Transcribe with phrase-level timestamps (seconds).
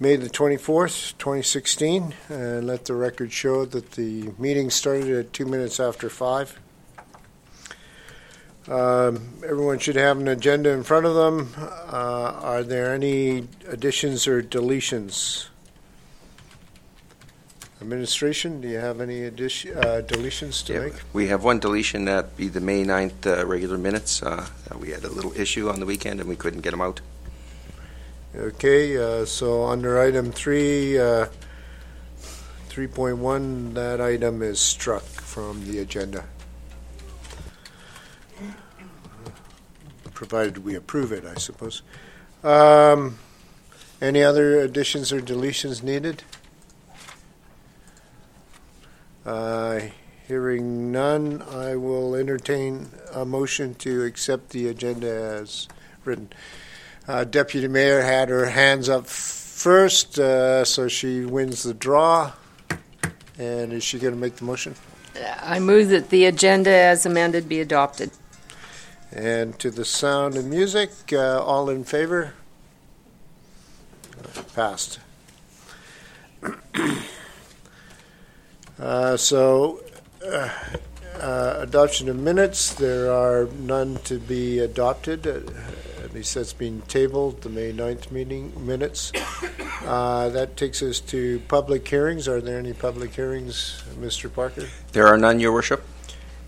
[0.00, 5.44] May the 24th, 2016, and let the record show that the meeting started at two
[5.44, 6.56] minutes after five.
[8.68, 11.52] Um, Everyone should have an agenda in front of them.
[11.58, 15.48] Uh, Are there any additions or deletions?
[17.80, 20.94] Administration, do you have any addition, uh, deletions to Yeah, make?
[21.12, 24.22] We have one deletion, that be the May 9th uh, regular minutes.
[24.22, 24.46] Uh,
[24.78, 27.00] We had a little issue on the weekend, and we couldn't get them out.
[28.38, 31.26] Okay, uh, so under item three, uh,
[32.68, 36.24] 3.1, that item is struck from the agenda.
[40.14, 41.82] Provided we approve it, I suppose.
[42.44, 43.18] Um,
[44.00, 46.22] Any other additions or deletions needed?
[49.26, 49.80] Uh,
[50.28, 55.66] Hearing none, I will entertain a motion to accept the agenda as
[56.04, 56.30] written.
[57.08, 62.32] Uh, Deputy Mayor had her hands up first, uh, so she wins the draw.
[63.38, 64.74] And is she going to make the motion?
[65.42, 68.10] I move that the agenda as amended be adopted.
[69.10, 72.34] And to the sound of music, uh, all in favor?
[74.54, 75.00] Passed.
[78.80, 79.80] Uh, So,
[80.24, 80.48] uh,
[81.20, 85.26] uh, adoption of minutes, there are none to be adopted.
[86.08, 89.12] Uh, At least that's been tabled, the May 9th meeting minutes.
[89.80, 92.26] Uh, That takes us to public hearings.
[92.28, 94.30] Are there any public hearings, Mr.
[94.30, 94.66] Parker?
[94.92, 95.82] There are none, Your Worship.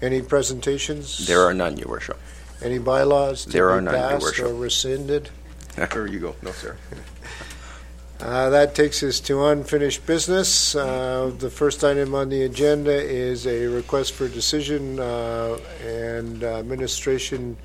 [0.02, 1.27] Any presentations?
[1.28, 2.19] There are none, Your Worship.
[2.61, 4.47] Any bylaws to There are be none, Your passed Worship.
[4.47, 5.30] or rescinded?
[5.77, 6.34] There you go.
[6.42, 6.77] No, sir.
[8.20, 10.74] Uh, That takes us to unfinished business.
[10.74, 17.56] Uh, The first item on the agenda is a request for decision uh, and administration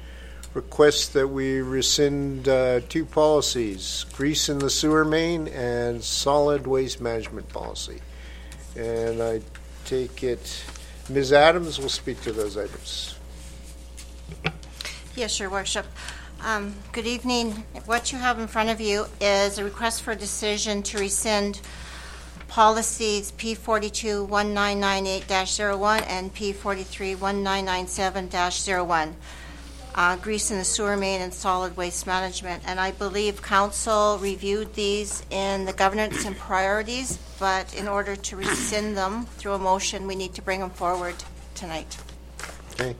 [0.55, 7.01] requests that we rescind uh, two policies, grease in the sewer main and solid waste
[7.01, 7.99] management policy.
[8.75, 9.41] And I
[9.83, 10.63] take it,
[11.09, 11.33] Ms.
[11.33, 13.19] Adams will speak to those items.
[15.15, 15.85] Yes, Your Worship.
[16.41, 17.65] Um, Good evening.
[17.85, 21.59] What you have in front of you is a request for a decision to rescind
[22.47, 29.13] policies P421998-01 and P431997-01,
[29.95, 32.61] uh, grease in the sewer main and solid waste management.
[32.67, 38.35] And I believe council reviewed these in the governance and priorities, but in order to
[38.35, 41.15] rescind them through a motion, we need to bring them forward
[41.55, 41.97] tonight.
[42.73, 42.95] Okay.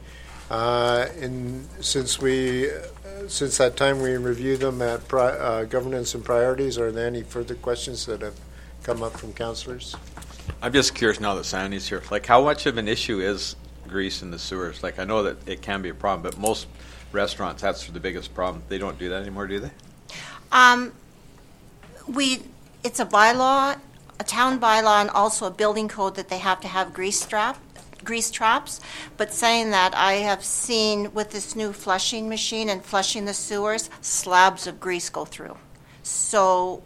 [0.49, 6.15] Uh, And since we, uh, since that time we reviewed them at pri- uh, governance
[6.15, 8.35] and priorities, are there any further questions that have
[8.83, 9.95] come up from councilors?
[10.61, 12.01] I'm just curious now that Sandy's here.
[12.09, 13.55] Like, how much of an issue is
[13.87, 14.83] grease in the sewers?
[14.83, 16.67] Like, I know that it can be a problem, but most
[17.11, 18.63] restaurants, that's the biggest problem.
[18.69, 19.71] They don't do that anymore, do they?
[20.51, 20.93] Um,
[22.07, 22.43] we,
[22.83, 23.77] it's a bylaw,
[24.19, 27.57] a town bylaw, and also a building code that they have to have grease trap,
[28.03, 28.79] grease traps.
[29.17, 33.89] But saying that, I have seen with this new flushing machine and flushing the sewers,
[34.01, 35.57] slabs of grease go through.
[36.03, 36.83] So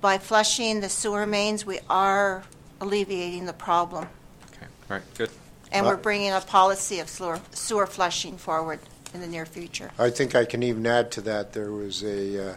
[0.00, 2.44] by flushing the sewer mains, we are
[2.80, 4.08] alleviating the problem.
[4.52, 5.30] Okay, all right, good.
[5.72, 8.78] And we're bringing a policy of sewer, sewer flushing forward
[9.14, 9.90] in the near future.
[9.98, 12.54] I think I can even add to that, there was a, uh,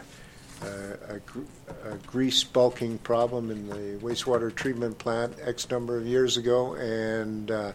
[0.62, 1.40] a- a gr-
[1.84, 7.50] a grease bulking problem in the wastewater treatment plant X number of years ago, and
[7.50, 7.72] uh,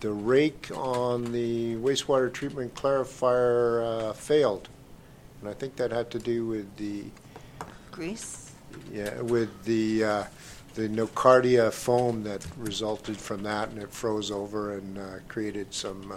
[0.00, 4.68] the rake on the wastewater treatment clarifier uh, failed.
[5.40, 7.04] And I think that had to do with the
[7.90, 8.52] Grease?
[8.92, 10.24] Yeah, with the, uh,
[10.74, 16.12] the nocardia foam that resulted from that, and it froze over and uh, created some
[16.12, 16.16] uh,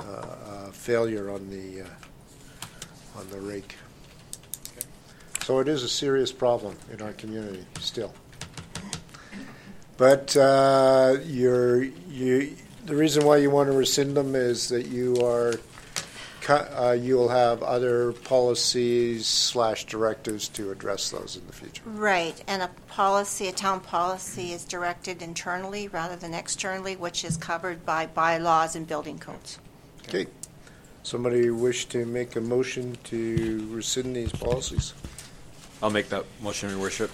[0.00, 3.76] uh, uh, failure on the, uh, on the rake.
[5.42, 8.12] So it is a serious problem in our community still.
[9.96, 12.54] But uh, you're, you,
[12.86, 15.54] the reason why you want to rescind them is that you are,
[16.48, 21.82] uh, you'll have other policies slash directives to address those in the future.
[21.84, 27.36] Right, and a policy, a town policy is directed internally rather than externally, which is
[27.36, 29.58] covered by bylaws and building codes.
[30.08, 30.26] Okay.
[31.02, 34.94] Somebody wish to make a motion to rescind these policies?
[35.82, 37.10] I'll make that motion, Your Worship.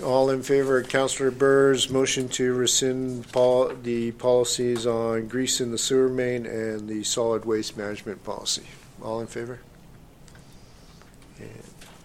[0.00, 5.72] All in favor of Councillor Burr's motion to rescind pol- the policies on grease in
[5.72, 8.62] the sewer main and the solid waste management policy?
[9.02, 9.58] All in favor?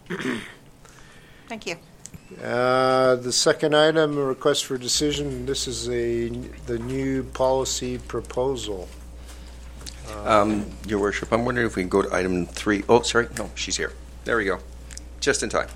[1.50, 1.76] Thank you.
[2.44, 6.30] Uh, The second item, a request for decision, this is a,
[6.66, 8.90] the new policy proposal.
[10.25, 12.83] Um, Your worship, I'm wondering if we can go to item three.
[12.89, 13.94] Oh, sorry, no, she's here.
[14.25, 14.59] There we go.
[15.19, 15.68] Just in time.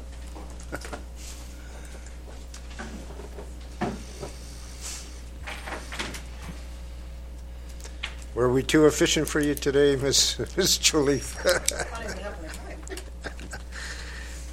[8.33, 11.35] Were we too efficient for you today, Miss Miss Joliffe?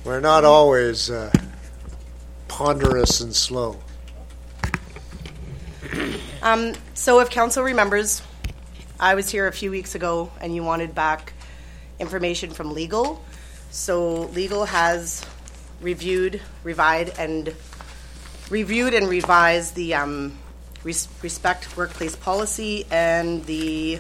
[0.04, 1.32] We're not always uh,
[2.48, 3.78] ponderous and slow.
[6.42, 8.22] Um, so, if council remembers,
[9.02, 11.32] I was here a few weeks ago and you wanted back
[11.99, 13.20] information from legal.
[13.72, 15.26] So legal has
[15.81, 17.52] reviewed, revised, and
[18.49, 20.38] reviewed and revised the um,
[20.84, 23.99] res- respect workplace policy and the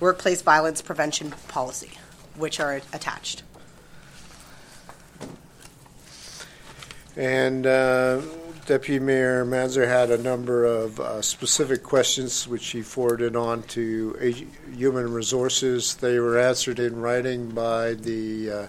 [0.00, 1.90] workplace violence prevention policy,
[2.36, 3.42] which are attached.
[7.14, 8.22] And uh,
[8.66, 14.12] Deputy Mayor Manzer had a number of uh, specific questions which he forwarded on to
[14.76, 15.96] Human Resources.
[15.96, 18.66] They were answered in writing by the uh,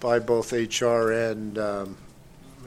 [0.00, 1.96] by both HR and um,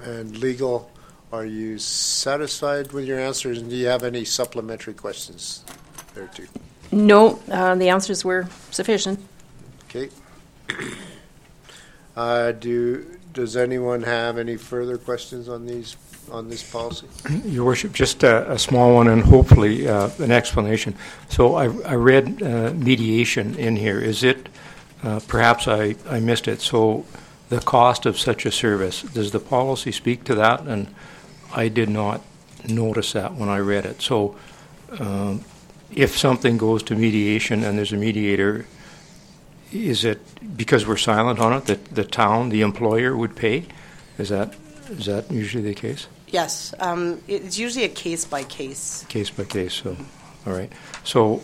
[0.01, 0.89] and legal.
[1.33, 3.59] Are you satisfied with your answers?
[3.59, 5.63] And do you have any supplementary questions
[6.15, 6.47] there too?
[6.91, 9.19] No, uh, the answers were sufficient.
[9.89, 10.09] Okay.
[12.15, 15.95] Uh, do does anyone have any further questions on these
[16.31, 17.07] on this policy?
[17.45, 20.95] Your Worship, just a, a small one and hopefully uh, an explanation.
[21.29, 23.99] So I, I read uh, mediation in here.
[23.99, 24.49] Is it,
[25.03, 27.05] uh, perhaps I, I missed it, so
[27.49, 30.61] the cost of such a service, does the policy speak to that?
[30.61, 30.93] And
[31.53, 32.21] I did not
[32.67, 34.01] notice that when I read it.
[34.01, 34.35] So
[34.99, 35.43] um,
[35.91, 38.65] if something goes to mediation and there's a mediator,
[39.71, 40.19] is it
[40.57, 43.65] because we're silent on it that the town, the employer, would pay?
[44.17, 44.55] Is that
[44.89, 46.07] is that usually the case?
[46.31, 49.03] Yes, um, it's usually a case by case.
[49.09, 49.97] Case by case, so,
[50.45, 50.71] all right.
[51.03, 51.41] So,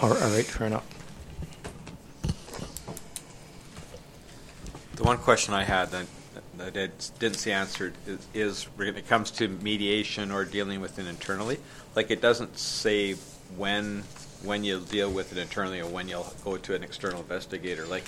[0.00, 0.84] all all right, fair enough.
[4.96, 6.06] The one question I had that,
[6.56, 10.80] that I did- didn't see answered is, is when it comes to mediation or dealing
[10.80, 11.58] with it internally,
[11.94, 13.14] like it doesn't say
[13.56, 14.04] when,
[14.42, 17.84] when you'll deal with it internally or when you'll go to an external investigator.
[17.86, 18.04] Like,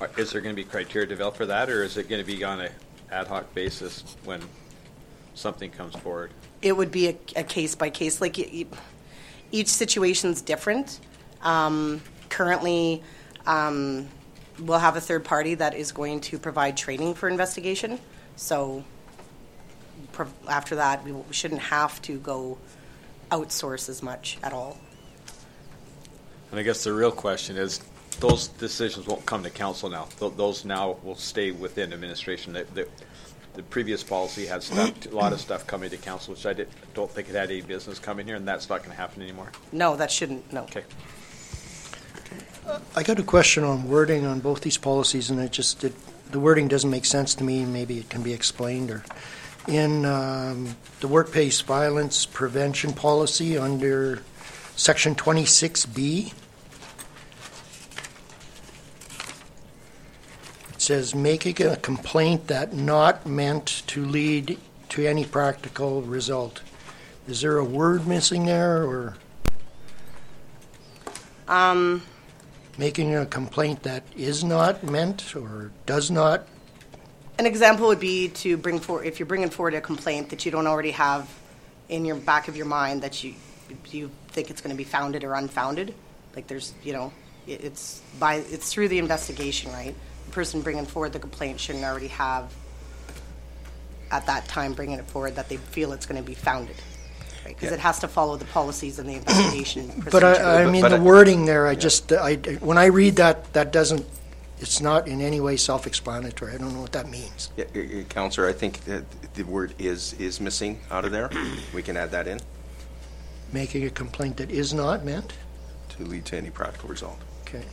[0.00, 2.26] are- is there going to be criteria developed for that, or is it going to
[2.26, 2.70] be on a
[3.10, 4.40] ad hoc basis when
[5.38, 6.30] something comes forward?
[6.60, 8.20] it would be a, a case by case.
[8.20, 8.78] Like y- y-
[9.52, 10.98] each situation's different.
[11.40, 12.00] Um,
[12.30, 13.00] currently,
[13.46, 14.08] um,
[14.58, 18.00] we'll have a third party that is going to provide training for investigation.
[18.34, 18.82] So
[20.10, 22.58] pro- after that, we, we shouldn't have to go
[23.30, 24.76] outsource as much at all.
[26.50, 27.80] And I guess the real question is,
[28.18, 30.08] those decisions won't come to council now.
[30.18, 32.52] Th- Those now will stay within administration.
[32.52, 32.88] The, the,
[33.58, 36.68] the previous policy had stuff, a lot of stuff coming to council, which I did,
[36.94, 39.50] don't think it had any business coming here, and that's not going to happen anymore.
[39.72, 40.52] No, that shouldn't.
[40.52, 40.62] No.
[40.62, 40.84] Okay.
[42.94, 45.92] I got a question on wording on both these policies, and it just, it,
[46.30, 47.64] the wording doesn't make sense to me.
[47.64, 49.02] Maybe it can be explained, or
[49.66, 54.22] in um, the workplace violence prevention policy under
[54.76, 56.32] section 26B,
[60.88, 64.58] says making a complaint that not meant to lead
[64.88, 66.62] to any practical result.
[67.28, 69.14] Is there a word missing there, or?
[71.46, 72.02] Um,
[72.78, 76.46] making a complaint that is not meant or does not,
[77.38, 80.50] An example would be to bring forward, if you're bringing forward a complaint that you
[80.50, 81.28] don't already have
[81.90, 83.34] in your back of your mind that you,
[83.90, 85.94] you think it's going to be founded or unfounded.
[86.34, 87.12] Like there's, you know,
[87.46, 89.94] it- it's by, it's through the investigation, right?
[90.28, 92.52] The person bringing forward the complaint shouldn't already have,
[94.10, 96.76] at that time, bringing it forward that they feel it's going to be founded.
[97.46, 100.10] Because it has to follow the policies and the investigation procedure.
[100.10, 103.16] but I, I mean, but the I- wording there, I just, I, when I read
[103.16, 104.04] that, that doesn't,
[104.60, 106.52] it's not in any way self-explanatory.
[106.52, 107.48] I don't know what that means.
[107.56, 111.30] Yeah, uh, uh, Counselor, I think that the word is, is missing out of there.
[111.74, 112.40] We can add that in
[113.50, 115.32] Making a complaint that is not meant,
[115.96, 117.18] to lead to any practical result.
[117.46, 117.64] okay.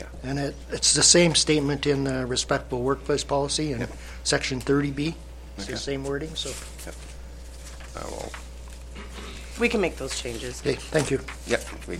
[0.00, 0.06] Yeah.
[0.30, 3.86] And it, it's the same statement in the respectful workplace policy in
[4.24, 5.14] section 30B.
[5.58, 5.80] It's the Okay.
[5.80, 6.50] same wording, so,
[7.96, 8.32] Uh, well,
[9.58, 10.60] We can make those changes.
[10.60, 11.20] okay, thank you.
[11.46, 11.98] Yeah, we,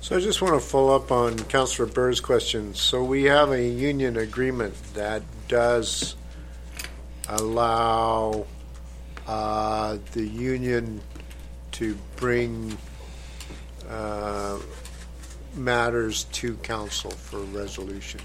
[0.00, 2.74] So I just want to follow up on Councillor Burr's question.
[2.74, 6.14] So we have a union agreement that does
[7.28, 8.46] allow
[9.26, 11.00] uh, the union
[11.72, 12.78] to bring
[13.90, 14.58] uh,
[15.58, 18.20] matters to council for resolution.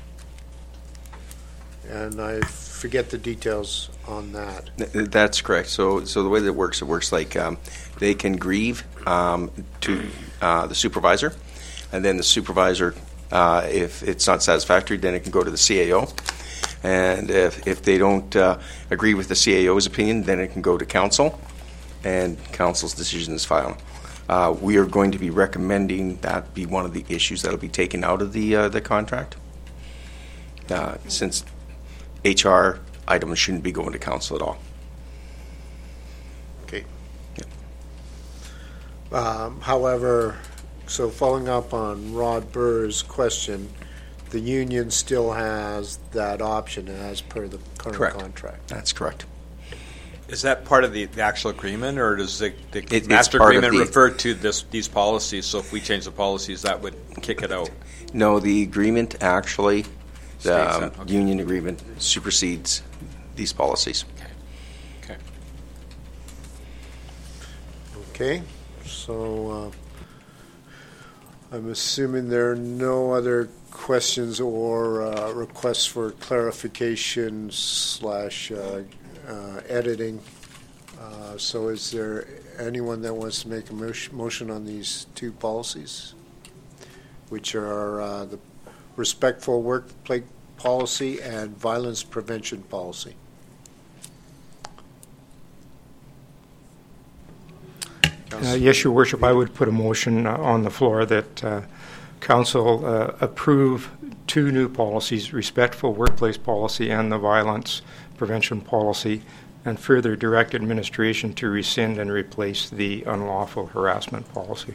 [1.89, 4.69] And I forget the details on that.
[4.77, 5.67] Th- That's correct.
[5.69, 7.57] So, so the way that it works, it works like um,
[7.99, 10.01] they can grieve um, to
[10.41, 11.33] uh, the supervisor,
[11.91, 12.95] and then the supervisor,
[13.31, 16.09] uh, if it's not satisfactory, then it can go to the CAO.
[16.83, 18.59] And if, if they don't uh,
[18.89, 21.39] agree with the CAO's opinion, then it can go to council.
[22.05, 23.77] and council's decision is final.
[24.29, 27.67] Uh, We are going to be recommending that be one of the issues that'll be
[27.69, 29.35] taken out of the, uh, the contract,
[30.69, 31.43] uh, since
[32.23, 34.57] HR items shouldn't be going to council at all.
[36.63, 36.85] Okay.
[39.11, 40.37] Um, However,
[40.87, 43.69] so following up on Rod Burr's question,
[44.29, 48.17] the union still has that option as per the current Correct.
[48.17, 48.67] contract.
[48.67, 49.25] That's correct.
[50.29, 53.73] Is that part of the, the actual agreement, or does the, the it's master agreement
[53.73, 55.45] the- refer to this, these policies?
[55.45, 57.69] So if we change the policies, that would kick it out?
[58.13, 59.85] No, the agreement actually,
[60.41, 61.13] the um, okay.
[61.13, 62.83] union agreement supersedes
[63.35, 64.05] these policies.
[65.03, 65.17] Okay.
[68.09, 68.43] Okay,
[68.85, 69.73] so
[71.51, 78.83] uh, I'm assuming there are no other questions or uh, requests for clarification slash uh,
[79.27, 80.19] uh, editing.
[80.99, 82.25] Uh, So is there
[82.59, 86.13] anyone that wants to make a motion- on these two policies?
[87.29, 88.39] Which are uh, the
[88.95, 90.23] respectful workplace
[90.57, 93.15] policy and violence prevention policy?
[98.31, 101.61] Uh, Yes, Your Worship, I would put a motion uh, on the floor that uh,
[102.19, 103.89] council uh, approve
[104.27, 107.81] two new policies, respectful workplace policy and the violence
[108.17, 109.21] prevention policy,
[109.65, 114.73] and further direct administration to rescind and replace the unlawful harassment policy.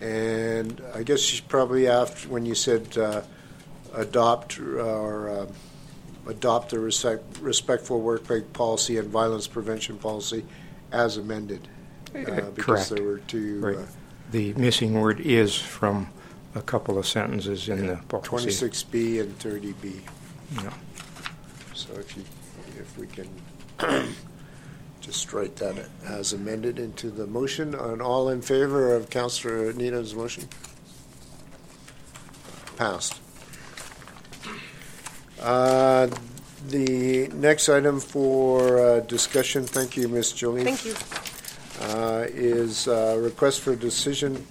[0.00, 3.22] And I guess you probably after, when you said uh,
[3.94, 5.46] adopt or uh,
[6.28, 10.44] adopt the respect, respectful workplace policy and violence prevention policy
[10.92, 11.66] as amended.
[12.14, 12.90] uh, Because Correct.
[12.90, 13.76] there were two, Right.
[13.78, 13.82] uh,
[14.32, 16.08] The missing word is from
[16.54, 18.48] a couple of sentences in the policy.
[18.50, 20.00] 26B and 30B.
[20.62, 20.72] Yeah.
[21.74, 22.24] So if you,
[22.96, 23.28] if we can
[25.00, 30.14] just strike that as amended into the motion, and all in favor of Councillor Needham's
[30.14, 30.48] motion?
[32.76, 33.20] Passed.
[35.40, 36.08] Uh,
[36.68, 40.32] The next item for uh, discussion, thank you, Ms.
[40.32, 40.64] Jolie.
[40.64, 40.94] Thank you.
[41.80, 44.44] uh, is uh, request for decision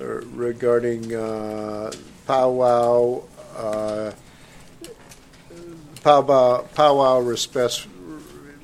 [0.00, 0.04] uh,
[0.34, 1.92] regarding uh,
[2.26, 3.22] powwow,
[3.56, 4.10] uh,
[6.02, 7.86] powwow, powwow respect,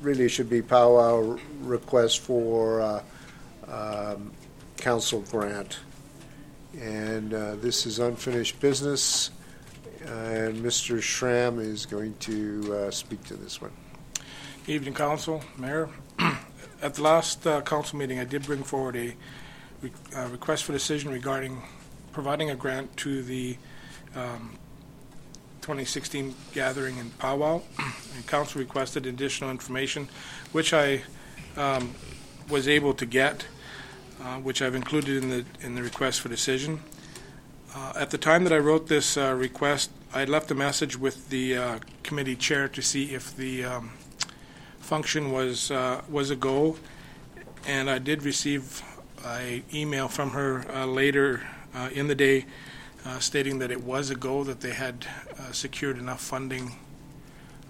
[0.07, 3.03] really should be powwow request for uh,
[3.67, 4.31] um,
[4.77, 5.79] council grant.
[6.79, 9.31] And uh, this is unfinished business,
[10.05, 11.01] and Mr.
[11.01, 13.71] Schramm is going to uh, speak to this one.
[14.65, 15.89] Evening, Council, Mayor.
[16.81, 19.13] At the last uh, council meeting, I did bring forward a
[19.81, 21.61] re- uh, request for decision regarding
[22.13, 23.57] providing a grant to the
[24.15, 24.57] um,
[25.67, 27.61] 2016 gathering in Powwow.
[28.15, 30.07] And council requested additional information,
[30.53, 31.01] which I
[31.57, 31.93] um,
[32.47, 33.45] was able to get,
[34.23, 36.79] uh, which I've included in the, in the request for decision.
[37.75, 41.27] Uh, At the time that I wrote this uh, request, I left a message with
[41.29, 43.91] the uh, committee chair to see if the um,
[44.79, 46.77] function was, uh, was a go,
[47.67, 48.81] and I did receive
[49.25, 51.41] a email from her uh, later
[51.91, 52.45] in the day
[53.07, 55.07] uh, stating that it was a go, that they had
[55.39, 56.75] uh, secured enough funding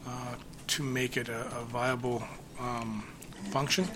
[0.08, 2.24] uh, to make it a a viable
[2.60, 3.04] um,
[3.52, 3.88] function.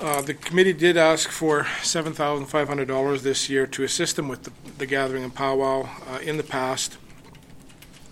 [0.00, 4.86] Uh, The committee did ask for $7,500 this year to assist them with the- the
[4.86, 5.88] gathering and powwow.
[6.08, 6.96] Uh, In the past,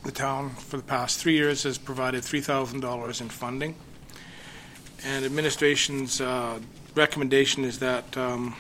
[0.05, 3.75] the town, for the past three years, has provided $3,000 in funding.
[5.05, 6.21] And administration's
[6.95, 8.55] recommendation is that um,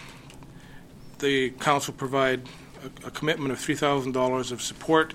[1.20, 2.48] the council provide
[2.82, 5.14] a- a commitment of $3,000 of support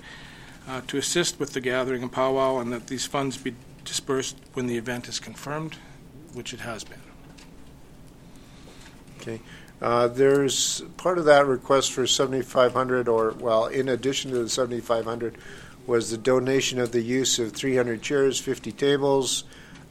[0.67, 4.67] uh, to assist with the gathering and powwow, and that these funds be dispersed when
[4.67, 5.75] the event is confirmed,
[6.33, 7.00] which it has been.
[9.19, 9.41] Okay.
[9.81, 15.38] Uh, There's part of that request for 7,500, or, well, in addition to the 7,500,
[15.85, 19.43] was the donation of the use of 300 chairs, 50 tables,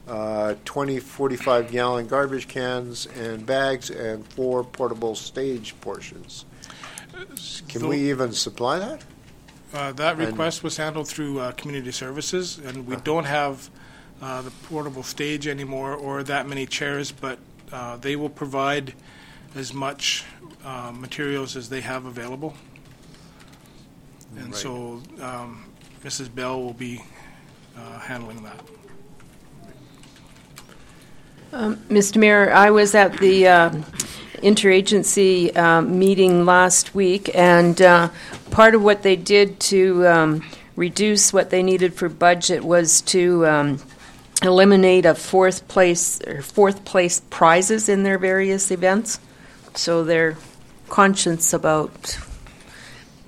[0.08, 6.44] uh, 20 45-gallon garbage cans and bags, and four portable stage portions.
[7.68, 9.02] Can we even supply that?
[9.72, 13.70] Uh, That And- request was handled through uh, Community Services, and we don't have
[14.22, 17.38] uh, the portable stage anymore or that many chairs, but
[17.72, 18.94] uh, they will provide
[19.54, 20.24] as much
[20.64, 22.54] uh, materials as they have available.
[24.36, 24.54] And Right.
[24.54, 25.64] so um,
[26.04, 26.32] Mrs.
[26.34, 27.02] Bell will be
[27.76, 28.60] uh, handling that.
[31.54, 32.16] Mr.
[32.16, 33.70] Mayor, I was at the uh,
[34.42, 38.08] interagency uh, meeting last week, and uh,
[38.50, 40.44] part of what they did to um,
[40.74, 43.78] reduce what they needed for budget was to um,
[44.42, 49.20] eliminate a fourth place or fourth place prizes in their various events.
[49.76, 50.36] So they're
[50.88, 52.18] conscious about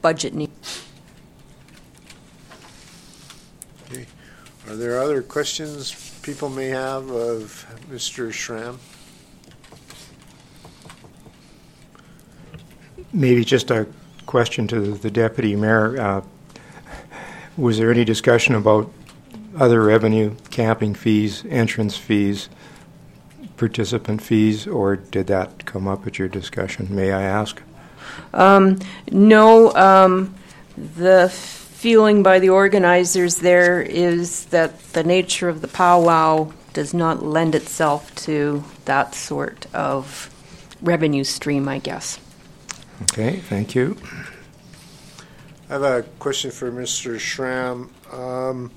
[0.02, 0.84] budget needs.
[3.86, 4.06] Okay.
[4.68, 8.32] Are there other questions people may have of Mr.
[8.32, 8.78] Schramm?
[13.12, 13.86] Maybe just a
[14.26, 16.00] question to the deputy mayor.
[16.00, 16.22] Uh,
[17.56, 18.92] Was there any discussion about
[19.56, 22.48] other revenue, camping fees, entrance fees,
[23.56, 27.62] participant fees, or did that come up at your discussion, may I ask?
[29.10, 30.34] No, um,
[30.76, 37.22] the feeling by the organizers there is that the nature of the powwow does not
[37.24, 40.28] lend itself to that sort of
[40.82, 42.20] revenue stream, I guess.
[43.04, 43.96] Okay, thank you.
[45.70, 47.18] I have a question for Mr.
[47.18, 47.90] Schramm.
[48.12, 48.70] Um,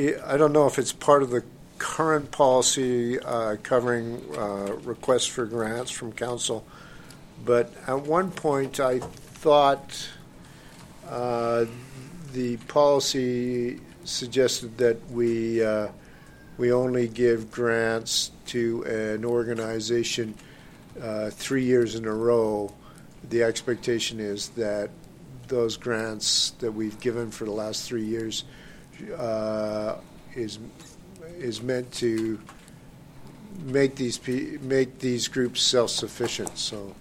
[0.00, 1.44] I I don't know if it's part of the
[1.78, 6.66] current policy uh, covering uh, requests for grants from council,
[7.44, 10.08] but at one point I thought
[11.08, 11.66] uh,
[12.32, 15.86] the policy suggested that we uh,
[16.58, 20.34] we only give grants to an organization
[21.00, 22.72] uh, three years in a row.
[23.30, 24.90] The expectation is that
[25.48, 28.44] those grants that we've given for the last three years
[29.16, 29.96] uh,
[30.34, 30.58] is
[31.38, 32.38] is meant to
[33.62, 34.20] make these
[34.60, 36.56] make these groups self-sufficient.
[36.56, 36.94] So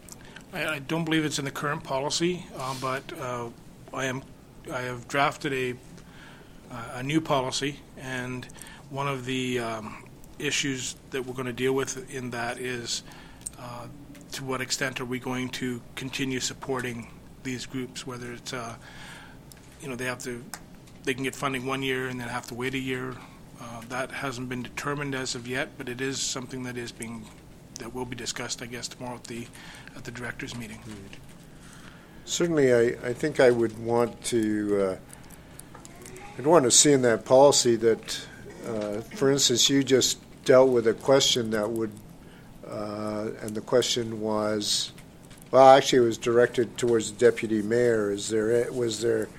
[0.54, 3.50] I, I don't believe it's in the current policy, uh, but uh,
[3.94, 4.24] I am,
[4.72, 5.76] I have drafted a,
[6.94, 8.48] a new policy, and
[8.94, 10.04] one of the um,
[10.38, 13.02] issues that we're going to deal with in that is
[13.60, 13.88] uh,
[14.32, 17.10] to what extent are we going to continue supporting
[17.42, 18.76] these groups, whether it's, uh,
[19.82, 20.44] you know, they have to,
[21.06, 23.16] they can get funding one year and then have to wait a year.
[23.60, 27.26] Uh, That hasn't been determined as of yet, but it is something that is being,
[27.80, 29.48] that will be discussed, I guess, tomorrow at the,
[29.96, 30.80] at the directors' meeting.
[32.26, 34.98] certainly, I, I think I would want to uh,
[36.38, 38.26] I'd want to see in that policy that,
[38.66, 41.92] uh, for instance, you just dealt with a question that would,
[42.68, 44.92] uh, and the question was,
[45.52, 48.12] well, actually, it was directed towards the deputy mayor.
[48.12, 49.30] Is there was there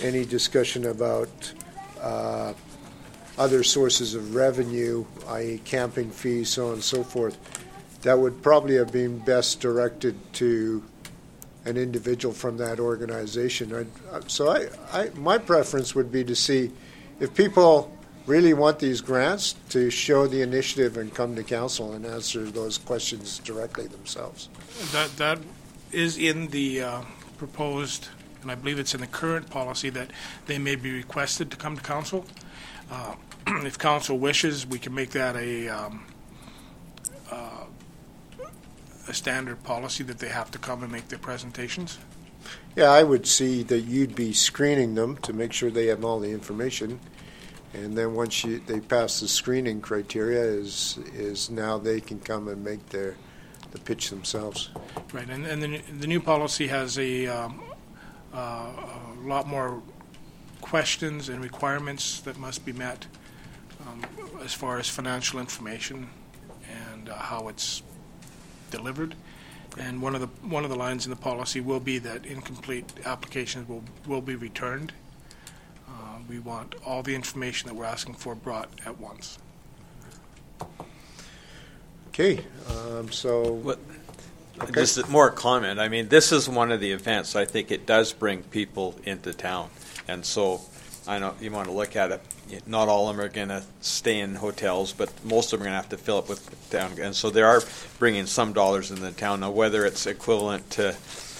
[0.00, 1.52] any discussion about
[2.00, 2.52] uh,
[3.38, 7.36] other sources of revenue, i.e., camping fees, so on and so forth?
[8.02, 10.82] That would probably have been best directed to
[11.64, 13.74] an individual from that organization.
[14.12, 16.70] I- So I, I, my preference would be to see
[17.20, 17.93] if people
[18.26, 22.78] really want these grants to show the initiative and come to council and answer those
[22.78, 24.48] questions directly themselves.
[24.92, 25.38] That, that
[25.92, 27.02] is in the uh,
[27.36, 28.08] proposed,
[28.42, 30.10] and I believe it's in the current policy, that
[30.46, 32.24] they may be requested to come to council.
[32.90, 33.14] Uh,
[33.46, 36.06] If council wishes, we can make that a, um,
[37.30, 37.64] uh,
[39.06, 41.98] a standard policy that they have to come and make their presentations.
[42.74, 46.20] Yeah, I would see that you'd be screening them to make sure they have all
[46.20, 47.00] the information.
[47.74, 52.48] And then once you, they pass the screening criteria is, is now they can come
[52.48, 53.16] and make their,
[53.72, 54.70] the pitch themselves.
[55.12, 57.62] Right, and, and the, the new policy has a, um,
[58.32, 59.82] uh, a lot more
[60.60, 63.06] questions and requirements that must be met
[63.86, 64.02] um,
[64.42, 66.08] as far as financial information
[66.92, 67.82] and uh, how it's
[68.70, 69.14] delivered.
[69.78, 72.92] And one of the, one of the lines in the policy will be that incomplete
[73.04, 74.92] applications will, will be returned.
[76.28, 79.38] We want all the information that we're asking for brought at once.
[82.08, 83.78] Okay, um, so, What-
[84.62, 84.72] Okay.
[84.72, 85.80] Just more comment.
[85.80, 87.34] I mean, this is one of the events.
[87.34, 89.68] I think it does bring people into town,
[90.06, 90.60] and so
[91.08, 92.20] I know you want to look at it.
[92.64, 95.70] Not all of them are going to stay in hotels, but most of them are
[95.70, 97.64] going to have to fill up with town, and so they are
[97.98, 99.40] bringing some dollars in the town.
[99.40, 100.94] Now, whether it's equivalent to,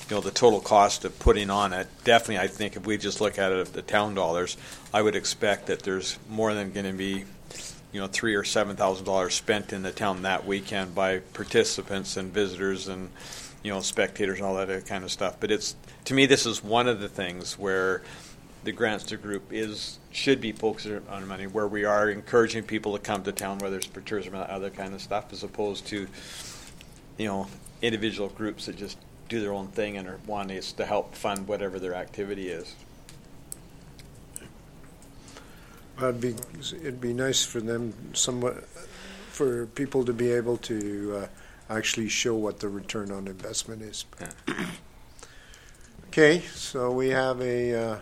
[0.08, 3.20] you know, the total cost of putting on it, definitely, I think if we just
[3.20, 4.56] look at it the town dollars,
[4.92, 7.24] I would expect that there's more than going to be
[7.94, 12.16] you know, three or seven thousand dollars spent in the town that weekend by participants
[12.16, 13.08] and visitors and
[13.62, 15.36] you know spectators and all that kind of stuff.
[15.38, 18.02] But it's to me, this is one of the things where
[18.64, 22.94] the grants to group is should be focused on money, where we are encouraging people
[22.94, 25.86] to come to town, whether it's for tourism or other kind of stuff, as opposed
[25.86, 26.08] to
[27.16, 27.46] you know
[27.80, 28.98] individual groups that just
[29.34, 32.74] do their own thing and are wanting us to help fund whatever their activity is.
[35.98, 36.34] It'd be,
[36.80, 38.64] it'd be nice for them somewhat,
[39.30, 41.26] for people to be able to uh,
[41.68, 44.04] actually show what the return on investment is.
[46.08, 47.98] Okay, so we have a, uh,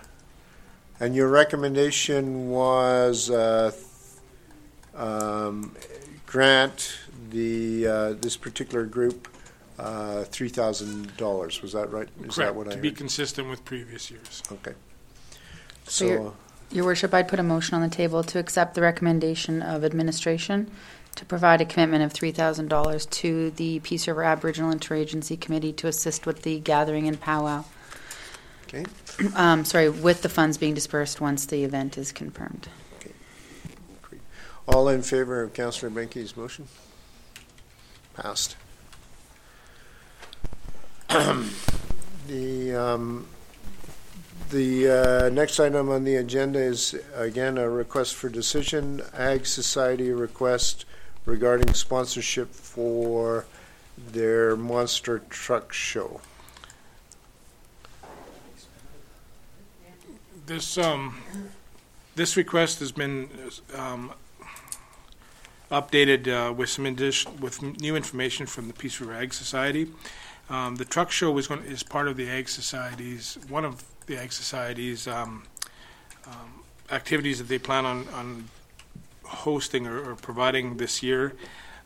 [1.01, 3.73] and your recommendation was uh,
[4.95, 5.75] um,
[6.27, 6.99] grant
[7.31, 9.29] the, uh, this particular group
[9.83, 11.62] uh, $3,000.
[11.62, 12.09] Was that right?
[12.21, 12.97] Is that Correct, what I to be heard?
[12.99, 14.42] consistent with previous years.
[14.51, 14.73] Okay.
[15.87, 16.35] So you're- So,
[16.71, 20.71] Your worship, I'd put a motion on the table to accept the recommendation of administration
[21.16, 26.25] to provide a commitment of $3,000 to the Peace River Aboriginal Interagency Committee to assist
[26.25, 27.64] with the gathering and powwow.
[28.68, 28.85] okay.
[29.37, 32.68] Um, sorry, with the funds being dispersed once the event is confirmed.
[32.99, 33.12] Okay.
[34.66, 36.66] All in favor of Councillor Benke's motion?
[38.14, 38.57] Passed.
[42.29, 43.27] The, um,
[44.51, 44.88] the
[45.27, 50.87] uh, next item on the agenda is, again, a request for decision, Ag Society request
[51.27, 53.44] regarding sponsorship for
[53.98, 56.22] their monster truck show.
[60.46, 61.18] This, um,
[62.14, 63.29] this request has been,
[63.77, 64.12] um,
[65.70, 69.88] updated, uh, with some addition, with new information from the Peace River Ag Society.
[70.53, 74.19] Um, the truck show is going, is part of the Ag Society's, one of the
[74.19, 75.45] Ag Society's, um,
[76.27, 78.51] um, activities that they plan on, on
[79.25, 81.33] hosting or, or providing this year.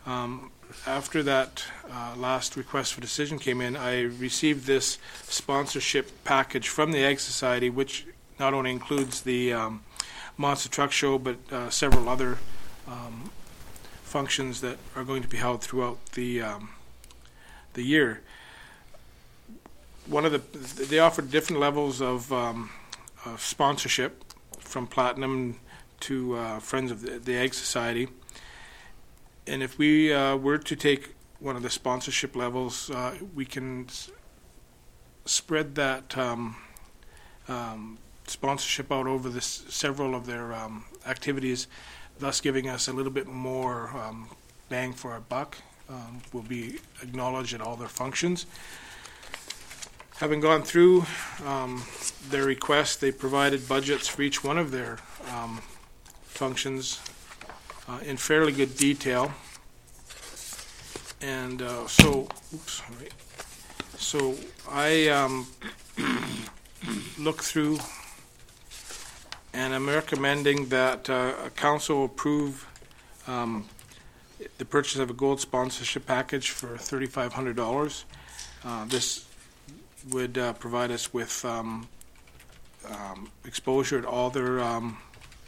[0.04, 0.50] Um,
[0.84, 6.90] after that, uh, last request for decision came in, I received this sponsorship package from
[6.90, 8.04] the Ag Society, which
[8.40, 9.84] not only includes the um,
[10.36, 12.38] Monster Truck Show, but uh, several other
[12.88, 13.30] um,
[14.02, 16.42] functions that are going to be held throughout the
[17.74, 18.22] the year.
[20.06, 22.70] One of the they offered different levels of, um,
[23.24, 24.22] of sponsorship,
[24.58, 25.58] from platinum
[26.00, 28.08] to uh, Friends of the, the Ag Society.
[29.46, 33.86] And if we uh, were to take one of the sponsorship levels, uh, we can
[33.86, 34.10] s-
[35.24, 36.56] spread that um,
[37.48, 41.68] um, sponsorship out over the s- several of their um, activities,
[42.18, 44.28] thus giving us a little bit more um,
[44.68, 45.58] bang for our buck.
[45.88, 48.46] Um, will be acknowledged at all their functions.
[50.18, 51.04] Having gone through
[51.44, 51.84] um,
[52.30, 54.98] their request, they provided budgets for each one of their
[55.30, 55.60] um,
[56.22, 57.00] functions
[57.86, 59.32] uh, in fairly good detail.
[61.20, 63.10] And uh, so, oops, sorry.
[63.98, 64.36] So
[64.70, 65.46] I um,
[67.18, 67.78] look through,
[69.52, 72.66] and I'm recommending that uh, council approve
[73.26, 73.66] um,
[74.56, 78.04] the purchase of a gold sponsorship package for thirty-five hundred dollars.
[78.64, 79.25] Uh, This
[80.10, 81.88] would uh, provide us with um,
[82.88, 84.98] um, exposure at all their um,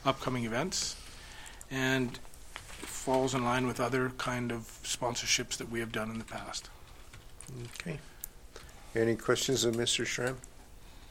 [0.05, 0.97] upcoming events,
[1.71, 2.19] and
[2.63, 6.69] falls in line with other kind of sponsorships that we have done in the past.
[7.81, 7.99] Okay.
[8.95, 10.05] Any questions of Mr.
[10.05, 10.37] Schramm?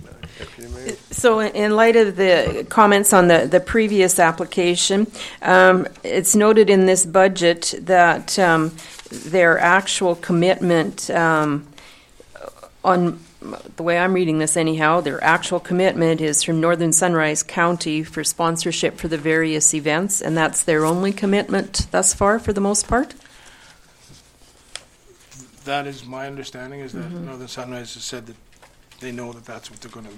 [0.03, 0.95] No, Deputy Mayor?
[1.12, 5.07] So in- in light of the comments on the, the previous application,
[5.41, 8.75] um, it's noted in this budget that um,
[9.10, 11.67] their actual commitment um,
[12.83, 18.04] on, the way I'm reading this anyhow, their actual commitment is from Northern Sunrise County
[18.04, 22.62] for sponsorship for the various events, and that's their only commitment thus far, for the
[22.62, 23.13] most part?
[25.65, 28.36] That is my understanding, is that Northern Sunrise has said that
[29.00, 30.13] they know that that's what they're going to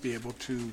[0.00, 0.70] be able to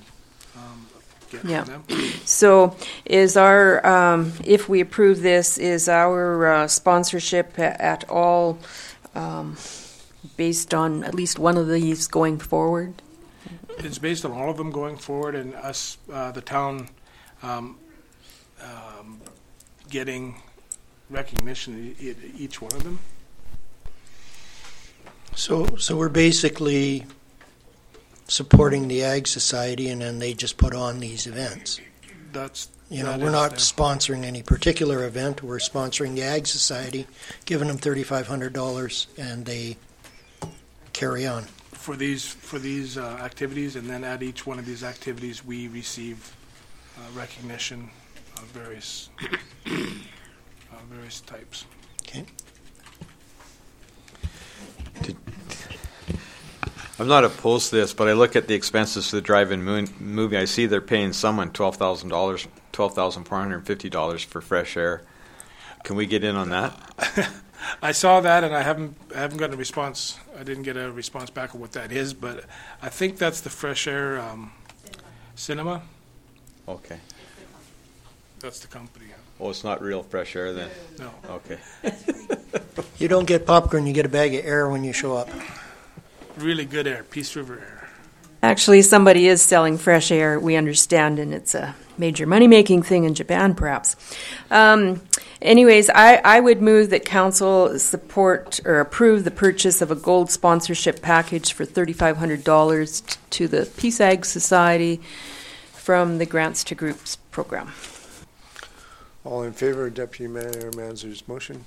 [0.55, 0.87] um,
[1.29, 1.63] get Yeah.
[1.65, 1.99] from them.
[2.23, 8.59] So is our, um, if we approve this, is our uh, sponsorship a- at all
[9.15, 9.57] um,
[10.37, 13.01] based on at least one of these going forward?
[13.79, 16.89] It's based on all of them going forward and us, uh, the town,
[17.43, 17.77] um,
[18.61, 19.19] um,
[19.89, 20.41] getting
[21.09, 22.99] recognition in e- each one of them.
[25.35, 27.05] So, so we're basically
[28.27, 31.79] supporting the Ag Society, and then they just put on these events.
[32.33, 37.05] That's, You know, That we're not sponsoring any particular event, we're sponsoring the Ag Society,
[37.45, 39.77] giving them thirty-five hundred dollars, and they
[40.97, 41.43] carry on.
[41.43, 45.67] for these, for these uh, activities, and then at each one of these activities, we
[45.67, 46.35] receive
[46.97, 47.89] uh, recognition
[48.37, 49.09] of various,
[49.67, 49.79] uh,
[50.89, 51.65] various types.
[52.01, 52.25] Okay.
[56.99, 59.87] I'm not opposed to this, but I look at the expenses for the drive-in moon,
[59.99, 60.35] movie.
[60.35, 64.23] I see they're paying someone twelve thousand dollars, twelve thousand four hundred and fifty dollars
[64.23, 65.03] for fresh air.
[65.83, 67.29] Can we get in on that?
[67.81, 70.91] I saw that, and I haven't, I haven't gotten a response, I didn't get a
[70.91, 72.45] response back on what that is, but
[72.81, 74.51] I think that's the Fresh Air um,
[75.35, 75.81] Cinema,
[76.67, 76.99] Okay.
[78.39, 79.05] that's the company,
[79.39, 80.69] Oh, it's not real fresh air then.
[80.99, 81.11] no.
[81.29, 81.59] Okay.
[82.99, 85.29] You don't get popcorn, you get a bag of air when you show up.
[86.37, 87.89] Really good air, Peace River Air.
[88.41, 93.03] Actually, somebody is selling fresh air, we understand, and it's a major money making thing
[93.03, 93.95] in Japan, perhaps.
[94.51, 95.01] Um,
[95.41, 100.31] anyways, I, I would move that council support or approve the purchase of a gold
[100.31, 105.01] sponsorship package for $3,500 t- to the Peace Ag Society
[105.73, 107.71] from the Grants to Groups program.
[109.23, 111.65] All in favor of Deputy Mayor Manzer's motion?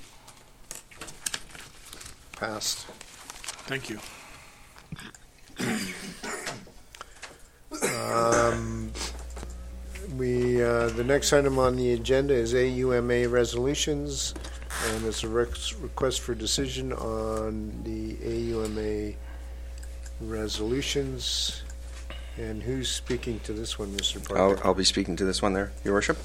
[2.33, 2.87] Passed.
[3.67, 3.99] Thank you.
[7.83, 8.93] Um,
[10.17, 14.35] We, uh, the next item on the agenda is AUMA resolutions,
[14.89, 19.15] and it's a request for decision on the AUMA
[20.21, 21.63] resolutions.
[22.37, 24.37] And who's speaking to this one, Mr.
[24.37, 24.59] I'll?
[24.65, 26.19] I'll be speaking to this one there, Your Worship.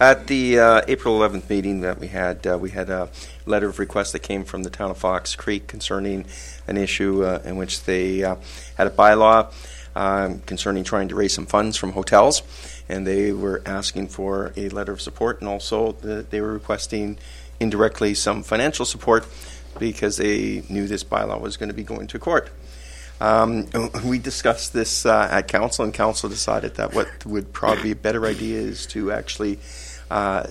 [0.00, 3.08] At the uh, April 11th meeting that we had, uh, we had a
[3.46, 6.26] letter of request that came from the town of Fox Creek concerning
[6.66, 8.36] an issue uh, in which they uh,
[8.76, 9.52] had a bylaw
[9.94, 12.42] um, concerning trying to raise some funds from hotels,
[12.92, 17.18] and they were asking for a letter of support, and also the, they were requesting
[17.58, 19.26] indirectly some financial support
[19.78, 22.50] because they knew this bylaw was going to be going to court.
[23.20, 23.68] Um,
[24.04, 27.96] we discussed this uh, at council, and council decided that what would probably be a
[27.96, 29.58] better idea is to actually
[30.10, 30.46] uh,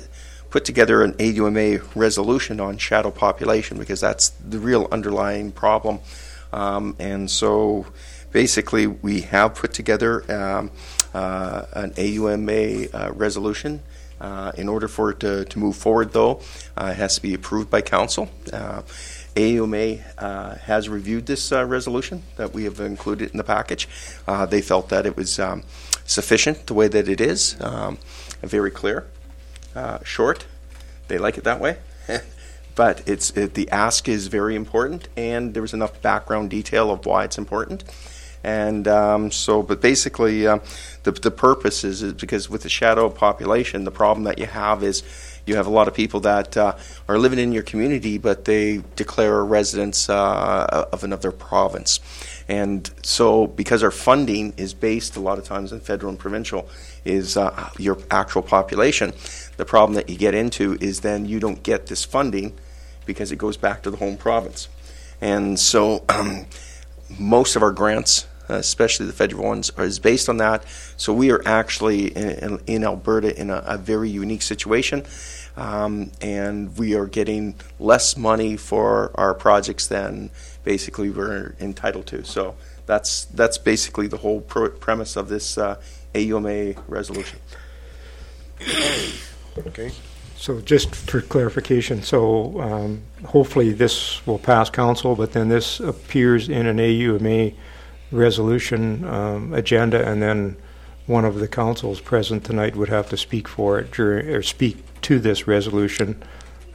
[0.49, 5.99] put together an AUMA resolution on shadow population because that's the real underlying problem.
[6.51, 7.85] Um, and so
[8.31, 10.71] basically, we have put together um,
[11.13, 13.81] uh, an AUMA uh, resolution.
[14.19, 16.39] Uh, in order for it to, to move forward, though,
[16.77, 18.29] uh, it has to be approved by council.
[18.53, 18.83] Uh,
[19.35, 23.87] AUMA uh, has reviewed this uh, resolution that we have included in the package.
[24.27, 25.63] Uh, they felt that it was um,
[26.05, 27.97] sufficient the way that it is, um,
[28.41, 29.07] very clear,
[29.75, 30.45] uh, short.
[31.07, 31.77] They like it that way.
[32.75, 37.05] but it's it, the ask is very important, and there was enough background detail of
[37.05, 37.83] why it's important.
[38.43, 40.59] And um, so, but basically, uh,
[41.03, 44.83] the, the purpose is, is because with the shadow population, the problem that you have
[44.83, 45.03] is
[45.45, 46.75] you have a lot of people that uh,
[47.07, 51.99] are living in your community, but they declare residents uh, of another province.
[52.47, 56.69] And so, because our funding is based a lot of times in federal and provincial,
[57.05, 59.13] is uh, your actual population.
[59.57, 62.53] The problem that you get into is then you don't get this funding
[63.05, 64.67] because it goes back to the home province.
[65.19, 66.45] And so, um,
[67.19, 70.65] most of our grants, uh, especially the federal ones, are, is based on that.
[70.97, 75.05] So we are actually in, in Alberta in a, a very unique situation,
[75.55, 80.31] um, and we are getting less money for our projects than
[80.63, 82.25] basically we're entitled to.
[82.25, 85.79] So that's that's basically the whole pro- premise of this uh,
[86.13, 87.39] AUMA resolution.
[89.57, 89.91] Okay,
[90.35, 96.47] So just for clarification, so um, hopefully this will pass council, but then this appears
[96.47, 97.53] in an AUMA
[98.11, 100.57] resolution um, agenda, and then
[101.07, 104.77] one of the councils present tonight would have to speak for it during, or speak
[105.01, 106.21] to this resolution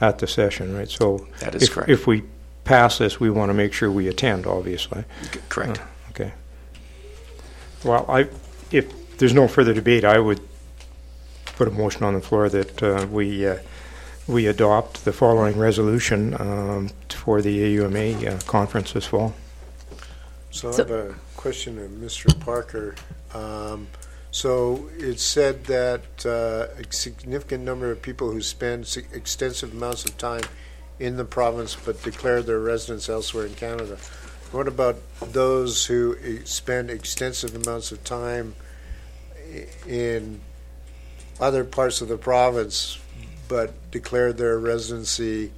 [0.01, 0.89] at the session, right?
[0.89, 1.89] So That is if- correct.
[1.89, 2.23] If we
[2.65, 5.03] pass this, we want to make sure we attend, obviously.
[5.31, 5.79] C- correct.
[5.79, 6.31] Uh, Okay.
[7.83, 8.27] Well, I,
[8.71, 10.39] if there's no further debate, I would
[11.57, 13.57] put a motion on the floor that uh, we, uh,
[14.27, 19.35] we adopt the following resolution um, for the AUMA uh, conference this fall.
[20.51, 22.37] so I So- have a question of Mr.
[22.41, 22.95] Parker.
[23.33, 23.87] Um,
[24.31, 30.03] So it said that uh, a significant number of people who spend si- extensive amounts
[30.05, 30.43] of time
[30.99, 33.97] in the province but declare their residence elsewhere in Canada.
[34.51, 34.97] What about
[35.31, 38.53] those who eh, spend extensive amounts of time
[39.87, 40.41] in
[41.39, 42.99] other parts of the province
[43.47, 45.51] but declare their residency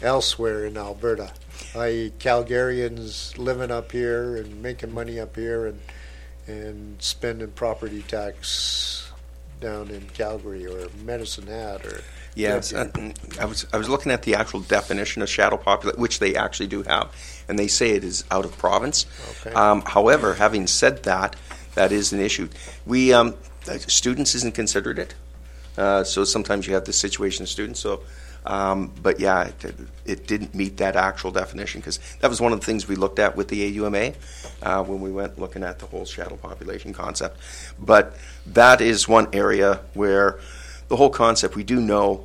[0.00, 1.32] elsewhere in Alberta?
[1.76, 2.12] i.e.
[2.18, 5.80] Calgarians living up here and making money up here and
[6.46, 9.10] and spending property tax
[9.60, 12.02] down in Calgary or Medicine Hat or
[12.34, 12.88] Yes, uh,
[13.38, 16.68] I was I was looking at the actual definition of shadow population, which they actually
[16.68, 17.14] do have,
[17.46, 19.04] and they say it is out of province.
[19.40, 19.54] Okay.
[19.54, 21.36] Um, however, having said that,
[21.74, 22.48] that is an issue.
[22.86, 23.34] We um,
[23.68, 25.14] uh, students isn't considered it,
[25.76, 27.80] uh, so sometimes you have this situation of students.
[27.80, 28.02] So,
[28.44, 29.74] um, but yeah, it,
[30.04, 33.18] it didn't meet that actual definition because that was one of the things we looked
[33.18, 34.14] at with the AUMA
[34.62, 37.38] uh, when we went looking at the whole shadow population concept.
[37.78, 40.40] But that is one area where
[40.88, 42.24] the whole concept we do know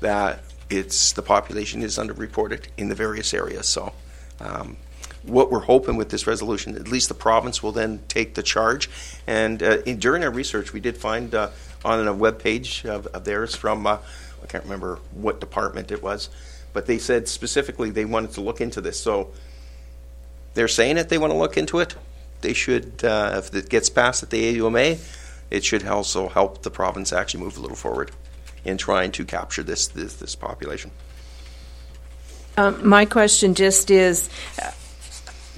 [0.00, 3.66] that it's the population is underreported in the various areas.
[3.66, 3.92] So,
[4.38, 4.76] um,
[5.22, 8.88] what we're hoping with this resolution, at least the province will then take the charge.
[9.26, 11.50] And uh, in, during our research, we did find uh,
[11.84, 13.98] on a web page of, of theirs from uh,
[14.42, 16.30] I can't remember what department it was,
[16.72, 19.00] but they said specifically they wanted to look into this.
[19.00, 19.30] So
[20.54, 21.94] they're saying it they want to look into it,
[22.40, 24.96] they should, uh, if it gets passed at the AUMA,
[25.50, 28.10] it should also help the province actually move a little forward
[28.64, 30.90] in trying to capture this, this, this population.
[32.56, 34.28] Um, My question just is,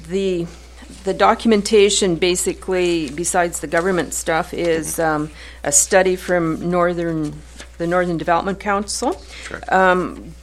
[0.08, 0.46] the,
[1.04, 5.30] the documentation basically, besides the government stuff, is um,
[5.62, 7.32] a study from Northern,
[7.82, 9.20] the Northern Development Council.
[9.44, 9.70] Correct.
[9.72, 10.34] Um,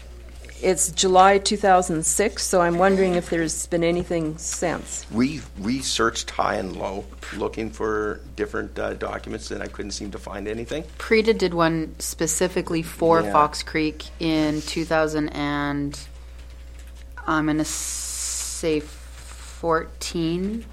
[0.62, 5.06] It's July 2006, so I'm wondering if there's been anything since.
[5.10, 7.06] We researched high and low,
[7.38, 10.84] looking for different uh, documents, and I couldn't seem to find anything.
[10.97, 13.32] PREDA did one specifically for Yeah.
[13.32, 15.97] Fox Creek in 2000 and
[17.25, 20.65] I'm going to say 14,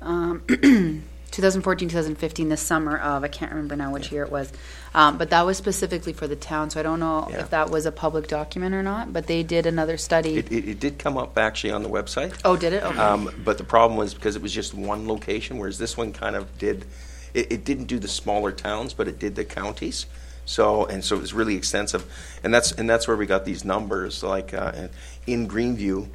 [0.00, 0.42] um,
[1.30, 4.50] 2014, 2015, the summer of, I can't remember now which year it was.
[4.96, 7.40] Um, but that was specifically for the town, so I don't know Yeah.
[7.40, 10.36] if that was a public document or not, but they did another study.
[10.38, 12.34] It, it, it did come up actually on the website.
[12.46, 12.82] oh, did it?
[12.82, 12.98] Okay.
[12.98, 16.34] Um, but the problem was because it was just one location, whereas this one kind
[16.34, 16.86] of did,
[17.34, 20.06] it, it didn't do the smaller towns, but it did the counties.
[20.46, 22.06] So, and so it was really extensive.
[22.42, 24.90] And that's, and that's where we got these numbers, like, uh, in-
[25.26, 26.08] in Greenview,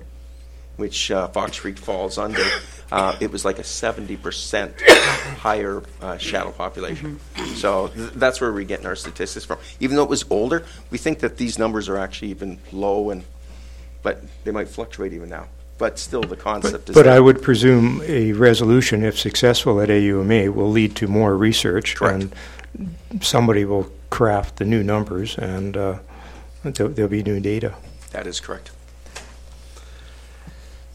[0.77, 2.43] which, uh, Fox Creek falls under,
[2.91, 7.19] uh, it was like a seventy percent higher, uh, shadow population.
[7.55, 9.59] So th- that's where we're getting our statistics from.
[9.79, 13.23] Even though it was older, we think that these numbers are actually even low and,
[14.03, 15.47] but they might fluctuate even now.
[15.77, 16.95] But still, the concept is.
[16.95, 17.15] But there.
[17.15, 21.95] I would presume a resolution, if successful at AUMA, will lead to more research.
[21.95, 22.29] Correct.
[22.77, 25.99] And somebody will craft the new numbers, and uh,
[26.63, 27.73] there'll there'll be new data.
[28.11, 28.69] That is correct.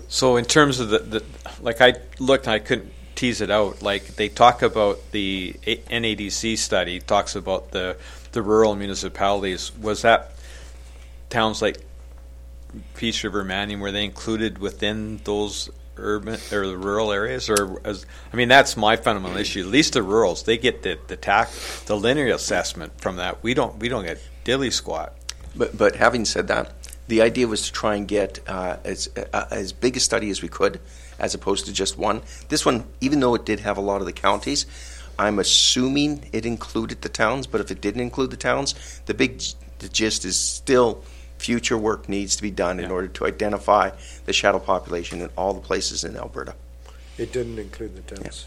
[0.08, 1.24] So in terms of the, the
[1.60, 3.82] like I looked and I couldn't tease it out.
[3.82, 7.96] Like they talk about the NADC study talks about the
[8.32, 9.76] the rural municipalities.
[9.76, 10.32] Was that
[11.30, 11.78] towns like
[12.94, 17.48] Peace River, Manning, were they included within those urban or the rural areas?
[17.48, 19.60] Or as, I mean, that's my fundamental issue.
[19.60, 23.42] At least the rurals, they get the the tax the linear assessment from that.
[23.42, 25.14] We don't we don't get dilly squat.
[25.56, 26.72] But, but having said that,
[27.08, 30.42] the idea was to try and get uh, as, uh, as big a study as
[30.42, 30.80] we could,
[31.18, 32.22] as opposed to just one.
[32.48, 34.66] This one, even though it did have a lot of the counties,
[35.18, 38.74] I'm assuming it included the towns, but if it didn't include the towns,
[39.06, 39.42] the big
[39.78, 41.02] the gist is still
[41.38, 42.92] future work needs to be done in Yeah.
[42.92, 43.90] order to identify
[44.24, 46.54] the shadow population in all the places in Alberta.
[47.18, 48.46] It didn't include the towns.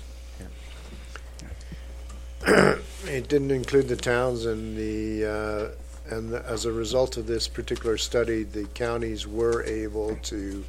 [3.05, 5.67] It didn't include the towns and the, uh,
[6.09, 10.63] and as a result of this particular study, the counties were able to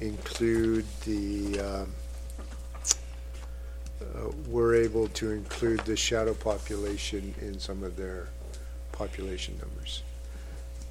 [0.00, 1.92] include the, um,
[4.00, 8.28] uh, were able to include the shadow population in some of their
[8.92, 10.02] population numbers.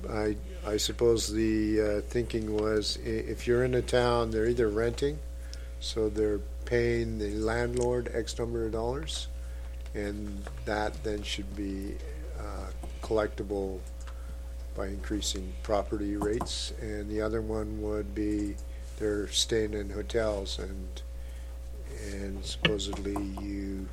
[0.10, 0.36] I,
[0.66, 5.20] I suppose the uh, thinking was, if you're in a town, they're either renting,
[5.80, 9.28] so they're paying the landlord X number of dollars,
[9.94, 11.96] and that then should be
[13.06, 13.80] collectible
[14.76, 16.74] by increasing property rates.
[16.82, 18.56] And the other one would be
[18.98, 21.02] they're staying in hotels, and
[22.12, 23.88] and supposedly you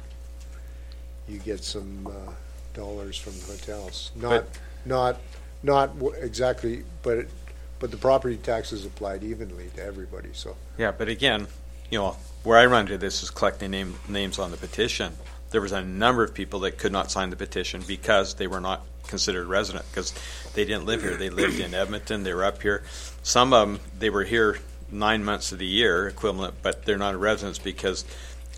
[1.29, 2.33] you get some uh,
[2.75, 4.11] dollars from the hotels.
[4.17, 4.45] Not
[4.85, 5.21] not
[5.63, 7.31] not w- exactly, but it,
[7.79, 10.31] but the property tax is applied evenly to everybody.
[10.33, 10.57] So.
[10.79, 11.47] Yeah, but again,
[11.91, 15.13] you know, where I run into this is collecting name, names on the petition.
[15.51, 18.61] There was a number of people that could not sign the petition because they were
[18.61, 20.13] not considered resident because
[20.55, 21.17] they didn't live here.
[21.17, 22.23] They lived in Edmonton.
[22.23, 22.83] They were up here.
[23.23, 24.59] Some of them they were here
[24.91, 28.05] nine months of the year equivalent, but they're not residents because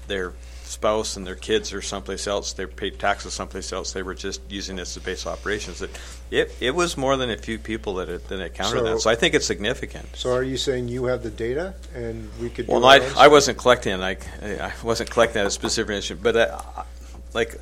[0.06, 0.32] their
[0.64, 2.52] spouse and their kids are someplace else.
[2.54, 3.92] They paid taxes someplace else.
[3.92, 5.82] They were just using this as base operations.
[5.82, 5.90] It
[6.30, 9.00] it, it was more than a few people that it, that encountered So- that.
[9.00, 10.16] So I think it's significant.
[10.16, 12.66] So are you saying you have the data and we could?
[12.66, 16.60] Well, do I, I wasn't collecting like I wasn't collecting that specific information, but uh,
[17.34, 17.60] like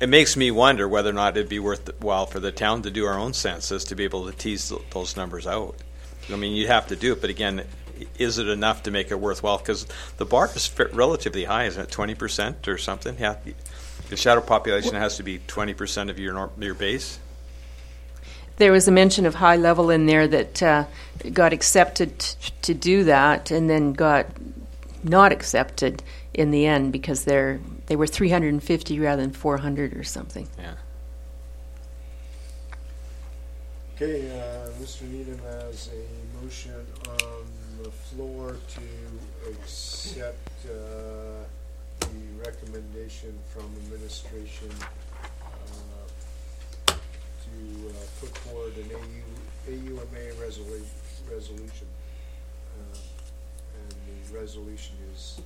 [0.00, 3.06] it makes me wonder whether or not it'd be worthwhile for the town to do
[3.06, 5.76] our own census to be able to tease th- those numbers out.
[6.30, 7.64] I mean, you'd have to do it, but again,
[8.18, 9.58] is it enough to make it worthwhile?
[9.58, 9.86] Because
[10.18, 11.90] the bar is relatively high, isn't it?
[11.90, 13.16] Twenty percent or something?
[13.18, 13.36] Yeah,
[14.08, 17.18] the shadow population has to be twenty percent of your your base.
[18.56, 20.84] There was a mention of High Level in there that uh,
[21.32, 24.26] got accepted t- to do that and then got
[25.02, 26.02] not accepted
[26.34, 30.46] in the end because they're they were 350 rather than 400 or something.
[30.58, 30.74] Yeah.
[33.96, 35.02] Okay, uh, Mr.
[35.10, 37.46] Needham has a motion on
[37.82, 41.42] the floor to accept uh,
[42.00, 44.70] the recommendation from administration
[45.42, 50.84] uh, to uh, put forward an AU, AUMA resolu-
[51.32, 51.86] resolution.
[52.78, 52.98] Uh,
[53.78, 53.90] And
[54.30, 55.40] the resolution is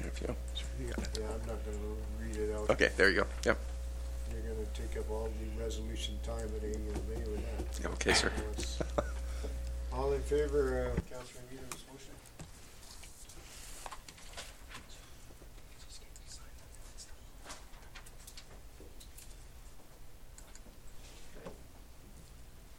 [0.00, 0.36] If you-
[0.80, 1.18] you got it.
[1.20, 2.68] Yeah, I'm not going to read it out.
[2.70, 3.26] Okay, there you go.
[3.44, 3.58] Yep.
[4.32, 7.90] You're going to take up all the resolution time at AUMA with that.
[7.92, 8.30] Okay, sir.
[9.92, 12.10] All in favor uh, of Councilor Needham's motion?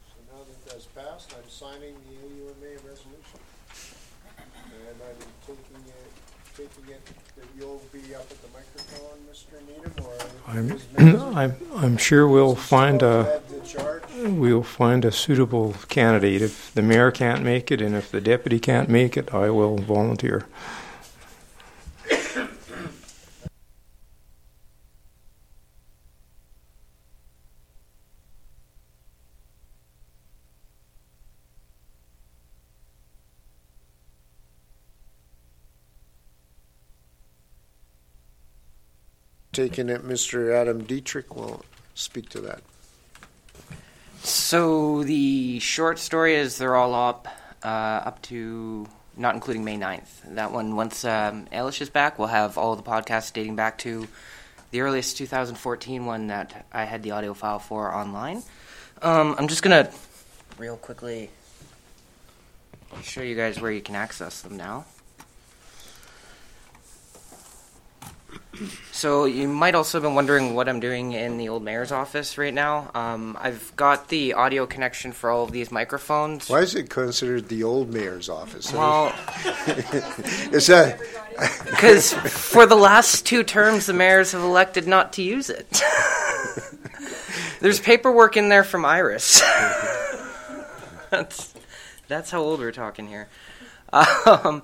[0.06, 3.40] So now that that's passed, I'm signing the AUMA resolution.
[4.66, 6.12] And I'm taking it,
[6.56, 7.04] taking it
[7.36, 9.54] that you'll be up at the microphone, Mr.
[9.66, 10.14] Needham, or?
[10.46, 11.34] I'm, is Mrs.
[11.76, 13.40] I'm, sure we'll find a,
[14.16, 16.40] we'll find a suitable candidate.
[16.42, 19.76] If the mayor can't make it and if the deputy can't make it, I will
[19.76, 20.46] volunteer.
[39.56, 40.52] Taking it, Mr.
[40.52, 42.60] Adam Dietrich will speak to that.
[44.22, 47.26] So the short story is they're all up,
[47.64, 47.66] uh,
[48.04, 48.86] up to
[49.16, 50.34] not including May 9th.
[50.34, 54.06] That one, once um, is back, we'll have all the podcasts dating back to
[54.72, 58.42] the earliest 2014 one that I had the audio file for online.
[59.00, 59.90] Um, I'm just gonna
[60.58, 61.30] real quickly
[63.02, 64.84] show you guys where you can access them now.
[68.92, 72.38] So you might also have been wondering what I'm doing in the old mayor's office
[72.38, 72.90] right now.
[72.94, 76.48] Um, I've got the audio connection for all of these microphones.
[76.48, 78.72] Why is it considered the old mayor's office?
[78.72, 79.08] Well,
[80.52, 80.98] Is that,
[81.64, 85.68] because for the last two terms, the mayors have elected not to use it.
[87.60, 89.42] There's paperwork in there from Iris.
[91.10, 91.54] that's
[92.08, 93.28] that's how old we're talking here.
[93.92, 94.62] Um,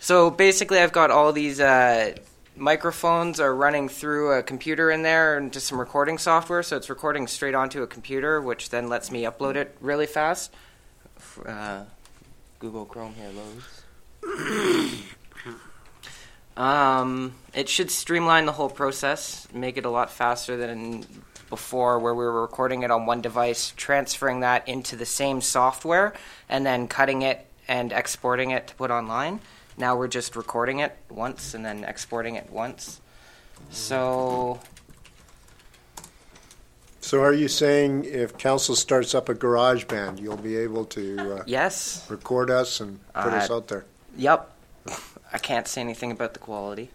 [0.00, 2.14] so basically, I've got all these uh,
[2.58, 6.62] microphones are running through a computer in there and just some recording software.
[6.62, 10.52] So it's recording straight onto a computer, which then lets me upload it really fast.
[11.44, 11.84] Uh,
[12.58, 15.02] Google Chrome here loads.
[16.58, 21.06] Um, it should streamline the whole process, make it a lot faster than
[21.48, 26.14] before, where we were recording it on one device, transferring that into the same software,
[26.48, 29.38] and then cutting it and exporting it to put online.
[29.78, 33.00] Now we're just recording it once and then exporting it once.
[33.70, 34.60] So
[37.00, 41.36] so are you saying if council starts up a garage band, you'll be able to
[41.38, 43.84] uh, yes, record us and put us Uh, out there?
[44.16, 44.50] yep.
[45.32, 46.90] I can't say anything about the quality.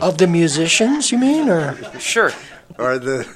[0.00, 1.76] Of the musicians, you mean, or?
[1.98, 2.30] Sure.
[2.78, 3.26] Or the,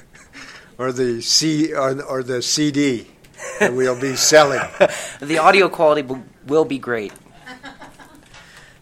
[0.77, 3.07] or the C, or, or the CD
[3.59, 4.61] that we'll be selling?
[5.19, 7.11] The audio quality w- will be great.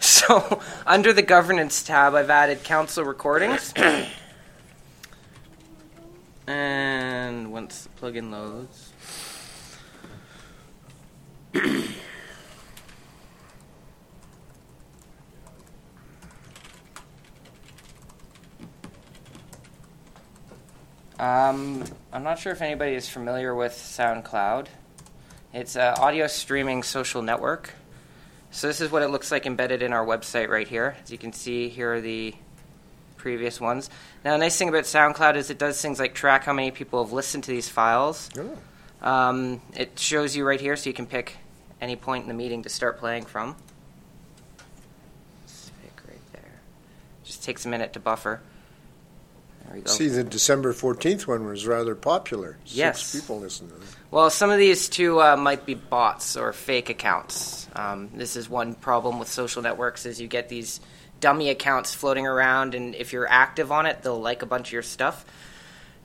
[0.05, 3.73] So, under the governance tab, I've added council recordings.
[6.47, 8.93] and once the plugin loads.
[21.17, 24.67] Um, I'm not sure if anybody is familiar with SoundCloud.
[25.53, 27.71] It's an audio streaming social network.
[28.55, 30.95] So this is what it looks like embedded in our website right here.
[31.03, 32.33] As you can see, here are the
[33.17, 33.89] previous ones.
[34.23, 37.03] Now, the nice thing about SoundCloud is it does things like track how many people
[37.03, 38.29] have listened to these files.
[38.39, 38.57] Oh.
[39.05, 41.35] Um, it shows you right here, so you can pick
[41.81, 43.57] any point in the meeting to start playing from.
[45.41, 46.61] Let's pick right there.
[47.25, 48.39] Just takes a minute to buffer.
[49.65, 49.91] There we go.
[49.91, 52.57] See, the December 14th one was rather popular.
[52.65, 53.03] Yes.
[53.03, 53.81] Six people listened to it.
[54.11, 57.67] Well, some of these too uh, might be bots or fake accounts.
[57.75, 60.79] Um, this is one problem with social networks: is you get these
[61.19, 64.73] dummy accounts floating around, and if you're active on it, they'll like a bunch of
[64.73, 65.25] your stuff.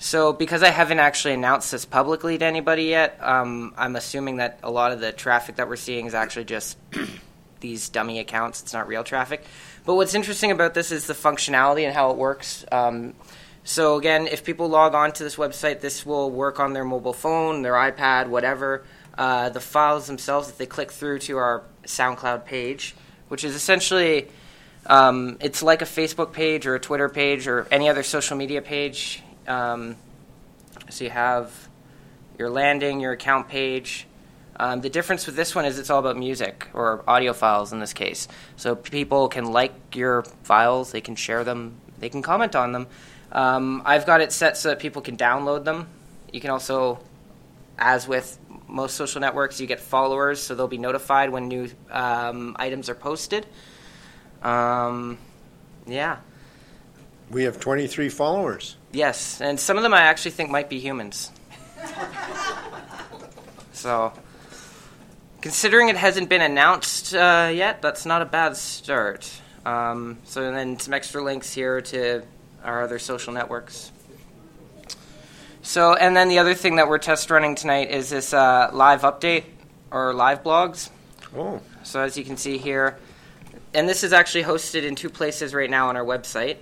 [0.03, 4.61] So, because I haven't actually announced this publicly to anybody yet, um, I'm assuming that
[4.63, 6.79] a lot of the traffic that we're seeing is actually just
[7.61, 8.63] these dummy accounts.
[8.63, 9.45] It's not real traffic.
[9.85, 12.65] But what's interesting about this is the functionality and how it works.
[12.73, 13.13] Um,
[13.65, 17.13] so again, if people log on to this website, this will work on their mobile
[17.13, 18.85] phone, their iPad, whatever.
[19.17, 22.95] Uh, the files themselves, if they click through to our SoundCloud page,
[23.29, 24.29] which is essentially,
[24.87, 28.63] um, it's like a Facebook page or a Twitter page or any other social media
[28.63, 29.23] page.
[29.47, 29.97] Um,
[30.89, 31.69] so you have
[32.39, 34.07] your landing, your account page.
[34.61, 37.81] Um, the difference with this one is it's all about music or audio files in
[37.81, 38.29] this case.
[38.57, 42.87] So people can like your files, they can share them, they can comment on them.
[43.33, 45.89] Um, I've got it set so that people can download them.
[46.31, 47.01] You can also,
[47.79, 48.39] as with
[48.69, 52.95] most social networks, you get followers, so they'll be notified when new um, items are
[52.95, 53.47] posted.
[54.43, 55.17] Um,
[55.87, 56.19] yeah.
[57.31, 58.77] We have 23 followers.
[58.93, 61.31] Yes, and some of them I actually think might be humans.
[63.73, 64.13] so,
[65.41, 69.31] considering it hasn't been announced uh, yet, that's not a bad start.
[69.65, 72.23] Um, so then some extra links here to
[72.65, 73.93] our other social networks.
[75.63, 79.03] So, and then the other thing that we're test running tonight is this uh, live
[79.03, 79.45] update
[79.91, 80.91] or live blogs.
[81.37, 82.99] Oh, So as you can see here,
[83.75, 86.57] and this is actually hosted in two places right now on our website.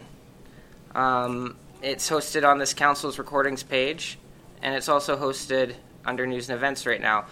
[0.94, 4.18] Um, it's hosted on this council's recordings page,
[4.62, 5.74] and it's also hosted
[6.04, 7.26] under news and events right now.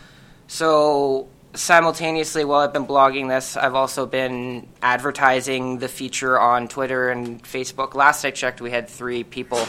[0.47, 7.11] So simultaneously, while I've been blogging this, I've also been advertising the feature on Twitter
[7.11, 7.94] and Facebook.
[7.94, 9.66] Last I checked, we had three people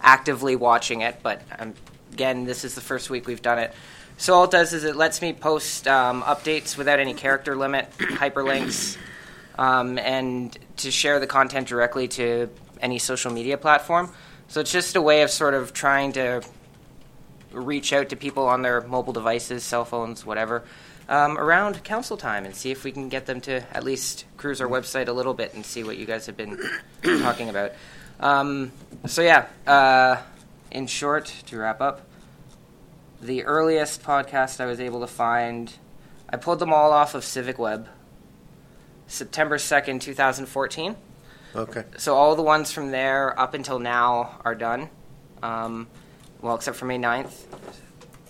[0.00, 1.74] actively watching it, but um,
[2.12, 3.74] again, this is the first week we've done it.
[4.16, 7.90] So all it does is it lets me post um, updates without any character limit,
[7.98, 8.96] hyperlinks,
[9.56, 12.48] um, and to share the content directly to
[12.80, 14.10] any social media platform.
[14.48, 16.42] So it's just a way of sort of trying to
[17.52, 20.64] reach out to people on their mobile devices, cell phones, whatever,
[21.08, 24.60] um, around council time and see if we can get them to at least cruise
[24.60, 26.58] our website a little bit and see what you guys have been
[27.02, 27.72] talking about.
[28.20, 28.72] Um,
[29.06, 30.20] so yeah, uh,
[30.70, 32.02] in short, to wrap up,
[33.20, 35.72] the earliest podcast I was able to find,
[36.28, 37.88] I pulled them all off of Civic Web,
[39.06, 40.96] September 2nd, 2014.
[41.56, 41.84] okay.
[41.96, 44.90] So all the ones from there up until now are done.
[45.42, 45.86] Um,
[46.42, 47.32] well, except for May 9th.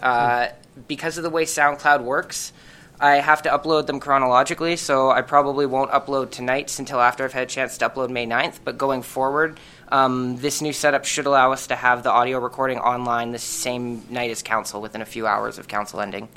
[0.01, 0.49] Uh,
[0.87, 2.53] because of the way SoundCloud works,
[3.01, 7.33] I have to upload them chronologically, so I probably won't upload tonight's until after I've
[7.33, 8.59] had a chance to upload May 9th.
[8.65, 12.79] But going forward, um, this new setup should allow us to have the audio recording
[12.79, 16.29] online the same night as council within a few hours of council ending.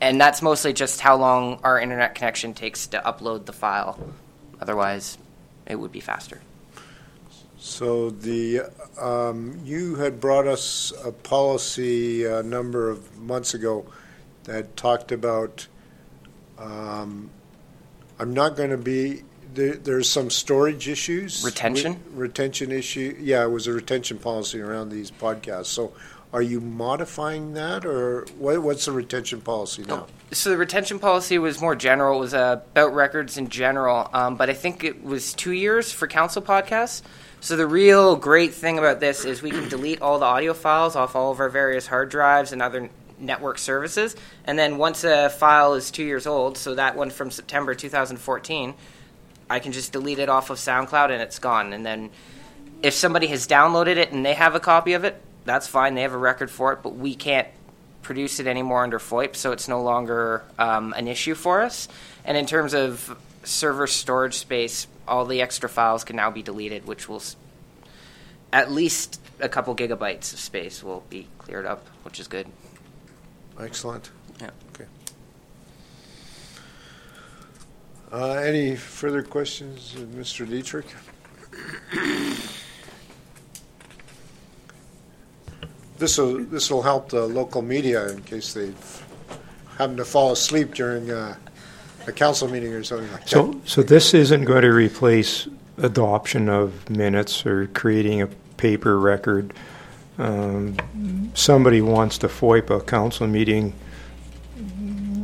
[0.00, 3.96] And that's mostly just how long our internet connection takes to upload the file.
[4.60, 5.18] Otherwise,
[5.66, 6.40] it would be faster.
[7.60, 8.62] So the,
[8.98, 13.84] um, you had brought us a policy a number of months ago
[14.50, 15.68] that talked about,
[16.58, 17.30] um,
[18.18, 19.22] I'm not going to be,
[19.54, 21.44] there, there's some storage issues.
[21.44, 22.00] Retention?
[22.12, 25.66] Re- Retention issue, yeah, it was a retention policy around these podcasts.
[25.66, 25.92] So
[26.32, 30.08] are you modifying that, or what, what's the retention policy now?
[30.32, 32.18] So the retention policy was more general.
[32.18, 35.92] It was uh, about records in general, um, but I think it was two years
[35.92, 37.02] for council podcasts.
[37.40, 40.94] So the real great thing about this is we can delete all the audio files
[40.94, 42.90] off all of our various hard drives and other
[43.20, 47.30] network services, and then once a file is two years old, so that one from
[47.30, 48.74] September 2014,
[49.48, 51.72] I can just delete it off of SoundCloud and it's gone.
[51.72, 52.10] And then
[52.82, 55.94] if somebody has downloaded it and they have a copy of it, that's fine.
[55.94, 57.48] They have a record for it, but we can't
[58.02, 61.88] produce it anymore under FOIP, so it's no longer um, an issue for us.
[62.24, 66.86] And in terms of server storage space, all the extra files can now be deleted,
[66.86, 67.36] which will s-
[68.52, 72.46] at least a couple gigabytes of space will be cleared up, which is good.
[73.60, 74.10] Excellent.
[74.40, 74.50] Yeah.
[74.74, 74.86] Okay.
[78.12, 80.48] Uh, Any further questions, of Mr.
[80.48, 80.86] Dietrich?
[85.98, 88.72] This will, this will help the local media in case they
[89.76, 91.36] happen to fall asleep during uh,
[92.06, 93.28] a council meeting or something like that.
[93.28, 95.46] So, so this isn't going to replace
[95.76, 99.52] adoption of minutes or creating a paper record.
[100.20, 100.76] Um,
[101.34, 103.72] somebody wants to FOIP a council meeting,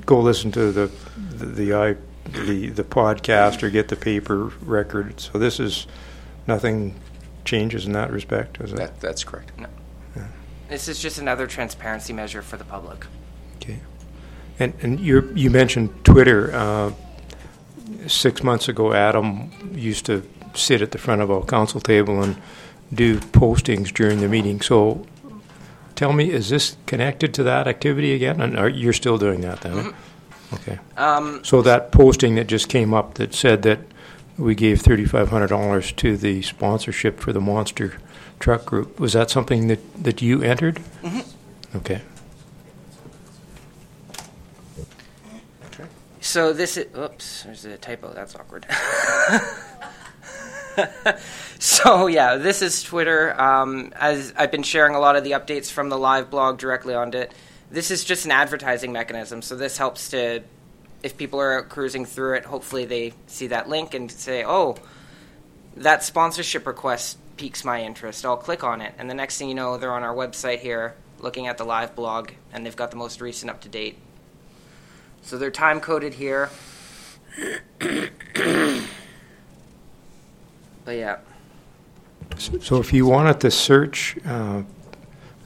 [0.06, 0.90] go listen to the
[1.36, 1.96] the the, I,
[2.46, 5.20] the the podcast or get the paper record.
[5.20, 5.86] So this is
[6.46, 6.94] nothing
[7.44, 8.76] changes in that respect, is it?
[8.76, 9.52] That, that's correct.
[9.58, 9.68] No.
[10.68, 13.06] This is just another transparency measure for the public.
[13.56, 13.78] Okay.
[14.58, 16.52] And, and you you mentioned Twitter.
[16.54, 16.92] Uh,
[18.06, 20.22] six months ago, Adam used to
[20.54, 22.36] sit at the front of our council table and
[22.92, 24.60] do postings during the meeting.
[24.60, 25.06] So
[25.94, 28.40] tell me, is this connected to that activity again?
[28.40, 29.94] And are, you're still doing that then?
[30.54, 30.78] Okay.
[30.96, 33.80] Um, So that posting that just came up that said that
[34.38, 37.98] we gave $3,500 to the sponsorship for the Monster
[38.38, 40.80] Truck Group, was that something that, that you entered?
[41.74, 42.02] Okay.
[46.26, 48.12] So this is, oops, there's a typo.
[48.12, 48.66] That's awkward.
[51.58, 53.38] so yeah, this is Twitter.
[53.40, 56.94] Um, as I've been sharing a lot of the updates from the live blog directly
[56.94, 57.32] onto it.
[57.70, 59.42] This is just an advertising mechanism.
[59.42, 60.42] So this helps to,
[61.02, 64.76] if people are cruising through it, hopefully they see that link and say, oh,
[65.76, 68.24] that sponsorship request piques my interest.
[68.24, 70.94] I'll click on it, and the next thing you know, they're on our website here,
[71.18, 73.98] looking at the live blog, and they've got the most recent up to date
[75.26, 76.50] so they're time coded here.
[80.86, 81.18] But yeah,
[82.38, 84.62] So if you wanted to search uh,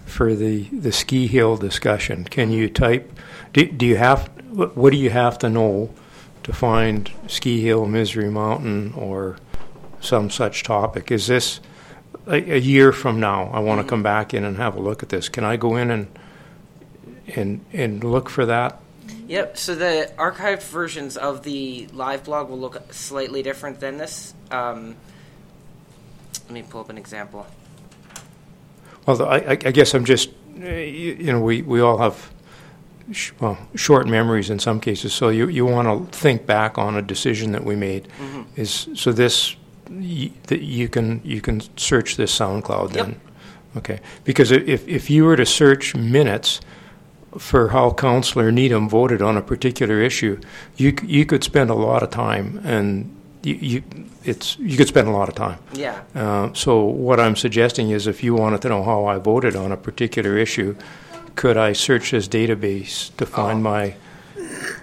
[0.07, 3.13] for the, the ski hill discussion, can you type,
[3.53, 5.95] do, do you have, what what do you have to know
[6.43, 9.37] to find ski hill, Misery Mountain, or
[10.01, 11.11] some such topic?
[11.11, 11.61] Is this,
[12.27, 15.03] a, a year from now, I want to come back in and have a look
[15.03, 15.29] at this.
[15.29, 16.19] Can I go in and,
[17.35, 18.81] and, and look for that?
[19.29, 19.57] Yep.
[19.57, 24.35] So the archived versions of the live blog will look slightly different than this.
[24.51, 24.97] Um,
[26.45, 27.47] let me pull up an example.
[29.07, 30.31] Well, I, I guess I'm just,
[30.63, 32.31] uh, you, you know, we, we all have,
[33.13, 35.13] sh- well, short memories in some cases.
[35.13, 38.09] So you, you want to think back on a decision that we made.
[38.57, 39.57] Is so this
[39.91, 43.19] y- that you can you can search this SoundCloud then, Yep.
[43.79, 44.01] okay?
[44.25, 46.61] Because if if you were to search minutes
[47.39, 50.39] for how Councillor Needham voted on a particular issue,
[50.77, 53.17] you c- you could spend a lot of time and.
[53.43, 53.83] You, you,
[54.25, 55.59] it's you could spend a lot of time.
[55.73, 56.01] Yeah.
[56.15, 59.73] Uh, So what I'm suggesting is if you wanted to know how I voted on
[59.73, 60.77] a particular issue,
[61.37, 63.95] could I search this database to find my,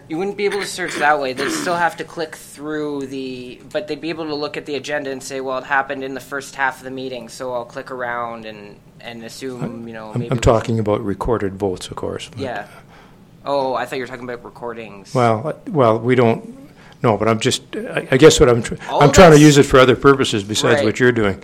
[0.10, 1.34] You wouldn't be able to search that way.
[1.34, 4.76] They'd still have to click through the, but they'd be able to look at the
[4.76, 7.66] agenda and say, well, it happened in the first half of the meeting, so I'll
[7.66, 10.32] click around and and assume, I'm, you know, I'm maybe.
[10.32, 12.32] I'm talking about recorded votes, of course.
[12.36, 12.66] Yeah.
[13.46, 15.14] Oh, I thought you were talking about recordings.
[15.14, 16.67] Well, uh, well, we don't,
[17.04, 19.36] no, but I'm just, I I guess what I'm, tr- All I'm of trying to
[19.38, 20.86] us- use it for other purposes besides Right.
[20.86, 21.42] what you're doing.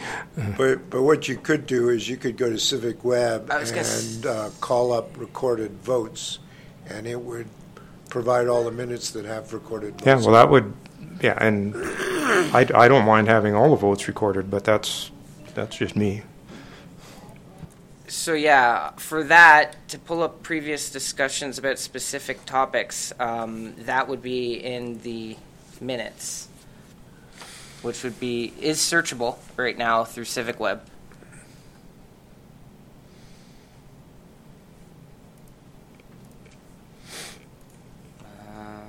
[0.58, 3.70] But, but what you could do is you could go to Civic Web I was
[3.72, 6.39] gonna s- and uh, call up recorded votes,
[6.88, 7.47] and it would
[8.10, 10.06] provide all the minutes that have recorded votes.
[10.06, 10.74] Yeah, well, that would,
[11.22, 11.74] yeah, and
[12.56, 15.12] I, I don't mind having all the votes recorded, but that's,
[15.56, 16.24] that's just me.
[18.14, 24.22] So yeah, for that to pull up previous discussions about specific topics, um, that would
[24.22, 25.36] be in the
[25.82, 26.47] minutes,
[27.82, 30.88] which would be is searchable right now through Civic Web.
[38.47, 38.86] Um,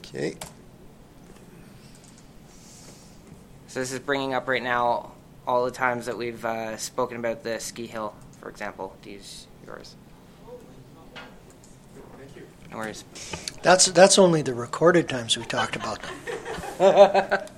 [0.00, 0.34] Okay,
[3.68, 5.12] So this is bringing up right now
[5.50, 8.96] all the times that we've uh, spoken about the ski hill, for example.
[9.02, 9.96] To use yours.
[12.70, 13.04] No worries.
[13.60, 16.14] That's, that's only the recorded times we talked about them.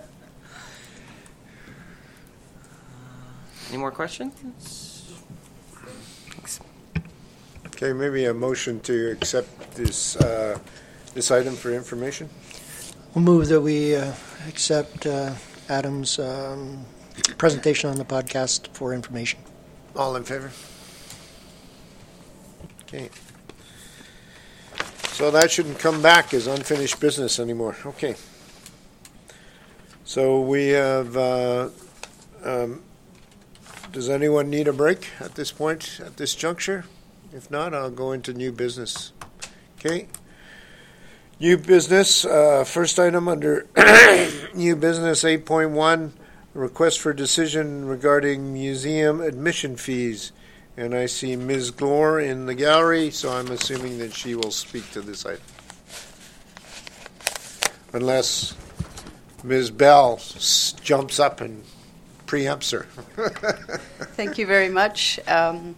[3.68, 5.12] Any more questions?
[6.30, 6.60] Thanks.
[7.66, 10.58] okay, maybe a motion to accept this, uh,
[11.12, 12.30] this item for information?
[13.14, 14.14] We'll move that we uh,
[14.48, 15.34] accept uh,
[15.68, 16.86] Adam's um,
[17.38, 19.40] presentation on the podcast for information.
[19.96, 20.50] All in favor?
[22.82, 23.10] Okay.
[25.12, 27.76] So that shouldn't come back as unfinished business anymore.
[27.84, 28.14] Okay.
[30.04, 31.68] So we have, uh,
[32.44, 32.82] um,
[33.92, 36.84] does anyone need a break at this point, at this juncture?
[37.32, 39.12] If not, I'll go into new business.
[39.78, 40.08] Okay.
[41.40, 43.66] New business, uh, first item under
[44.54, 46.12] new business 8.1,
[46.54, 50.32] request for decision regarding museum admission fees.
[50.76, 51.70] And I see Ms.
[51.72, 55.42] Gloor in the gallery, so I'm assuming that she will speak to this item.
[57.92, 58.56] Unless
[59.44, 59.70] Ms.
[59.70, 61.62] Bell s- jumps up and
[62.26, 62.84] preempts her.
[64.14, 65.20] Thank you very much.
[65.28, 65.76] Um,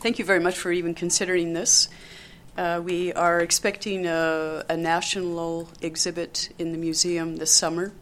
[0.00, 1.88] thank you very much for even considering this.
[2.56, 7.92] Uh, we are expecting a, a national exhibit in the museum this summer.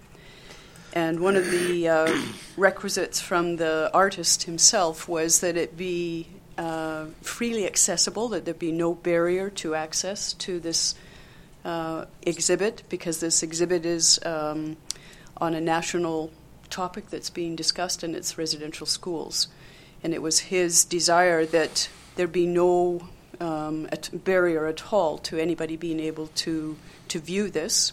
[0.94, 2.22] And one of the uh,
[2.56, 6.26] requisites from the artist himself was that it be
[6.58, 10.94] uh, freely accessible, that there be no barrier to access to this
[11.64, 14.76] uh, exhibit, because this exhibit is um,
[15.38, 16.30] on a national
[16.68, 19.48] topic that's being discussed in its residential schools.
[20.04, 23.08] And it was his desire that there be no
[23.40, 26.76] um, barrier at all to anybody being able to,
[27.08, 27.92] to view this.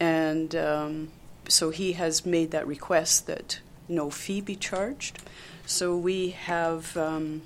[0.00, 1.08] And um,
[1.48, 5.18] so he has made that request that no fee be charged.
[5.64, 7.42] So we have um,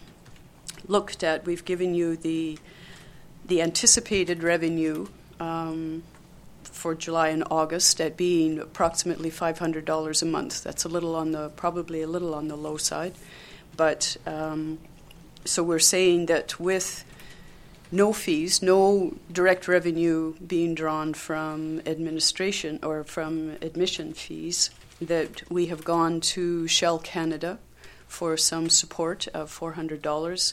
[0.86, 2.58] looked at, we've given you the,
[3.46, 5.06] the anticipated revenue
[5.38, 6.02] um,
[6.62, 10.62] for July and August at being approximately $500 a month.
[10.62, 13.14] That's a little on the, probably a little on the low side.
[13.76, 14.78] But um,
[15.44, 17.04] so we're saying that with
[17.92, 24.70] no fees, no direct revenue being drawn from administration or from admission fees,
[25.00, 27.58] that we have gone to Shell Canada
[28.06, 30.52] for some support of $400.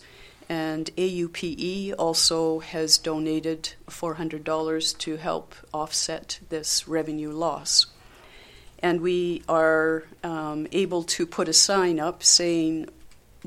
[0.50, 7.88] And AUPE also has donated $400 to help offset this revenue loss.
[8.80, 12.88] and we are um, able to put a sign up saying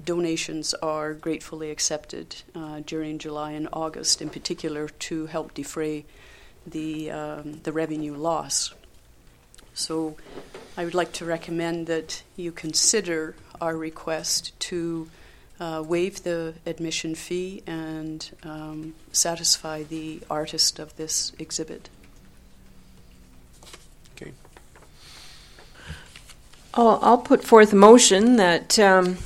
[0.03, 6.05] donations are gratefully accepted uh, during July and August, in particular to help defray
[6.66, 8.74] the um, the revenue loss.
[9.74, 10.16] So,
[10.76, 15.09] I would like to recommend that you consider our request to
[15.61, 21.91] uh, waive the admission fee and um, satisfy the artist of this exhibit.
[24.16, 24.32] Okay.
[26.72, 29.18] I'll, I'll put forth a motion that um,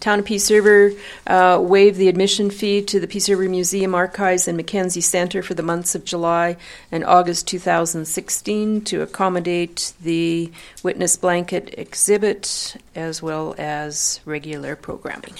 [0.00, 0.92] Town of Peace River
[1.26, 5.54] uh, waive the admission fee to the Peace River Museum Archives and Mackenzie Center for
[5.54, 6.56] the months of July
[6.92, 15.34] and August 2016 to accommodate the witness blanket exhibit as well as regular programming.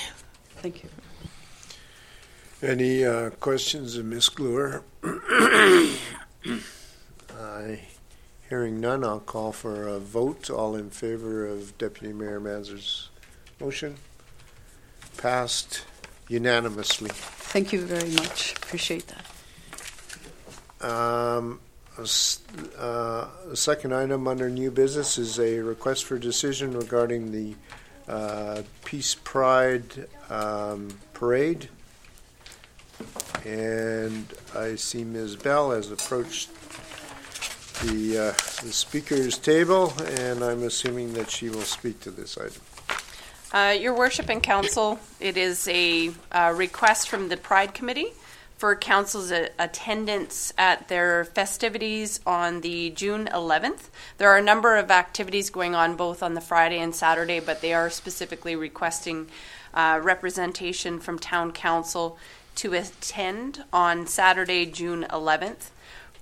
[0.57, 0.91] Thank you.
[2.61, 4.31] Any uh, questions of Ms.
[4.31, 4.83] Gloor?
[7.31, 7.77] Uh,
[8.49, 10.49] Hearing none, I'll call for a vote.
[10.49, 13.11] All in favor of Deputy Mayor Mazur's
[13.61, 13.97] motion?
[15.19, 15.85] Passed
[16.29, 17.11] unanimously.
[17.13, 18.55] Thank you very much.
[18.57, 20.91] Appreciate that.
[20.91, 21.61] Um,
[21.99, 27.55] uh, The second item under new business is a request for decision regarding the
[28.07, 31.69] uh, Peace Pride um, Parade.
[33.45, 35.37] And I see Ms.
[35.37, 36.51] Bell has approached
[37.83, 38.33] the uh,
[38.65, 42.61] the speaker's table, and I'm assuming that she will speak to this item.
[43.51, 48.13] Uh, Your Worship and Council, it is a uh, request from the Pride Committee
[48.59, 53.89] for council's attendance at their festivities on the June 11th.
[54.19, 57.63] There are a number of activities going on both on the Friday and Saturday, but
[57.63, 59.29] they are specifically requesting
[59.73, 62.19] uh, representation from town council
[62.57, 65.71] to attend on Saturday, June 11th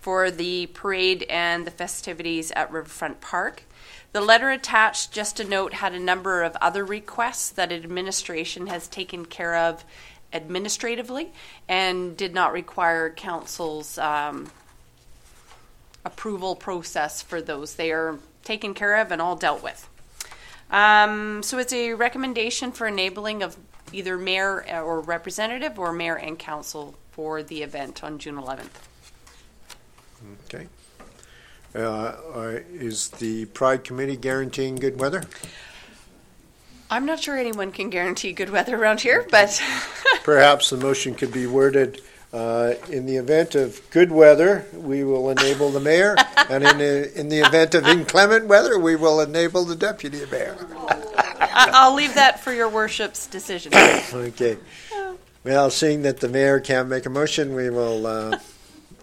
[0.01, 3.65] for the parade and the festivities at Riverfront Park.
[4.17, 8.89] The letter attached, just a note, had a number of other requests that administration has
[8.89, 9.85] taken care of
[10.33, 11.33] administratively
[11.69, 14.51] and did not require council's um,
[16.07, 17.75] approval process for those.
[17.75, 19.87] They are taken care of and all dealt with.
[20.71, 23.59] Um, so it's a recommendation for enabling of
[23.93, 28.71] either mayor or representative or mayor and council for the event on June 11th.
[30.47, 30.69] Okay.
[31.77, 35.25] Uh, Is the Pride Committee guaranteeing good weather?
[36.91, 39.61] I'm not sure anyone can guarantee good weather around here, but
[40.23, 42.01] Perhaps the motion could be worded,
[42.33, 46.17] uh, in the event of good weather, we will enable the mayor,
[46.49, 50.57] and in the, in the event of inclement weather, we will enable the deputy mayor.
[51.41, 53.73] I- I'll leave that for your worship's decision.
[53.75, 54.59] Okay.
[55.45, 58.39] Well, seeing that the mayor can't make a motion, we will, uh,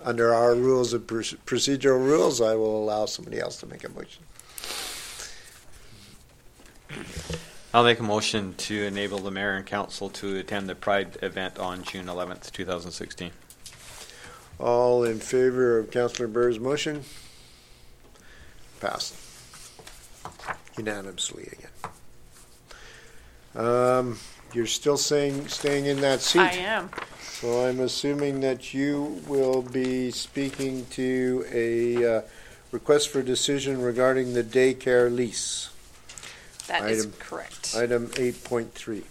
[0.03, 4.23] under our rules of procedural rules, I will allow somebody else to make a motion.
[7.73, 11.57] I'll make a motion to enable the mayor and council to attend the Pride event
[11.57, 13.31] on June 11th, 2016.
[14.59, 17.03] All in favor of Councillor Burr's motion?
[18.79, 19.15] Passed.
[20.77, 21.71] Unanimously again.
[23.55, 24.19] Um,
[24.53, 26.41] you're still saying, staying in that seat?
[26.41, 26.89] I am.
[27.43, 32.21] So I'm assuming that you will be speaking to a uh,
[32.71, 35.69] request for decision regarding the daycare lease,
[36.67, 37.75] That is Item- correct.
[37.75, 39.03] item 8.3.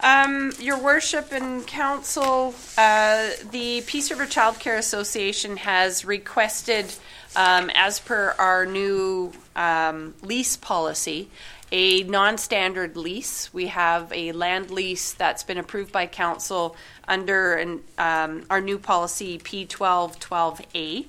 [0.00, 6.92] Um, Your Worship and Council, uh, the Peace River Child Care Association has requested,
[7.36, 11.30] um, as per our new um, lease policy,
[11.72, 13.52] a non-standard lease.
[13.52, 18.78] We have a land lease that's been approved by council under an, um, our new
[18.78, 21.06] policy P1212A.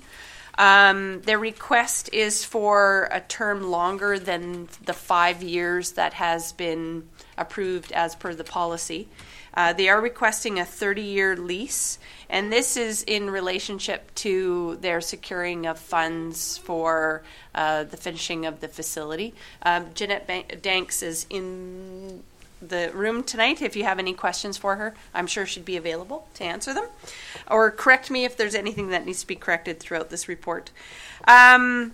[0.58, 7.08] Um, their request is for a term longer than the five years that has been
[7.38, 9.08] approved as per the policy.
[9.54, 12.00] Uh, they are requesting a 30 year lease,
[12.32, 17.22] and this is in relationship to their securing of funds for
[17.54, 19.36] uh, the finishing of the facility.
[19.62, 22.24] Um, Jeanette Danks is in
[22.62, 23.62] the room tonight.
[23.62, 26.88] If you have any questions for her, I'm sure she'd be available to answer them.
[27.50, 30.72] Or correct me if there's anything that needs to be corrected throughout this report.
[31.28, 31.94] Um,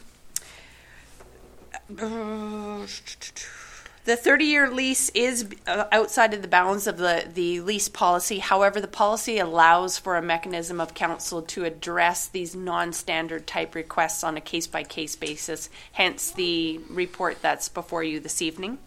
[4.07, 8.39] the 30 year lease is uh, outside of the bounds of the, the lease policy.
[8.39, 13.75] However, the policy allows for a mechanism of council to address these non standard type
[13.75, 18.77] requests on a case by case basis, hence the report that's before you this evening.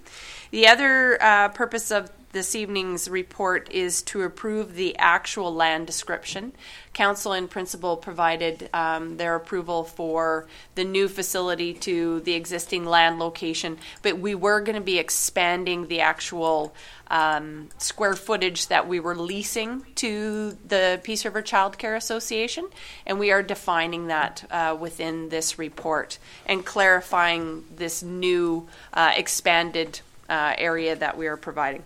[0.53, 6.53] The other uh, purpose of this evening's report is to approve the actual land description.
[6.93, 13.19] Council in principle provided um, their approval for the new facility to the existing land
[13.19, 16.73] location, but we were going to be expanding the actual
[17.09, 22.69] um, square footage that we were leasing to the Peace River Child Care Association,
[23.07, 30.01] and we are defining that uh, within this report and clarifying this new uh, expanded
[30.29, 31.83] uh, area that we are providing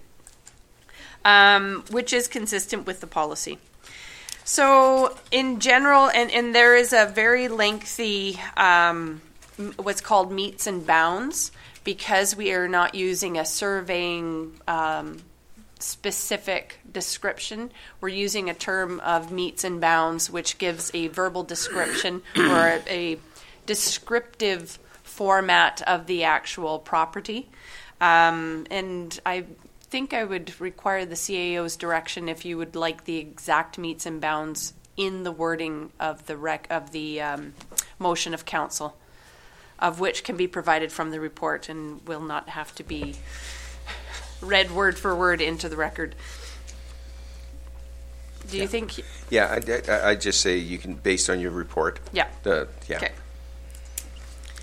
[1.24, 3.58] um, which is consistent with the policy.
[4.44, 9.22] So, in general, and, and there is a very lengthy, um,
[9.76, 11.50] what's called metes and bounds,
[11.82, 15.18] because we are not using a surveying um,
[15.78, 17.70] specific description.
[18.00, 22.82] We're using a term of metes and bounds, which gives a verbal description or a,
[22.88, 23.18] a
[23.64, 27.48] descriptive format of the actual property.
[28.00, 29.44] Um, and I
[29.95, 34.20] think I would require the CAO's direction if you would like the exact metes and
[34.20, 37.55] bounds in the wording of the rec, of the um,
[38.01, 38.97] motion of council,
[39.78, 43.14] of which can be provided from the report and will not have to be
[44.40, 46.16] read word for word into the record.
[48.51, 49.01] Do you think?
[49.30, 52.01] Yeah, I, I, I just say you can, based on your report.
[52.12, 52.26] Yeah.
[52.42, 52.97] The, yeah.
[52.97, 53.12] Okay.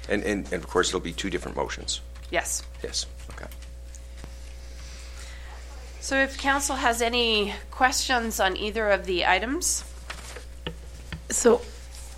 [0.10, 2.02] And, and, and of course, it'll be two different motions.
[2.32, 2.64] Yes.
[2.84, 3.06] Yes.
[6.02, 9.84] So if council has any questions on either of the items,
[11.30, 11.62] So,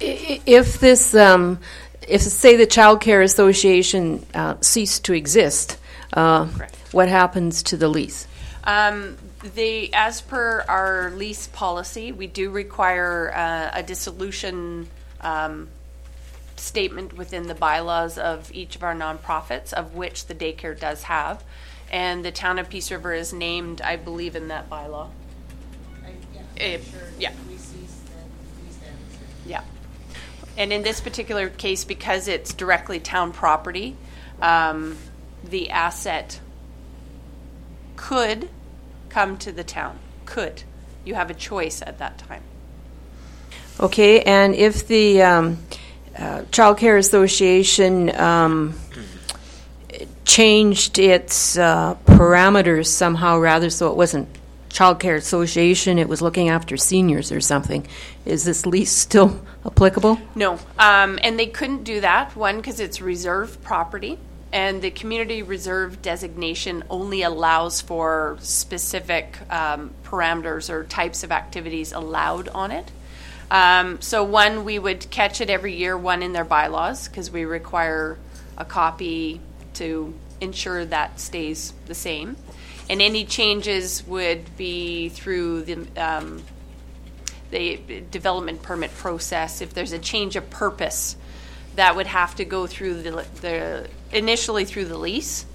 [0.01, 1.59] i- if this, um,
[2.07, 5.77] if say the Child Care Association uh, ceased to exist,
[6.13, 6.75] uh, Correct.
[6.91, 8.25] what happens to the lease?
[8.63, 9.17] Um,
[9.53, 14.87] the, as per our lease policy, we do require uh, a dissolution
[15.21, 15.67] um,
[16.55, 21.43] statement within the bylaws of each of our nonprofits, of which the daycare does have.
[21.93, 25.09] And the town of Peace River is named, I believe, in that bylaw.
[26.57, 26.79] Eh,
[27.19, 27.31] Yeah.
[29.45, 29.61] Yeah.
[30.57, 33.95] And in this particular case, because it's directly town property,
[34.41, 34.97] um,
[35.43, 36.39] the asset
[37.95, 38.49] could
[39.09, 39.99] come to the town.
[40.25, 40.63] Could.
[41.05, 42.41] You have a choice at that time.
[43.79, 45.59] Okay, and if the um,
[46.17, 48.73] uh, Child Care Association um,
[50.25, 54.27] changed its uh, parameters somehow, rather, so it wasn't
[54.73, 57.85] Child Care Association, it was looking after seniors or something,
[58.25, 60.19] is this lease still applicable?
[60.33, 62.35] No, um, and they couldn't do that.
[62.35, 64.17] One, because it's reserve property,
[64.51, 71.91] and the community reserve designation only allows for specific um, parameters or types of activities
[71.91, 72.91] allowed on it.
[73.51, 77.45] Um, so, one, we would catch it every year, one in their bylaws, because we
[77.45, 78.17] require
[78.57, 79.39] a copy
[79.75, 82.37] to ensure that stays the same.
[82.89, 86.43] And any changes would be through the um,
[87.53, 91.15] the development permit process, if there's a change of purpose,
[91.75, 95.45] that would have to go through the, the, initially through the lease,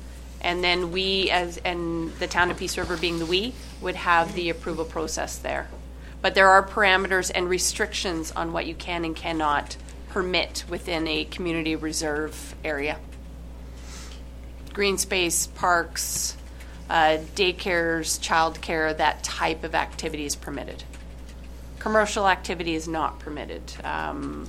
[0.40, 4.34] and then we, as, and the town of Peace River being the we, would have
[4.34, 5.68] the approval process there.
[6.22, 9.76] But there are parameters and restrictions on what you can and cannot
[10.08, 12.98] permit within a community reserve area.
[14.78, 16.36] Green space, parks,
[16.88, 20.84] uh, daycares, childcare, that type of activity is permitted.
[21.80, 23.60] Commercial activity is not permitted.
[23.82, 24.46] Um,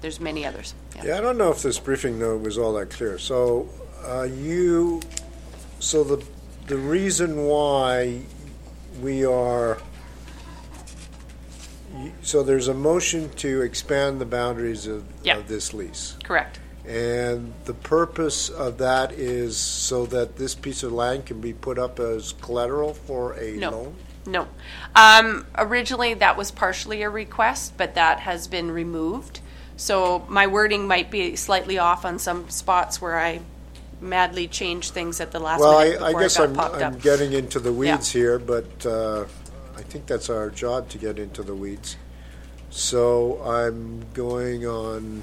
[0.00, 0.74] there's many others.
[0.94, 1.06] Yeah.
[1.06, 3.18] Yeah, I don't know if this briefing note was all that clear.
[3.18, 3.68] So,
[4.04, 5.02] uh, you,
[5.80, 6.24] so the,
[6.68, 8.20] the reason why
[9.02, 9.78] we are,
[12.22, 15.38] so there's a motion to expand the boundaries of, Yeah.
[15.38, 16.14] of this lease.
[16.22, 16.60] Correct.
[16.88, 21.78] And the purpose of that is so that this piece of land can be put
[21.78, 23.70] up as collateral for a No.
[23.70, 23.94] loan?
[24.26, 24.46] No.
[24.96, 29.40] Um, originally, that was partially a request, but that has been removed.
[29.76, 33.40] So my wording might be slightly off on some spots where I
[34.00, 36.54] madly changed things at the last Well, minute I, I before guess it got I'm,
[36.54, 37.02] popped I'm up.
[37.02, 39.24] getting into the weeds here, but uh,
[39.76, 41.96] I think that's our job to get into the weeds.
[42.70, 45.22] So I'm going on,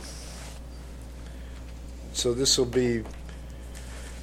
[2.15, 3.03] so this will be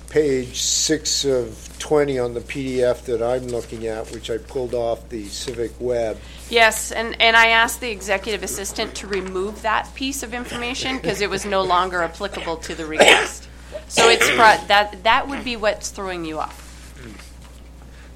[0.08, 5.08] page six of 20 on the PDF that I'm looking at, which I pulled off
[5.08, 6.18] the Civic Web.
[6.50, 11.22] Yes, and, and I asked the executive assistant to remove that piece of information because
[11.22, 13.48] it was no longer applicable to the request.
[13.88, 16.94] So it's pro- that that would be what's throwing you off.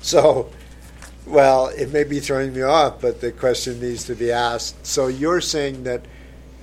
[0.02, 0.50] So,
[1.26, 4.86] well, it may be throwing me off, but the question needs to be asked.
[4.86, 6.04] So you're saying that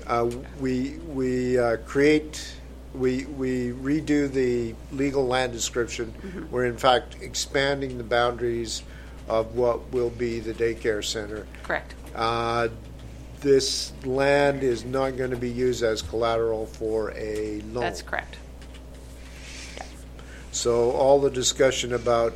[0.05, 2.55] uh, we we uh, create
[2.94, 6.48] we, we redo the legal land description.
[6.52, 8.84] We're in fact expanding the boundaries
[9.28, 11.48] of what will be the daycare center.
[11.64, 11.96] Correct.
[12.14, 12.70] Uh,
[13.41, 17.84] This land is not going to be used as collateral for a loan.
[17.84, 18.38] That's correct.
[20.52, 22.34] So all the discussion about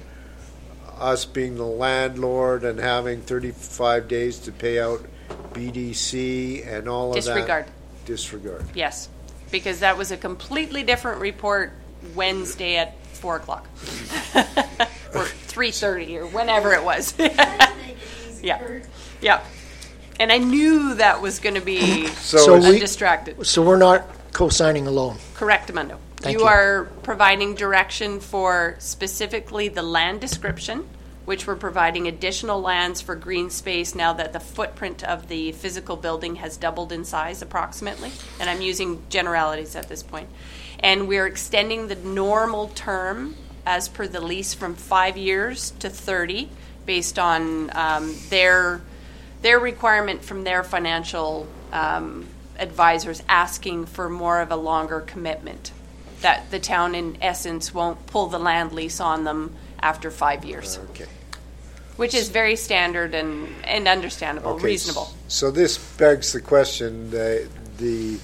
[0.98, 5.06] us being the landlord and having 35 days to pay out
[5.54, 7.34] BDC and all of that.
[7.36, 7.66] Disregard.
[8.06, 8.66] Disregard.
[8.74, 9.10] Yes,
[9.52, 11.74] because that was a completely different report
[12.16, 13.68] Wednesday at four o'clock.
[15.16, 17.14] Or three thirty, or whenever it was.
[18.44, 18.80] Yeah,
[19.22, 19.44] yeah.
[20.20, 23.48] And I knew that was gonna be So we- undistracted.
[23.48, 25.18] So we're not co-signing a loan?
[25.34, 25.98] Correct, Amundo.
[26.18, 26.48] Thank You you.
[26.48, 30.88] are providing direction for specifically the land description,
[31.28, 35.98] which we're providing additional lands for green space now that the footprint of the physical
[35.98, 38.10] building has doubled in size approximately.
[38.40, 40.30] And I'm using generalities at this point.
[40.80, 46.48] And we're extending the normal term as per the lease from five years to 30
[46.86, 48.80] based on um, their
[49.42, 52.26] their requirement from their financial um,
[52.58, 55.74] advisors asking for more of a longer commitment.
[56.22, 60.80] That the town, in essence, won't pull the land lease on them after five years,
[60.92, 61.06] Okay.
[61.98, 65.10] Which is very standard and, and understandable, Okay, reasonable.
[65.28, 68.18] So this begs the question, the, the,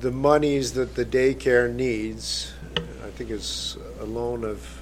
[0.00, 4.80] the monies that the daycare needs, I think it's a loan of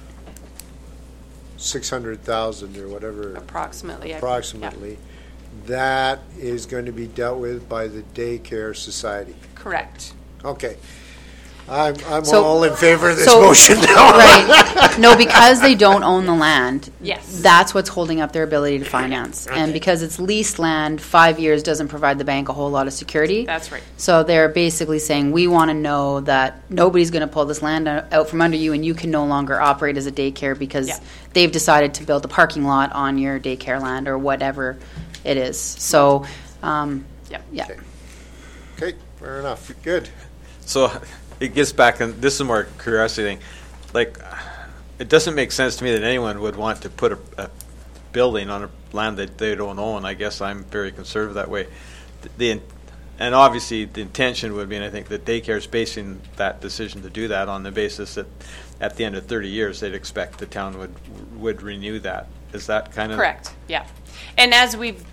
[1.57, 3.33] 600,000 or whatever.
[3.35, 4.07] Approximately.
[4.07, 4.17] I- yeah.
[4.17, 4.97] approximately,
[5.65, 9.35] that is going to be dealt with by the daycare society.
[9.55, 10.13] Correct.
[10.45, 10.77] Okay.
[11.69, 14.11] I'm, I'm So- all in favor of this so- motion now.
[14.17, 14.97] Right.
[14.99, 16.89] No, because they don't own the land.
[17.01, 17.41] Yes.
[17.43, 19.45] That's what's holding up their ability to finance.
[19.45, 22.93] And because it's leased land, five years doesn't provide the bank a whole lot of
[22.93, 23.45] security.
[23.45, 23.83] That's right.
[23.97, 27.87] So they're basically saying, we want to know that nobody's going to pull this land
[27.87, 30.87] o- out from under you and you can no longer operate as a daycare because
[30.87, 30.99] Yeah.
[31.33, 34.77] they've decided to build a parking lot on your daycare land or whatever
[35.23, 35.59] it is.
[35.59, 36.25] So,
[36.63, 37.43] um, Yep.
[37.51, 37.67] yeah.
[38.81, 39.71] Okay, fair enough.
[39.83, 40.09] Good.
[40.65, 40.91] So
[41.39, 43.39] it gets back, and this is more curiosity thing.
[43.93, 44.19] Like,
[44.99, 47.49] it doesn't make sense to me that anyone would want to put a, a
[48.11, 50.05] building on a land that they don't own.
[50.05, 51.67] I guess I'm very conservative that way.
[52.37, 52.61] The,
[53.19, 57.01] and obviously, the intention would be, and I think that daycare is basing that decision
[57.03, 58.27] to do that on the basis that
[58.79, 60.93] at the end of 30 years, they'd expect the town would
[61.35, 62.27] would renew that.
[62.53, 63.85] Is that kind of Correct, yeah.
[64.37, 65.03] And as we've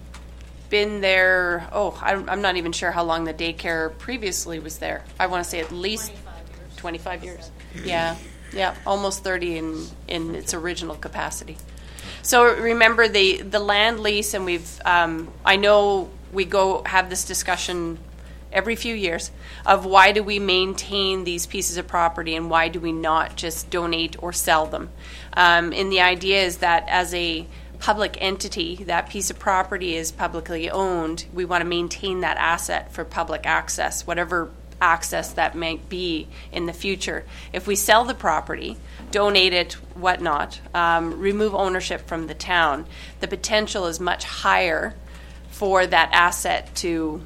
[0.75, 5.05] been there, oh, I'm, I'm not even sure how long the daycare previously was there.
[5.21, 6.11] I want to say at least
[6.79, 7.53] 25 years.
[7.85, 8.17] Yeah,
[8.53, 11.59] yeah, almost 30 in, in its original capacity.
[12.23, 17.25] So remember the, the land lease, and we've, um, I know we go have this
[17.25, 18.01] discussion
[18.53, 19.31] every few years
[19.65, 23.71] of why do we maintain these pieces of property and why do we not just
[23.71, 24.91] donate or sell them.
[25.35, 27.47] Um, and the idea is that as a
[27.85, 31.27] public entity, that piece of property is publicly owned.
[31.35, 36.65] We want to maintain that asset for public access, whatever access that might be in
[36.65, 37.27] the future.
[37.53, 38.79] If we sell the property,
[39.11, 42.87] donate it, whatnot, um, remove ownership from the town,
[43.21, 44.95] the potential is much higher
[45.51, 47.21] for that asset to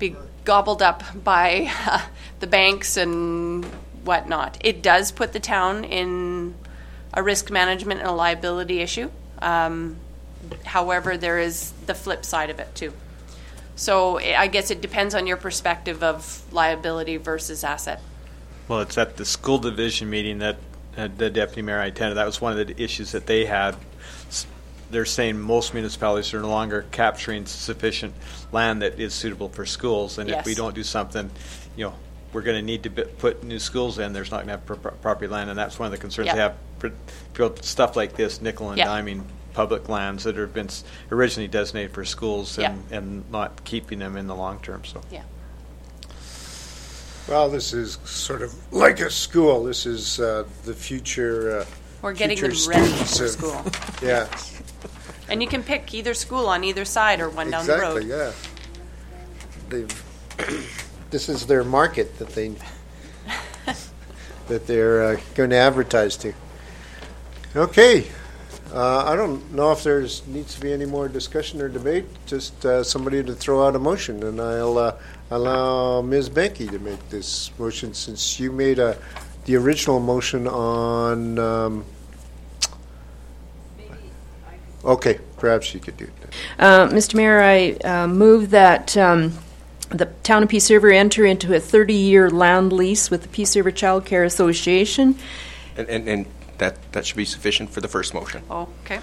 [0.00, 2.00] be gobbled up by uh,
[2.40, 3.64] the banks and
[4.02, 4.58] whatnot.
[4.62, 6.56] It does put the town in
[7.12, 9.10] a risk management and a liability issue.
[9.40, 9.96] Um,
[10.64, 12.92] however, there is the flip side of it too.
[13.76, 18.00] So I guess it depends on your perspective of liability versus asset.
[18.68, 20.58] Well, it's at the school division meeting that
[20.96, 22.16] uh, the deputy mayor I attended.
[22.16, 23.76] That was one of the issues that they had.
[24.90, 28.12] They're saying most municipalities are no longer capturing sufficient
[28.52, 31.30] land that is suitable for schools, and if we don't do something,
[31.76, 31.94] you know,
[32.32, 34.12] we're going to need to put new schools in.
[34.12, 36.26] There's not going to have pro- pro- property land, and that's one of the concerns
[36.26, 36.34] Yeah.
[36.34, 36.56] they have.
[36.80, 36.90] For,
[37.34, 38.88] for stuff like this, nickel and Yeah.
[38.88, 39.22] diming
[39.52, 40.68] public lands that have been
[41.12, 44.84] originally designated for schools, and, and not keeping them in the long term.
[44.84, 45.00] So.
[45.10, 45.22] Yeah.
[47.28, 49.64] Well, this is sort of like a school.
[49.64, 51.60] This is uh, the future.
[51.60, 51.64] Uh,
[52.02, 53.64] We're getting future them ready for of- school.
[54.06, 54.26] Yeah,
[55.28, 58.02] And you can pick either school on either side or one down the road.
[58.02, 58.08] exactly.
[58.08, 58.32] Yeah.
[59.68, 60.04] They've,
[61.10, 62.48] this is their market that they
[64.48, 66.32] that they're uh, going to advertise to.
[67.56, 68.06] Okay.
[68.72, 72.04] Uh, I don't know if there's needs to be any more discussion or debate.
[72.26, 74.96] Just uh, somebody to throw out a motion, and I'll uh,
[75.32, 76.30] allow Ms.
[76.30, 78.96] Benke to make this motion since you made a
[79.46, 81.38] the original motion on.
[81.40, 81.84] Um,
[84.84, 86.34] okay, perhaps you could do it.
[86.56, 87.16] Uh, Mr.
[87.16, 89.32] Mayor, I uh, move that um,
[89.88, 93.72] the town of Peace River enter into a 30-year land lease with the Peace River
[93.72, 95.16] Child Care Association.
[95.76, 96.26] And, and, and
[96.60, 98.42] that, that should be sufficient for the first motion.
[98.48, 99.00] Oh, okay.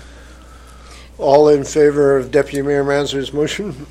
[1.18, 3.86] All in favor of Deputy Mayor Manzar's motion?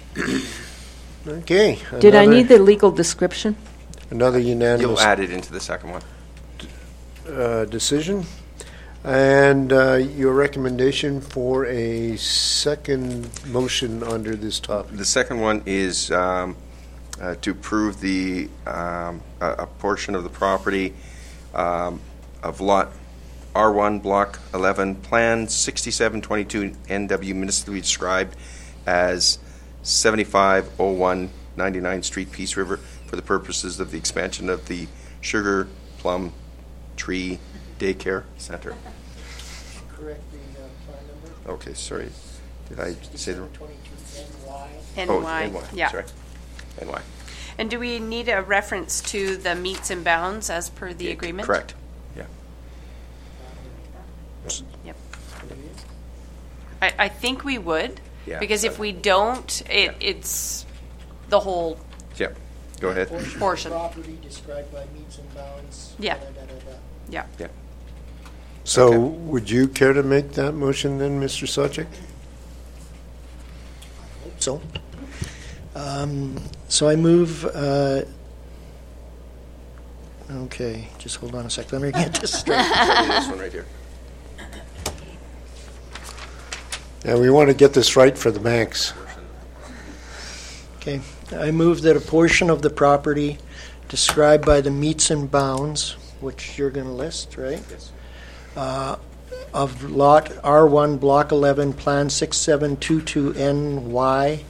[1.26, 1.78] Okay.
[1.98, 3.56] Did I another- need the legal description?
[4.10, 4.80] Another unanimous.
[4.80, 6.02] You'll unanimous add it into the second one.
[7.28, 8.24] uh, decision.
[9.02, 14.96] And uh, your recommendation for a second motion under this topic?
[14.96, 16.56] The second one is um,
[17.20, 20.94] uh, to approve the, um, a a portion of the property
[21.54, 22.00] um,
[22.42, 22.92] of Lot
[23.56, 28.36] R1, Block 11, Plan 6722 NW municipally described
[28.84, 29.38] as
[29.82, 32.76] 7501 99th Street, Peace River,
[33.06, 34.86] for the purposes of the expansion of the
[35.22, 36.34] Sugar Plum
[36.96, 37.38] Tree
[37.78, 38.74] Daycare Center.
[39.96, 41.50] Correct the uh, plan number?
[41.52, 42.10] Okay, sorry.
[42.68, 43.48] Did I say the?
[44.96, 45.06] NY.
[45.08, 45.90] Oh, NY, Yeah.
[45.90, 46.04] sorry.
[46.82, 47.00] NY.
[47.56, 51.46] And do we need a reference to the metes and bounds as per the agreement?
[51.46, 51.74] Correct.
[54.84, 54.92] Yeah.
[54.92, 54.96] Yep.
[56.82, 58.00] I, I think we would.
[58.26, 58.38] Yeah.
[58.38, 60.66] Because if we don't, it, it's
[61.28, 61.78] the whole
[62.16, 62.28] Yeah.
[62.80, 63.08] Go ahead.
[63.38, 63.70] portion.
[63.70, 65.94] Property described by metes and bounds.
[65.98, 66.14] Yeah.
[66.14, 66.76] da-da-da-da-da.
[67.08, 67.26] Yeah.
[67.38, 67.48] Yeah.
[68.64, 68.98] So Okay.
[68.98, 71.46] would you care to make that motion then, Mr.
[71.46, 71.86] Sawchek?
[74.38, 74.60] So,
[75.74, 76.36] um,
[76.68, 78.02] so I move, uh,
[80.30, 82.58] okay, just hold on a sec, let me get this straight.
[82.58, 83.64] this one right here.
[87.06, 88.92] And we want to get this right for the banks.
[90.78, 91.00] Okay,
[91.32, 93.38] I move that a portion of the property
[93.88, 97.62] described by the metes and bounds, which you're going to list, right?
[97.70, 97.92] Yes.
[98.56, 98.96] Uh,
[99.54, 104.42] Of Lot R1, Block 11, Plan 6722NY,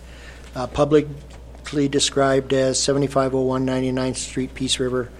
[0.54, 5.10] uh, publicly described as 7501 99th Street, Peace River,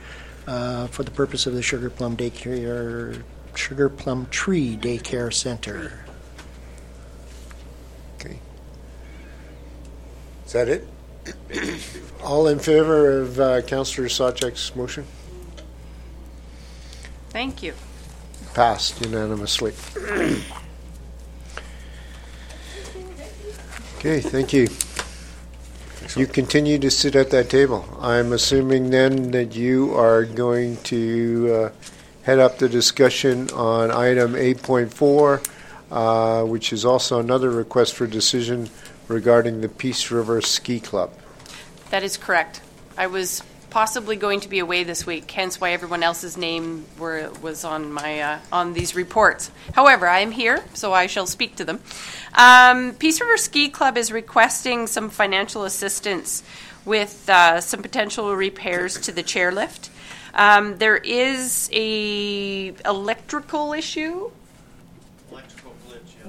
[0.47, 3.23] uh, for the purpose of the Sugar Plum Daycare,
[3.55, 6.06] Sugar Plum Tree Daycare Center.
[10.47, 10.87] Is that it?
[12.23, 15.05] All in favor of uh, Councillor Sawchek's motion?
[17.31, 17.75] Thank you.
[18.55, 19.73] Passed unanimously.
[23.99, 24.69] Okay, thank you.
[26.15, 27.85] You continue to sit at that table.
[28.01, 31.71] I'm assuming then that you are going to uh,
[32.23, 35.47] head up the discussion on item 8.4,
[35.91, 38.71] uh, which is also another request for decision
[39.09, 41.13] regarding the Peace River Ski Club.
[41.91, 42.61] That is correct.
[42.97, 47.31] I was possibly going to be away this week, hence why everyone else's name were,
[47.43, 49.51] was on my uh, on these reports.
[49.75, 51.81] However, I am here, so I shall speak to them.
[52.35, 56.43] Um, Peace River Ski Club is requesting some financial assistance
[56.85, 59.91] with uh, some potential repairs to the chairlift.
[60.33, 64.31] Um, there is a electrical issue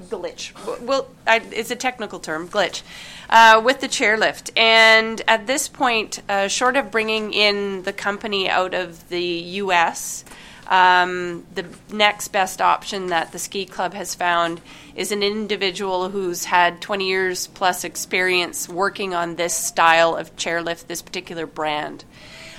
[0.08, 0.52] glitch.
[0.80, 2.82] Well, I, it's a technical term, glitch,
[3.30, 4.50] uh, with the chairlift.
[4.56, 10.24] And at this point, uh, short of bringing in the company out of the U.S.,
[10.68, 14.60] um, the next best option that the ski club has found
[14.94, 20.86] is an individual who's had 20 years plus experience working on this style of chairlift,
[20.86, 22.04] this particular brand,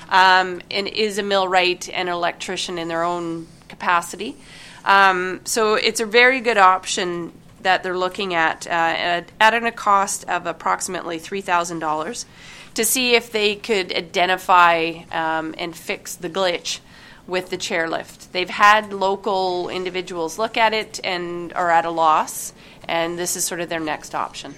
[0.09, 4.35] um, and is a millwright and electrician in their own capacity.
[4.85, 7.31] Um, so it's a very good option
[7.61, 12.26] that they're looking at uh, at, at a cost of approximately three thousand dollars
[12.76, 16.80] to see if they could identify um, and fix the glitch
[17.27, 18.31] with the chairlift.
[18.31, 22.53] They've had local individuals look at it and are at a loss,
[22.88, 24.56] and this is sort of their next option.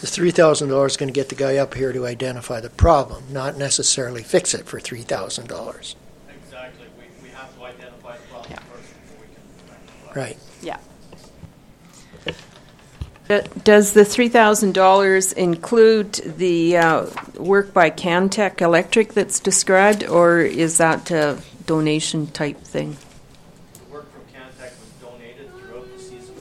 [0.00, 3.56] The $3,000 is going to get the guy up here to identify the problem, not
[3.56, 5.94] necessarily fix it for $3,000.
[6.28, 6.86] Exactly.
[6.98, 8.58] We, we have to identify the problem Yeah.
[8.58, 10.16] first before we can rectify it.
[10.16, 10.38] Right.
[13.32, 13.38] Yeah.
[13.38, 17.06] Uh, Does the $3,000 include the uh,
[17.36, 22.96] work by Cantech Electric that's described, or is that a donation type thing?
[23.74, 26.34] The work from Cantech was donated throughout the season.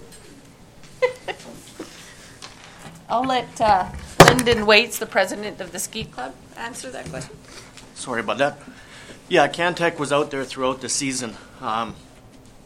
[3.09, 3.89] I'll let uh,
[4.19, 7.37] Lyndon Waits, the president of the ski club, answer that question.
[7.95, 8.59] Sorry about that.
[9.29, 11.37] Yeah, Cantech was out there throughout the season.
[11.61, 11.95] Um,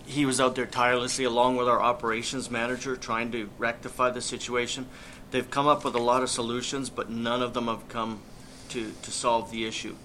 [0.05, 4.87] he was out there tirelessly along with our operations manager trying to rectify the situation.
[5.31, 8.21] They've come up with a lot of solutions, but none of them have come
[8.69, 9.95] to, to solve the issue.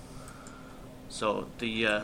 [1.08, 2.02] So the uh,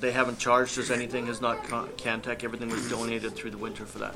[0.00, 1.26] they haven't charged us anything.
[1.26, 2.44] Has not Ca- Cantech.
[2.44, 4.14] Everything was donated through the winter for that.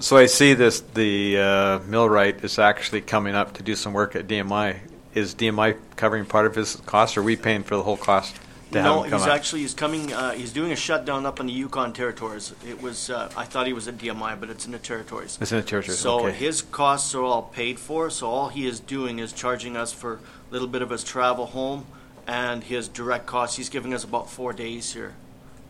[0.00, 4.16] So I see this, the uh, millwright is actually coming up to do some work
[4.16, 4.78] at DMI.
[5.14, 8.36] Is DMI covering part of his cost, or are we paying for the whole cost
[8.74, 9.34] to have No, him come he's up?
[9.34, 12.52] actually, he's coming, uh, he's doing a shutdown up in the Yukon territories.
[12.68, 15.38] It was, uh, I thought he was at DMI, but it's in the territories.
[15.40, 16.32] It's in the territories, So okay.
[16.36, 20.14] his costs are all paid for, so all he is doing is charging us for
[20.14, 20.18] a
[20.52, 21.86] little bit of his travel home
[22.26, 23.56] and his direct costs.
[23.56, 25.14] He's giving us about four days here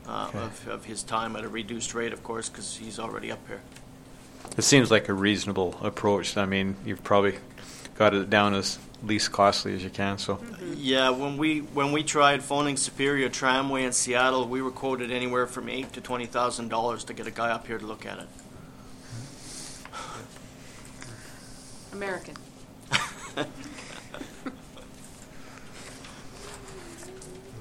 [0.08, 0.38] uh, Okay.
[0.38, 3.60] of, of his time at a reduced rate, of course, because he's already up here.
[4.56, 6.36] It seems like a reasonable approach.
[6.36, 7.36] I mean, you've probably
[7.96, 10.36] got it down as least costly as you can, so.
[10.36, 10.74] Mm-hmm.
[10.76, 15.46] Yeah, when we when we tried phoning Superior Tramway in Seattle, we were quoted anywhere
[15.46, 18.18] from eight to twenty thousand dollars to get a guy up here to look at
[18.18, 18.28] it.
[21.92, 22.34] American.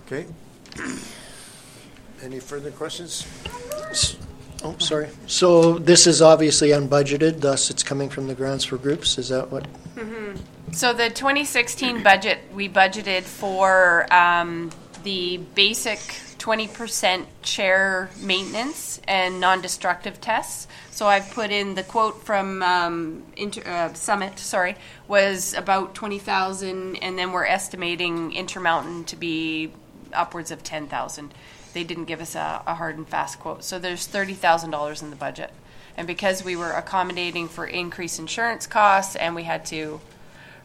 [0.05, 0.25] Okay.
[2.21, 3.25] Any further questions?
[4.63, 5.09] Oh, sorry.
[5.27, 9.51] So this is obviously unbudgeted, thus it's coming from the grants for groups, is that
[9.51, 9.65] what?
[10.71, 14.71] So the 2016 budget, we budgeted for um,
[15.03, 15.99] the basic
[16.43, 20.67] 20% chair maintenance and non-destructive tests.
[20.91, 24.75] So I've put in the quote from um, Inter, uh, Summit, sorry,
[25.07, 29.71] was about 20,000, and then we're estimating Intermountain to be
[30.11, 31.33] upwards of 10,000.
[31.73, 33.63] They didn't give us a, a hard and fast quote.
[33.63, 35.51] So there's $30,000 in the budget.
[35.95, 40.01] And because we were accommodating for increased insurance costs and we had to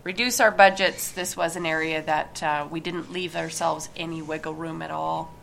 [0.04, 4.54] reduce our budgets, this was an area that uh, we didn't leave ourselves any wiggle
[4.54, 5.34] room at all.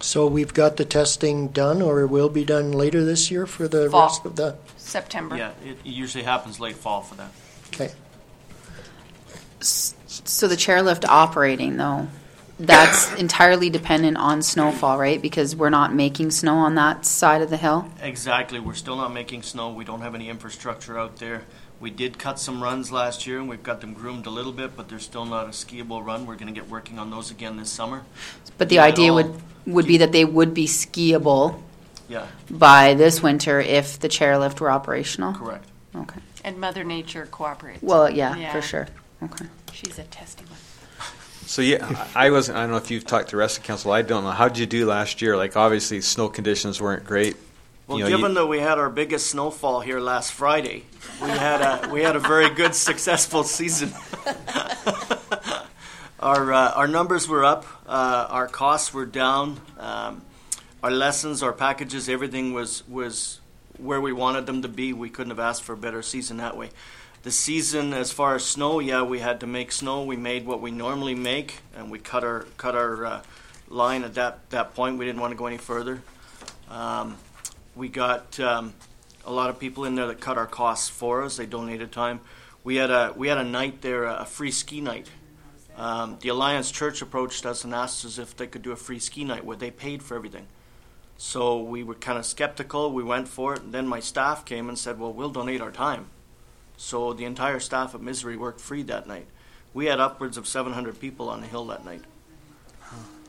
[0.00, 3.68] So we've got the testing done or it will be done later this year for
[3.68, 4.06] the Fall.
[4.06, 5.36] rest of the, September.
[5.36, 7.30] Yeah, it usually happens late fall for that.
[7.68, 7.92] okay.
[9.60, 12.08] So the chairlift operating though,
[12.66, 15.20] that's entirely dependent on snowfall, right?
[15.20, 17.90] Because we're not making snow on that side of the hill.
[18.00, 18.60] Exactly.
[18.60, 19.72] We're still not making snow.
[19.72, 21.42] We don't have any infrastructure out there.
[21.80, 24.76] We did cut some runs last year, and we've got them groomed a little bit,
[24.76, 26.26] but they're still not a skiable run.
[26.26, 28.02] We're going to get working on those again this summer.
[28.56, 31.60] But the Yeah, it idea all- would, would be that they would be skiable
[32.08, 35.32] Yeah, by this winter if the chairlift were operational?
[35.34, 35.66] correct.
[35.96, 36.20] Okay.
[36.44, 37.82] And Mother Nature cooperates.
[37.82, 38.52] Well, yeah, Yeah.
[38.52, 38.86] for sure.
[39.22, 39.46] Okay.
[39.72, 40.51] She's a testy one.
[41.52, 42.56] So yeah, I wasn't.
[42.56, 43.92] I don't know if you've talked to the rest of council.
[43.92, 44.30] I don't know.
[44.30, 45.36] How did you do last year?
[45.36, 47.36] Like obviously, snow conditions weren't great.
[47.86, 50.84] Well, You know, you- given that we had our biggest snowfall here last Friday,
[51.20, 53.92] we had a we had a very good, successful season.
[56.20, 60.22] our uh, our numbers were up, uh, our costs were down, um,
[60.82, 63.40] our lessons, our packages, everything was was
[63.76, 64.94] where we wanted them to be.
[64.94, 66.70] We couldn't have asked for a better season that way.
[67.22, 70.02] The season, as far as snow, yeah, we had to make snow.
[70.02, 73.22] We made what we normally make, and we cut our cut our uh,
[73.68, 74.98] line at that that point.
[74.98, 76.02] We didn't want to go any further.
[76.68, 77.16] Um,
[77.76, 78.74] we got um,
[79.24, 81.36] a lot of people in there that cut our costs for us.
[81.36, 82.18] They donated time.
[82.64, 85.06] We had a we had a night there, a free ski night.
[85.76, 88.98] Um, the Alliance Church approached us and asked us if they could do a free
[88.98, 90.48] ski night where they paid for everything.
[91.18, 92.90] So we were kind of skeptical.
[92.90, 93.62] We went for it.
[93.62, 96.06] And then my staff came and said, "Well, we'll donate our time."
[96.82, 99.26] So the entire staff at Misery worked free that night.
[99.72, 102.02] We had upwards of 700 people on the hill that night.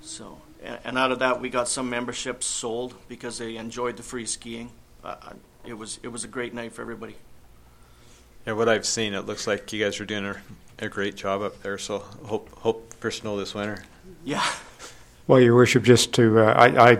[0.01, 4.01] So, and, and out of that, we got some memberships sold because they enjoyed the
[4.01, 4.71] free skiing.
[5.03, 5.33] Uh, uh,
[5.65, 7.15] it was it was a great night for everybody.
[8.47, 10.35] Yeah, what I've seen, it looks like you guys are doing a,
[10.79, 11.77] a great job up there.
[11.77, 13.83] So hope hope for snow this winter.
[14.25, 14.43] Yeah.
[15.27, 16.97] Well, Your Worship, just to, uh, I, I,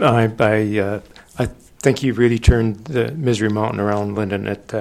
[0.00, 1.00] I, I, uh,
[1.38, 1.46] I
[1.80, 4.46] think you've really turned the Misery Mountain around, Lyndon.
[4.46, 4.72] It,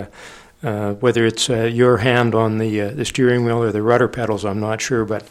[0.63, 4.07] uh, whether it's uh, your hand on the uh, the steering wheel or the rudder
[4.07, 5.27] pedals, I'm not sure, but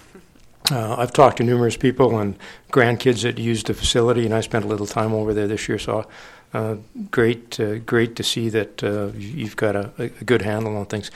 [0.71, 2.37] uh, I've talked to numerous people and
[2.71, 5.79] grandkids that use the facility, and I spent a little time over there this year.
[5.79, 6.07] So,
[6.55, 6.77] uh,
[7.11, 8.83] great, uh, great to see that
[9.17, 11.11] you've got a, a good handle on things.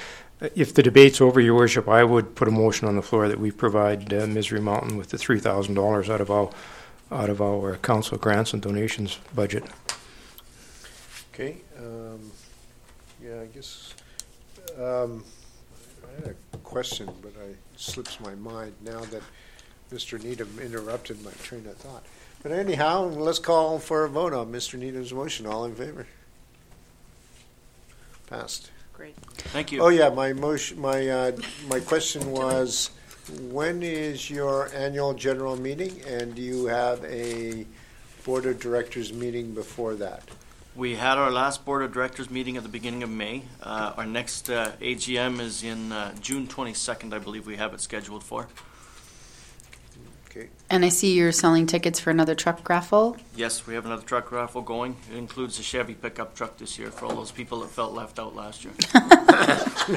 [0.54, 3.38] If the debate's over, Your Worship, I would put a motion on the floor that
[3.38, 6.50] we provide Misery Mountain with the three thousand dollars out of our
[7.10, 9.64] out of our council grants and donations budget.
[11.32, 12.30] Okay, um,
[13.22, 13.93] yeah, I guess,
[14.78, 15.24] um,
[16.04, 19.22] I had a question, but I slips my mind now that
[19.92, 20.22] Mr.
[20.22, 22.04] Needham interrupted my train of thought.
[22.42, 24.78] But anyhow, let's call for a vote on Mr.
[24.78, 25.46] Needham's motion.
[25.46, 26.06] All in favor?
[28.26, 28.70] Passed.
[28.92, 29.16] Great.
[29.16, 29.80] Thank you.
[29.82, 31.32] Oh, yeah, my motion, my, uh,
[31.68, 32.90] my question was,
[33.50, 36.00] when is your annual general meeting?
[36.06, 37.66] And do you have a
[38.24, 40.22] board of directors meeting before that?
[40.76, 43.42] We had our last board of directors meeting at the beginning of May.
[43.62, 47.80] Uh, our next uh, AGM is in uh, June 22nd, I believe we have it
[47.80, 48.48] scheduled for.
[50.28, 50.48] Okay.
[50.68, 53.16] And I see you're selling tickets for another truck raffle.
[53.36, 54.96] Yes, we have another truck raffle going.
[55.12, 58.18] It includes a Chevy pickup truck this year for all those people that felt left
[58.18, 58.72] out last year.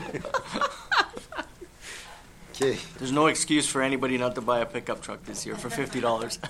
[2.59, 2.79] Okay.
[2.97, 6.01] There's no excuse for anybody not to buy a pickup truck this year for fifty
[6.01, 6.39] dollars.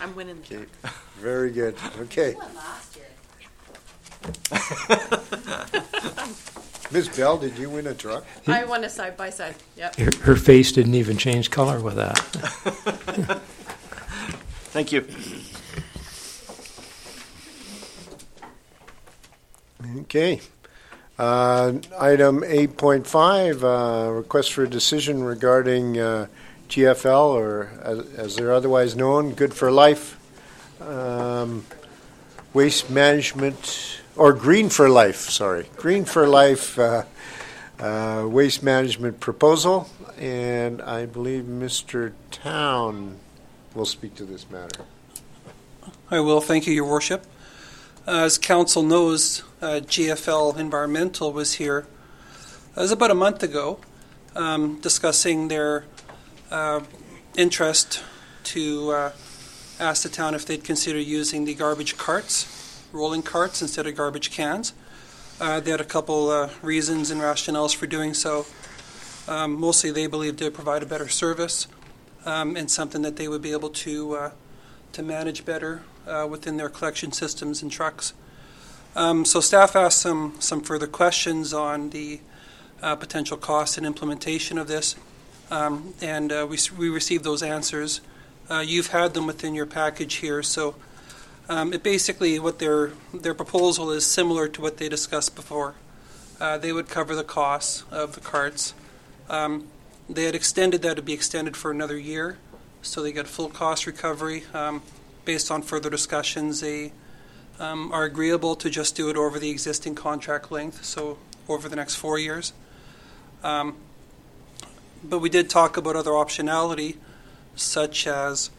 [0.00, 0.40] I'm winning.
[0.48, 0.66] the Okay.
[1.18, 1.76] Very good.
[2.00, 2.34] Okay.
[6.90, 7.08] Ms.
[7.16, 8.24] Bell, did you win a truck?
[8.46, 9.54] I won a side by side.
[9.76, 9.96] Yep.
[9.96, 12.18] Her, her face didn't even change color with that.
[14.72, 15.06] Thank you.
[20.00, 20.40] Okay.
[21.18, 26.26] Uh, Item 8.5, uh, request for a decision regarding uh,
[26.68, 30.18] GFL, or as as they're otherwise known, Good for Life,
[30.80, 31.64] um,
[32.52, 37.04] Waste Management, or Green for Life, sorry, Green for Life uh,
[37.78, 39.88] uh, Waste Management Proposal,
[40.18, 42.12] and I believe Mr.
[42.30, 43.18] Town
[43.74, 44.84] will speak to this matter.
[46.10, 46.40] I will.
[46.40, 47.26] Thank you, Your Worship.
[48.06, 51.86] As Council knows, uh, GFL Environmental was here.
[52.76, 53.80] It was about a month ago,
[54.36, 55.86] um, discussing their
[56.54, 56.80] uh,
[57.36, 58.00] interest
[58.44, 59.12] to uh,
[59.80, 64.30] ask the town if they'd consider using the garbage carts, rolling carts, instead of garbage
[64.30, 64.72] cans.
[65.40, 68.46] Uh, they had a couple uh, reasons and rationales for doing so.
[69.26, 71.66] Um, mostly, they believed it would provide a better service
[72.24, 74.30] um, and something that they would be able to uh,
[74.92, 78.12] to manage better uh, within their collection systems and trucks.
[78.94, 82.20] Um, so staff asked some some further questions on the
[82.80, 84.94] potential cost and implementation of this,
[85.54, 88.00] um, and uh, we we received those answers.
[88.50, 90.74] Uh, you've had them within your package here, so.
[91.46, 95.74] Um, it basically, what their their proposal is similar to what they discussed before.
[96.40, 98.72] Uh, they would cover the costs of the carts.
[99.28, 99.68] Um,
[100.08, 102.38] they had extended that to be extended for another year,
[102.80, 104.44] so they get full cost recovery.
[104.54, 104.80] Um,
[105.26, 106.92] based on further discussions, they
[107.58, 111.76] um, are agreeable to just do it over the existing contract length, so over the
[111.76, 112.52] next four years.
[113.42, 113.76] Um,
[115.08, 116.96] but we did talk about other optionality,
[117.54, 118.50] such as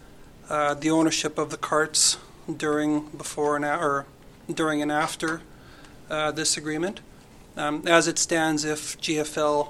[0.49, 2.17] uh, the ownership of the carts
[2.55, 4.05] during, before, and or
[4.51, 5.41] during and after
[6.09, 7.01] uh, this agreement.
[7.57, 9.69] Um, as it stands, if GFL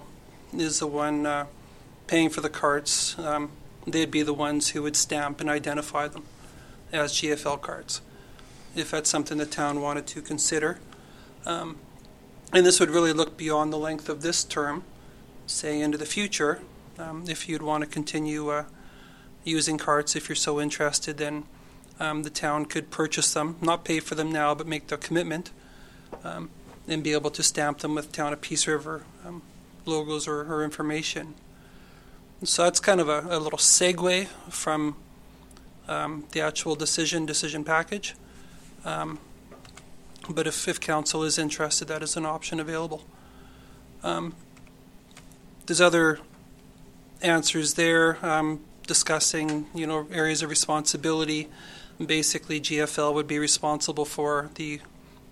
[0.54, 1.46] is the one uh,
[2.08, 3.52] paying for the carts, um,
[3.88, 6.24] they'd be the ones who would stamp and identify them
[6.92, 8.02] as GFL carts,
[8.76, 10.80] if that's something the town wanted to consider.
[11.46, 11.78] Um,
[12.52, 14.84] and this would really look beyond the length of this term,
[15.46, 16.62] say into the future.
[16.98, 18.66] Um, if you'd want to continue uh,
[19.44, 21.44] using carts, if you're so interested, then
[22.00, 25.52] um, the town could purchase them, not pay for them now, but make the commitment,
[26.24, 26.50] um,
[26.88, 29.42] and be able to stamp them with Town of Peace River um,
[29.86, 31.36] logos or, or information.
[32.44, 34.96] So that's kind of a, a little segue from
[35.88, 38.16] um, the actual decision decision package.
[38.84, 39.20] Um,
[40.30, 43.04] but if, if council is interested, that is an option available.
[44.04, 44.36] Um,
[45.66, 46.20] there's other
[47.22, 51.50] answers there um, discussing you know areas of responsibility.
[52.04, 54.82] Basically, GFL would be responsible for the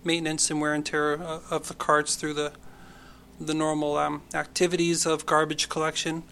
[0.02, 2.52] maintenance and wear and tear of the carts through the
[3.40, 6.22] the normal um, activities of garbage collection.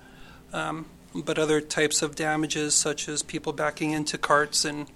[0.52, 4.86] Um, but other types of damages, such as people backing into carts and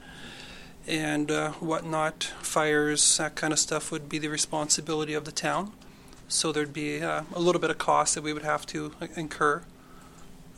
[0.87, 5.73] and uh, whatnot, fires, that kind of stuff, would be the responsibility of the town.
[6.29, 9.63] So there'd be uh, a little bit of cost that we would have to incur.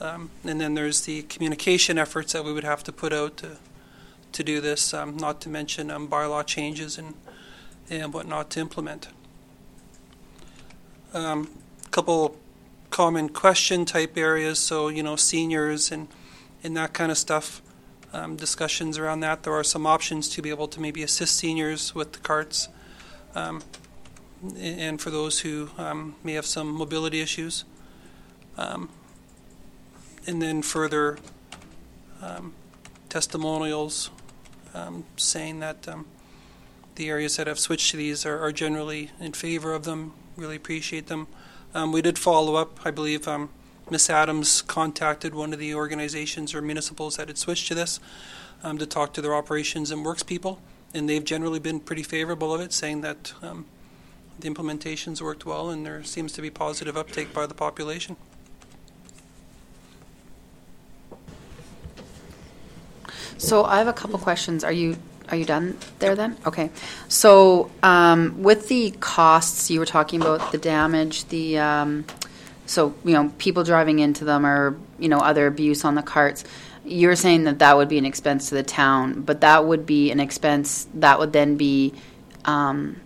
[0.00, 3.58] Um, and then there's the communication efforts that we would have to put out to
[4.30, 7.14] to do this, um, not to mention um, bylaw changes and
[7.90, 9.08] and whatnot to implement.
[11.14, 11.48] A um,
[11.90, 12.36] couple
[12.90, 16.08] common question type areas, so you know seniors and
[16.62, 17.62] and that kind of stuff.
[18.10, 19.42] Um, discussions around that.
[19.42, 22.68] There are some options to be able to maybe assist seniors with the carts,
[23.34, 23.62] um,
[24.56, 27.64] and for those who um, may have some mobility issues.
[28.56, 28.88] Um,
[30.26, 31.18] and then further
[32.22, 32.52] um,
[33.08, 34.10] testimonials
[34.74, 36.06] um, saying that um,
[36.96, 40.56] the areas that have switched to these are, are generally in favor of them, really
[40.56, 41.26] appreciate them.
[41.92, 43.28] We did follow up, I believe.
[43.90, 48.00] Miss Adams contacted one of the organizations or municipals that had switched to this
[48.62, 50.60] um, to talk to their operations and works people,
[50.92, 53.64] and they've generally been pretty favorable of it, saying that um,
[54.40, 58.16] the implementations worked well and there seems to be positive uptake by the population.
[63.38, 64.64] So I have a couple questions.
[64.64, 64.96] Are you
[65.30, 66.36] are you done there then?
[66.46, 66.70] Okay.
[67.08, 72.04] So um, with the costs you were talking about, the damage, the um,
[72.66, 76.44] so you know people driving into them or you know other abuse on the carts.
[76.84, 80.10] you're saying that that would be an expense to the town, but that would be
[80.10, 81.92] an expense that would then be
[82.44, 83.00] um,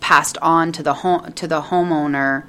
[0.00, 2.44] passed on to the home to the homeowner.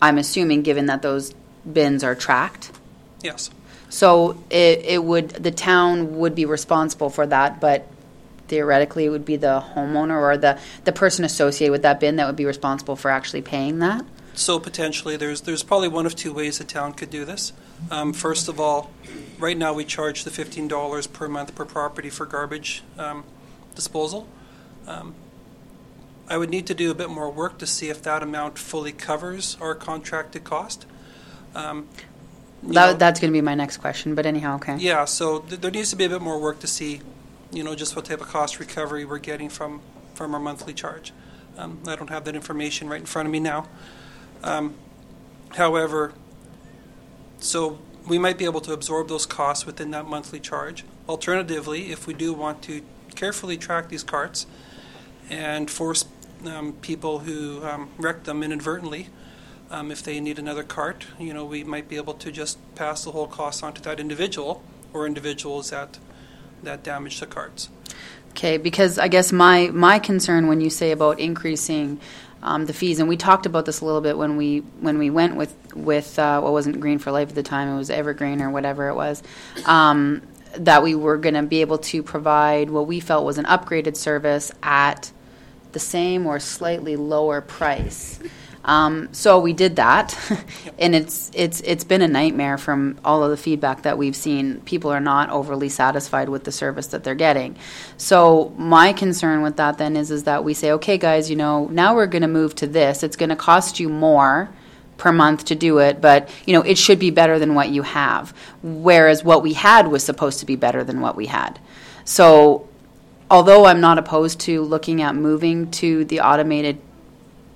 [0.00, 1.34] I'm assuming, given that those
[1.70, 2.72] bins are tracked.
[3.22, 3.50] Yes.
[3.88, 7.86] So it, it would the town would be responsible for that, but
[8.48, 12.26] theoretically it would be the homeowner or the the person associated with that bin that
[12.26, 14.04] would be responsible for actually paying that.
[14.34, 17.52] So potentially, there's there's probably one of two ways the town could do this.
[17.90, 18.90] Um, first of all,
[19.38, 23.24] right now we charge the fifteen dollars per month per property for garbage um,
[23.74, 24.28] disposal.
[24.86, 25.14] Um,
[26.28, 28.92] I would need to do a bit more work to see if that amount fully
[28.92, 30.86] covers our contracted cost.
[31.54, 31.88] Um,
[32.62, 34.76] you know- that's going to be my next question, but anyhow, okay.
[34.76, 37.00] yeah, so th- there needs to be a bit more work to see,
[37.52, 39.80] you know, just what type of cost recovery we're getting from,
[40.14, 41.12] from our monthly charge.
[41.56, 43.68] Um, I don't have that information right in front of me now.
[44.42, 44.74] Um,
[45.50, 46.12] however,
[47.38, 50.84] so we might be able to absorb those costs within that monthly charge.
[51.08, 52.82] Alternatively, if we do want to
[53.14, 54.46] carefully track these carts
[55.30, 56.04] and force
[56.44, 59.08] um, people who um, wreck them inadvertently,
[59.70, 63.04] um, if they need another cart, you know, we might be able to just pass
[63.04, 65.98] the whole cost on to that individual or individuals that
[66.62, 67.68] that damage the carts.
[68.30, 72.00] Okay, because I guess my my concern when you say about increasing
[72.42, 75.10] um, the fees, and we talked about this a little bit when we when we
[75.10, 78.42] went with with uh, what wasn't Green for Life at the time, it was Evergreen
[78.42, 79.22] or whatever it was.
[79.64, 80.22] Um,
[80.58, 83.96] that we were going to be able to provide what we felt was an upgraded
[83.96, 85.10] service at
[85.72, 88.18] the same or slightly lower price.
[88.66, 90.18] Um, so we did that,
[90.78, 94.60] and it's it's it's been a nightmare from all of the feedback that we've seen.
[94.62, 97.56] People are not overly satisfied with the service that they're getting.
[97.96, 101.66] So my concern with that then is is that we say, okay, guys, you know,
[101.68, 103.04] now we're going to move to this.
[103.04, 104.50] It's going to cost you more
[104.96, 107.82] per month to do it, but you know, it should be better than what you
[107.82, 108.34] have.
[108.62, 111.60] Whereas what we had was supposed to be better than what we had.
[112.04, 112.65] So
[113.30, 116.78] although I'm not opposed to looking at moving to the automated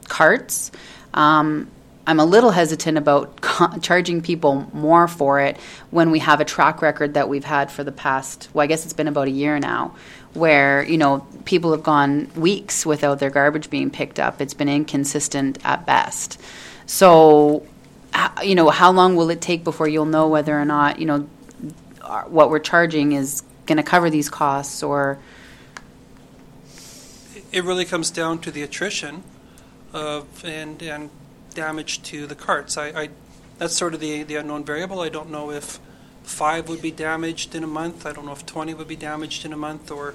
[0.08, 0.70] carts,
[1.14, 1.70] um,
[2.06, 3.40] I'm a little hesitant about
[3.82, 5.58] charging people more for it
[5.90, 8.84] when we have a track record that we've had for the past, well, I guess
[8.84, 9.94] it's been about a year now,
[10.34, 14.40] where, you know, people have gone weeks without their garbage being picked up.
[14.40, 16.40] It's been inconsistent at best.
[16.86, 17.64] So,
[18.42, 21.28] you know, how long will it take before you'll know whether or not, you know,
[22.26, 25.18] what we're charging is going to cover these costs or,
[27.52, 29.24] It really comes down to the attrition
[29.92, 31.10] of and and
[31.52, 32.76] damage to the carts.
[32.76, 33.08] I, I
[33.58, 35.00] that's sort of the the unknown variable.
[35.00, 35.80] I don't know if
[36.22, 38.06] five would be damaged in a month.
[38.06, 40.14] I don't know if twenty would be damaged in a month, or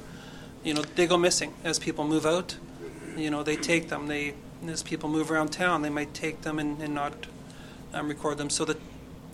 [0.64, 2.57] you know they go missing as people move out.
[3.18, 4.07] You know they take them.
[4.07, 4.34] They
[4.66, 7.28] as people move around town, they might take them and, and not
[7.94, 8.49] um, record them.
[8.49, 8.78] So the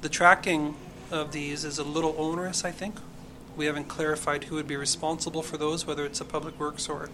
[0.02, 0.76] the tracking
[1.12, 2.66] of these is a little onerous.
[2.66, 2.96] I think
[3.56, 7.10] we haven't clarified who would be responsible for those, whether it's a public works or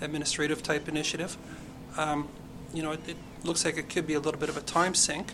[0.00, 1.36] administrative type initiative.
[1.96, 2.28] Um,
[2.74, 4.94] you know, it, it looks like it could be a little bit of a time
[4.94, 5.32] sink.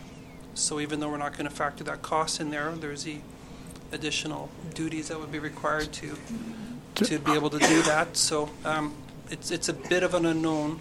[0.54, 3.18] So even though we're not going to factor that cost in there, there's the
[3.90, 6.16] additional duties that would be required to
[6.94, 8.16] to be able to do that.
[8.16, 8.94] So um,
[9.30, 10.80] it's it's a bit of an unknown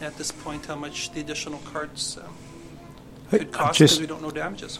[0.00, 2.36] at this point how much the additional carts um,
[3.30, 4.78] could I'm cost because we don't know damages.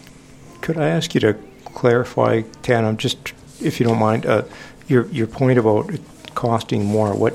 [0.60, 3.32] Could I ask you to clarify, Tana, just
[3.62, 4.42] if you don't mind, uh,
[4.88, 6.00] your your point about it
[6.34, 7.14] costing more?
[7.14, 7.34] What?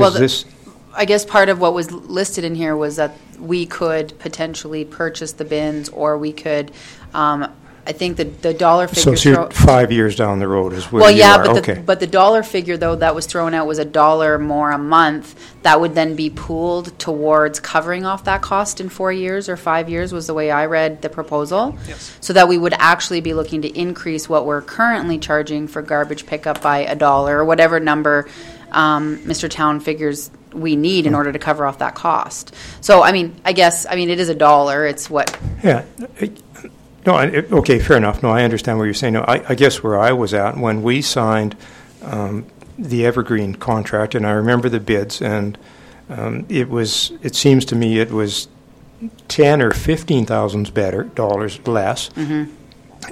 [0.00, 0.44] Well, the- this,
[0.96, 5.32] I guess part of what was listed in here was that we could potentially purchase
[5.32, 6.70] the bins, or we could,
[7.12, 7.50] um,
[7.86, 9.12] I think the, the dollar so figure.
[9.12, 11.44] it's you're throw- five years down the road is where Well, you yeah, are.
[11.44, 11.74] but okay.
[11.74, 14.78] the, but the dollar figure, though, that was thrown out was a dollar more a
[14.78, 15.34] month.
[15.64, 19.90] That would then be pooled towards covering off that cost in four years or five
[19.90, 21.76] years, was the way I read the proposal.
[21.86, 22.16] Yes.
[22.20, 26.24] So that we would actually be looking to increase what we're currently charging for garbage
[26.24, 28.28] pickup by a dollar, or whatever number
[28.74, 29.48] um, Mr.
[29.48, 32.54] Town figures we need in order to cover off that cost.
[32.80, 35.84] So, I mean, I guess, I mean, it is a dollar, it's what, Yeah.
[37.06, 38.22] No, I- it- okay, fair enough.
[38.22, 39.14] No, I understand what you're saying.
[39.14, 41.54] No, I, I guess where I was at, when we signed
[42.02, 42.46] um,
[42.78, 45.58] the Evergreen contract, and I remember the bids, and
[46.08, 48.48] um, it was, it seems to me it was
[49.28, 52.10] 10 or 15,000 better, dollars less.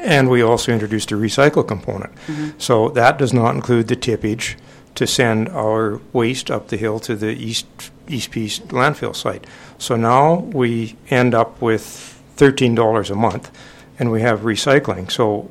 [0.01, 2.13] And we also introduced a recycle component.
[2.57, 4.57] So that does not include the tippage
[4.95, 7.67] to send our waste up the hill to the East,
[8.09, 9.47] East Peace landfill site.
[9.79, 13.51] So now we end up with $13 a month,
[13.99, 15.11] and we have recycling.
[15.11, 15.51] So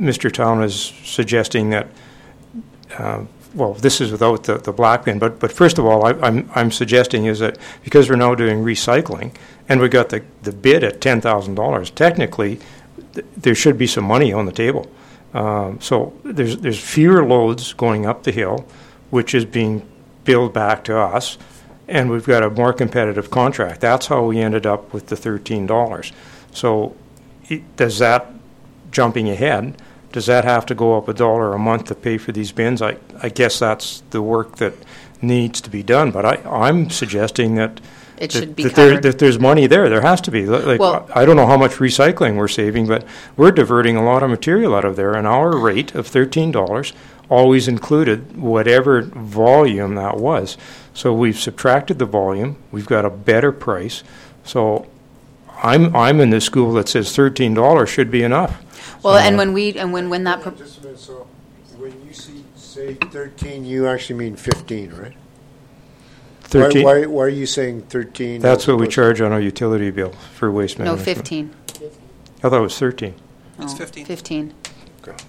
[0.00, 0.32] Mr.
[0.32, 1.88] Town is suggesting that,
[2.98, 3.24] uh,
[3.54, 6.50] well, this is without the, the black bin, but, but first of all, I, I'm,
[6.54, 9.34] I'm suggesting is that because we're now doing recycling,
[9.68, 12.60] and we got the, the bid at $10,000, technically,
[13.14, 14.90] th- there should be some money on the table.
[15.34, 18.66] Um, So there's, there's fewer loads going up the hill,
[19.10, 19.82] which is being
[20.24, 21.38] billed back to us,
[21.88, 23.80] and we've got a more competitive contract.
[23.80, 26.12] That's how we ended up with the thirteen dollars.
[26.52, 26.94] So
[27.48, 28.26] it- does that,
[28.90, 29.76] jumping ahead,
[30.12, 32.82] does that have to go up a dollar a month to pay for these bins?
[32.82, 34.74] I, I guess that's the work that
[35.22, 37.80] needs to be done, but I, I'm suggesting that
[38.20, 39.02] It that- should be that there- covered.
[39.02, 40.46] That there's money there, there has to be.
[40.46, 43.04] Like, Well- I don't know how much recycling we're saving, but
[43.36, 46.92] we're diverting a lot of material out of there, and our rate of thirteen dollars
[47.28, 50.56] always included whatever volume that was.
[50.92, 54.02] So we've subtracted the volume, we've got a better price,
[54.44, 54.86] so
[55.62, 58.62] I'm, I'm in the school that says thirteen dollars should be enough.
[59.02, 61.26] Well, and when we, and when, when that, pro- Just a minute, so
[61.78, 65.12] when you see, say thirteen, you actually mean fifteen, right?
[66.52, 68.40] Why- Thirteen, Why, why are you saying thirteen?
[68.40, 70.98] that's what we charge on our utility bill for waste management.
[71.00, 71.18] no, management.
[71.18, 71.90] fifteen.
[72.42, 73.14] I thought it was thirteen.
[73.60, 74.04] It's Oh, 15.
[74.06, 74.54] Fifteen.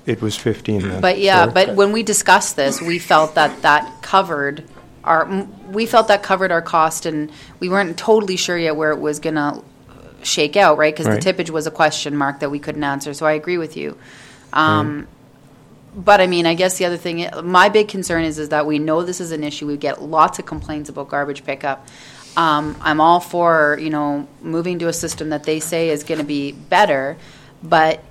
[0.06, 1.00] It was fifteen then.
[1.02, 1.52] But yeah, Sorry.
[1.54, 4.64] but when we discussed this, we felt that that covered
[5.04, 8.92] our, m- we felt that covered our cost, and we weren't totally sure yet where
[8.92, 9.62] it was gonna
[10.24, 10.94] shake out, right?
[10.94, 11.22] Because Right.
[11.22, 13.98] the tippage was a question mark that we couldn't answer, so I agree with you.
[14.54, 15.08] Um,
[15.96, 18.80] But I mean, I guess the other thing, my big concern is, is that we
[18.80, 19.68] know this is an issue.
[19.68, 21.88] We get lots of complaints about garbage pickup.
[22.38, 26.24] Um, I'm all for, you know, moving to a system that they say is gonna
[26.24, 27.18] be better,
[27.62, 28.02] but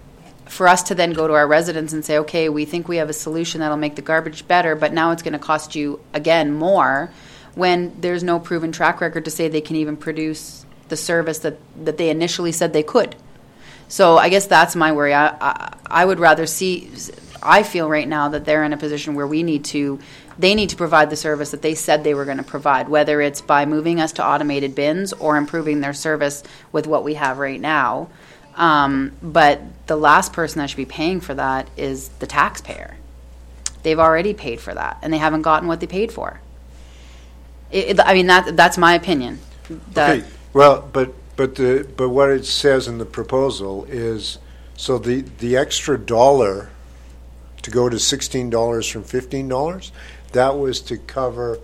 [0.51, 3.09] for us to then go to our residents and say, okay, we think we have
[3.09, 6.53] a solution that'll make the garbage better, but now it's going to cost you again
[6.53, 7.11] more,
[7.55, 11.57] when there's no proven track record to say they can even produce the service that,
[11.85, 13.15] that they initially said they could.
[13.87, 15.15] So I guess that's my worry.
[15.15, 16.91] I, I, I would rather see,
[17.43, 19.99] I feel right now that they're in a position where we need to,
[20.39, 23.21] they need to provide the service that they said they were going to provide, whether
[23.21, 26.43] it's by moving us to automated bins or improving their service
[26.73, 28.09] with what we have right now.
[28.57, 32.97] Um, but the last person that should be paying for that is the taxpayer.
[33.83, 36.41] They've already paid for that, and they haven't gotten what they paid for.
[37.71, 39.39] It, it, I mean, that that's my opinion.
[39.93, 44.39] That, Okay, well, but, but the, but what it says in the proposal is,
[44.77, 46.69] so the, the extra dollar
[47.63, 49.93] to go to sixteen dollars from fifteen dollars,
[50.33, 51.59] that was to cover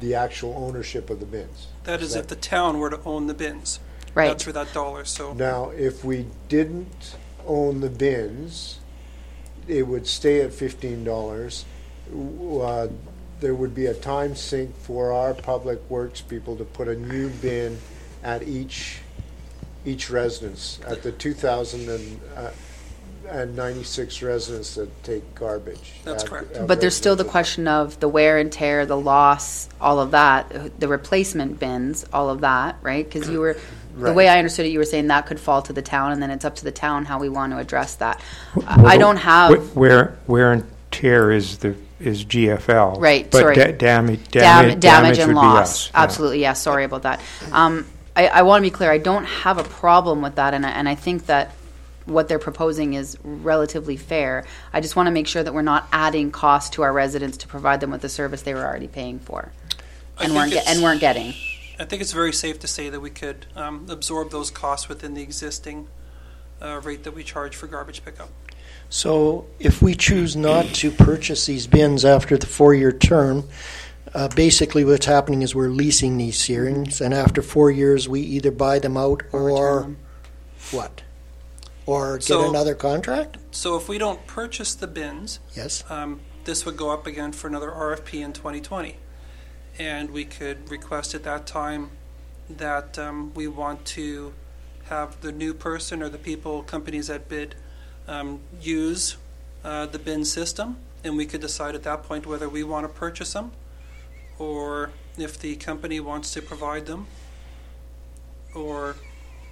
[0.00, 1.68] the actual ownership of the bins.
[1.84, 3.80] That is if the town were to own the bins.
[4.14, 4.28] Right.
[4.28, 5.34] That's for that dollar, so.
[5.34, 7.16] Now, if we didn't
[7.46, 8.80] own the bins,
[9.68, 11.64] it would stay at fifteen dollars.
[12.12, 12.88] Uh,
[13.40, 17.30] There would be a time sink for our public works people to put a new
[17.30, 17.78] bin
[18.22, 18.98] at each,
[19.86, 22.50] each residence, at the two thousand and, uh,
[23.30, 25.92] and ninety-six residents that take garbage.
[26.04, 26.52] That's at- correct.
[26.56, 27.30] at but there's still the residential.
[27.32, 32.30] question of the wear and tear, the loss, all of that, the replacement bins, all
[32.30, 33.04] of that, right?
[33.08, 33.54] Because you were,
[33.96, 34.14] the Right.
[34.14, 36.30] way I understood it, you were saying that could fall to the town, and then
[36.30, 38.20] it's up to the town how we want to address that.
[38.66, 39.74] I I don't have.
[39.76, 42.98] Where, wear and tear is the, is GFL.
[43.00, 43.54] Right, But sorry.
[43.56, 45.60] da- damage, Dam- damage, damage and would be loss.
[45.86, 45.90] us.
[45.92, 46.02] yeah.
[46.02, 46.52] Absolutely, yeah.
[46.54, 47.20] Sorry about that.
[47.52, 47.86] Um,
[48.16, 48.90] I, I want to be clear.
[48.90, 51.52] I don't have a problem with that, and I, and I think that
[52.10, 54.44] what they're proposing is relatively fair.
[54.72, 57.48] I just want to make sure that we're not adding cost to our residents to
[57.48, 59.52] provide them with the service they were already paying for,
[60.18, 61.34] I and think weren't get, and weren't getting.
[61.78, 65.14] I think it's very safe to say that we could um, absorb those costs within
[65.14, 65.88] the existing
[66.60, 68.28] uh, rate that we charge for garbage pickup.
[68.90, 73.48] So if we choose not to purchase these bins after the four-year term,
[74.12, 78.50] uh, basically what's happening is we're leasing these hearings, and after four years, we either
[78.50, 79.96] buy them out Or or them.
[80.72, 81.02] what?
[81.90, 83.38] Or get So- another contract?
[83.50, 85.82] So if we don't purchase the bins, Yes.
[85.90, 88.96] um, this would go up again for another RFP in 2020.
[89.76, 91.90] And we could request at that time
[92.48, 94.32] that um, we want to
[94.84, 97.56] have the new person or the people, companies that bid,
[98.06, 99.16] um, use
[99.64, 100.76] uh, the bin system.
[101.02, 103.50] And we could decide at that point whether we want to purchase them
[104.38, 107.06] or if the company wants to provide them
[108.54, 108.96] or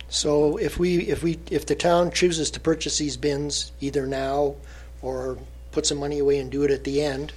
[0.08, 4.56] So if we, if we, if the town chooses to purchase these bins either now
[5.02, 5.38] or
[5.72, 7.32] put some money away and do it at the end,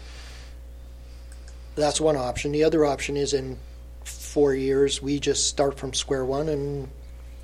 [1.76, 2.52] that's one option.
[2.52, 3.58] The other option is in
[4.04, 6.90] four years, we just start from square one and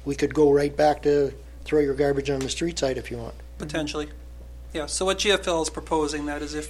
[0.05, 1.33] we could go right back to
[1.65, 3.35] throw your garbage on the street side if you want.
[3.57, 4.07] Potentially.
[4.73, 6.69] Yeah, so what GFL is proposing that is if,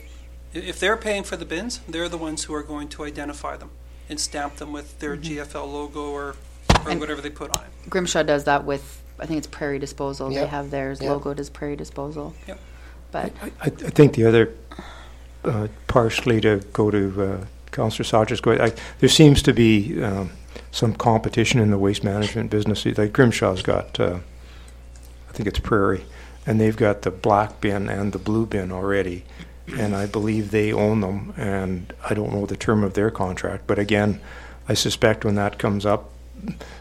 [0.53, 3.69] if they're paying for the bins, they're the ones who are going to identify them
[4.09, 5.39] and stamp them with their mm-hmm.
[5.39, 6.35] GFL logo or,
[6.87, 6.91] or.
[6.91, 7.89] And- whatever they put on it.
[7.89, 10.29] Grimshaw does that with, I think it's Prairie Disposal.
[10.29, 10.49] They Yep.
[10.49, 11.11] have theirs Yep.
[11.21, 12.33] logoed as Prairie Disposal.
[12.47, 12.59] Yep.
[13.11, 14.53] But I, I think the other,
[15.45, 20.31] uh, partially to go to uh, Councillor Sacha's, go- I, there seems to be um,
[20.71, 22.85] some competition in the waste management business.
[22.85, 24.19] Like Grimshaw's got, uh,
[25.29, 26.05] I think it's Prairie,
[26.45, 29.23] and they've got the black bin and the blue bin already,
[29.77, 33.63] and I believe they own them, and I don't know the term of their contract,
[33.67, 34.19] but again,
[34.67, 36.09] I suspect when that comes up,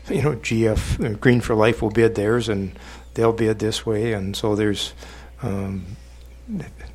[0.09, 2.73] you know, GF, uh, Green for Life will bid theirs, and
[3.15, 4.93] they'll bid this way, and so there's,
[5.43, 5.85] um,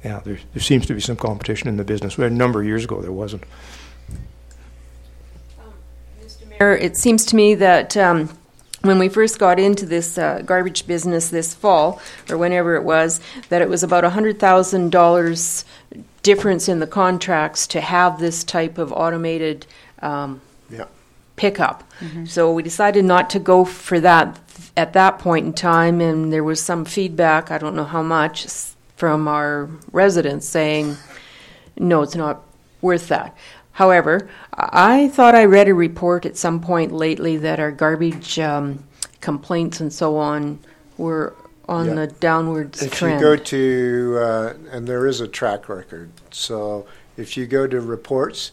[0.03, 2.17] yeah, there, there seems to be some competition in the business.
[2.17, 3.43] A number of years ago, there wasn't.
[6.23, 6.47] Mr.
[6.47, 8.29] Mayor, It seems to me that um,
[8.81, 13.19] when we first got into this uh, garbage business this fall, or whenever it was,
[13.49, 15.63] that it was about $100,000
[16.23, 19.65] difference in the contracts to have this type of automated
[20.01, 20.41] um,
[21.41, 21.83] Pickup.
[22.25, 24.39] So we decided not to go for that
[24.77, 28.45] at that point in time, and there was some feedback, I don't know how much,
[28.95, 30.97] from our residents saying,
[31.79, 32.43] no, it's not
[32.79, 33.35] worth that.
[33.71, 38.83] However, I thought I read a report at some point lately that our garbage um,
[39.19, 40.59] complaints and so on
[40.99, 41.33] were
[41.67, 41.95] on Yeah.
[41.95, 43.19] the downwards If trend.
[43.19, 46.85] you go to, uh, and there is a track record, so
[47.17, 48.51] if you go to reports,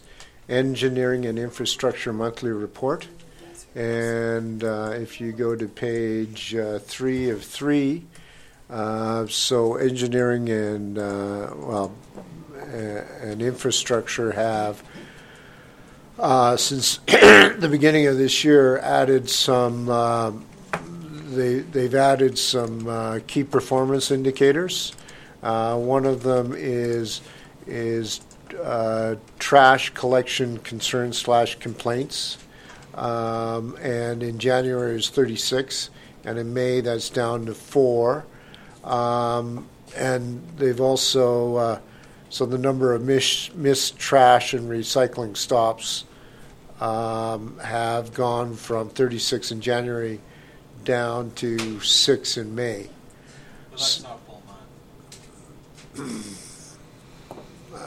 [0.49, 3.07] engineering and infrastructure monthly report,
[3.75, 8.05] and uh, if you go to page uh, three of three,
[8.69, 11.95] uh, so engineering and, uh, well,
[12.55, 12.75] uh,
[13.21, 14.83] and infrastructure have,
[16.17, 20.45] uh, since the beginning of this year, added some um,
[21.29, 24.93] they, they've added some uh, key performance indicators.
[25.41, 27.21] Uh, one of them is
[27.67, 28.19] is
[28.55, 32.37] uh, trash collection concerns slash complaints,
[32.95, 35.89] um, and in January is 36,
[36.25, 38.25] and in May that's down to four.
[38.83, 41.79] Um, and they've also uh,
[42.29, 46.05] so the number of miss, missed trash and recycling stops
[46.79, 50.21] um, have gone from 36 in January
[50.85, 52.87] down to six in May.
[53.71, 54.43] that's not full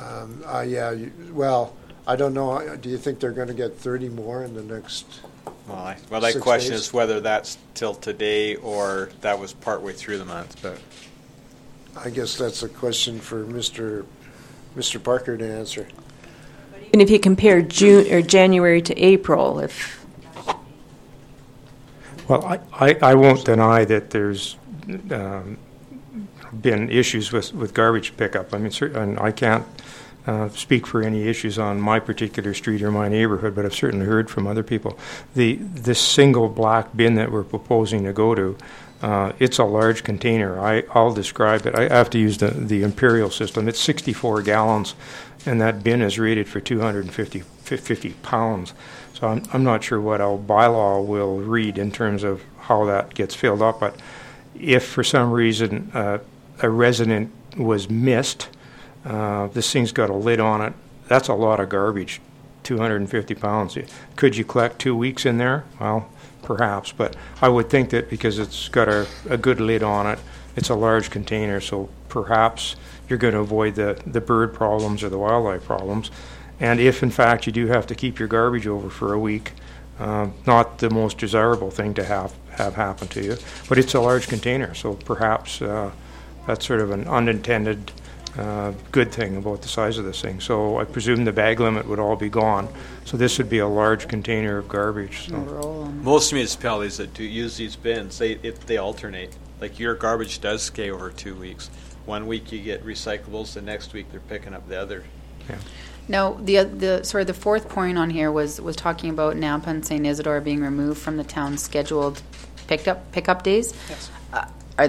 [0.03, 1.77] Um, uh, yeah, you, well,
[2.07, 2.77] I don't know.
[2.77, 5.21] Do you think they're going to get 30 more in the next?
[5.69, 6.81] Well, I, well, that Six question days?
[6.81, 10.81] is whether that's till today or that was partway through the month, but.
[11.97, 14.07] I guess that's a question for Mr.
[14.77, 15.03] Mr.
[15.03, 15.87] Parker to answer.
[16.93, 20.05] And if you compare June or January to April, if
[22.29, 24.57] Well, I, I, I won't deny that there's
[25.11, 25.59] um,
[26.61, 28.53] been issues with, with garbage pickup.
[28.55, 29.67] I mean, and I can't
[30.27, 34.07] uh, speak for any issues on my particular street or my neighborhood, but I've certainly
[34.07, 34.99] heard from other people.
[35.35, 38.57] The this single black bin that we're proposing to go to,
[39.03, 40.61] uh, it's a large container.
[40.61, 41.75] I, I'll describe it.
[41.75, 43.67] I have to use the, the imperial system.
[43.67, 44.95] It's 64 gallons,
[45.45, 48.75] and that bin is rated for 250 50 pounds.
[49.15, 53.15] So I'm, I'm not sure what our bylaw will read in terms of how that
[53.15, 53.97] gets filled up, but
[54.59, 56.19] if for some reason uh,
[56.61, 58.49] a resident was missed,
[59.05, 60.73] uh, this thing's got a lid on it,
[61.09, 62.21] that's a lot of garbage,
[62.63, 63.77] 250 pounds.
[64.17, 65.65] Could you collect two weeks in there?
[65.81, 66.09] Well,
[66.43, 70.19] perhaps, but I would think that because it's got a, a good lid on it,
[70.57, 72.77] it's a large container, so perhaps
[73.09, 76.11] you're going to avoid the, the bird problems or the wildlife problems.
[76.61, 79.53] And if in fact you do have to keep your garbage over for a week,
[79.99, 83.37] uh, not the most desirable thing to have, have happen to you,
[83.69, 85.91] but it's a large container, so perhaps uh,
[86.47, 87.93] that's sort of an unintended
[88.39, 90.41] uh, good thing about the size of this thing.
[90.41, 92.69] So I presume the bag limit would all be gone,
[93.05, 95.29] so this would be a large container of garbage.
[95.29, 95.91] So.
[96.03, 99.37] Most municipalities that do use these bins, they, it, they alternate.
[99.61, 101.71] Like your garbage does stay over two weeks.
[102.07, 105.05] One week you get recyclables, the next week they're picking up the other.
[105.49, 105.59] Yeah.
[106.09, 109.87] No, the, the, sorry, the fourth point on here was, was talking about Nampa and
[109.87, 110.05] St.
[110.05, 112.23] Isidore being removed from the town's scheduled
[112.67, 113.73] pickup, pickup days.
[113.89, 114.11] Yes.
[114.33, 114.47] Uh,
[114.79, 114.89] are,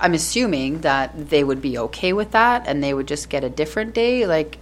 [0.00, 3.48] I'm assuming that they would be okay with that and they would just get a
[3.48, 4.26] different day.
[4.26, 4.58] Like,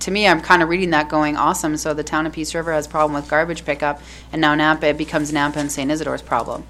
[0.00, 1.76] to me, I'm kind of reading that going, awesome.
[1.76, 4.00] So the town of Peace River has a problem with garbage pickup,
[4.32, 5.90] and now Nampa it becomes Nampa and St.
[5.90, 6.64] Isidore's problem.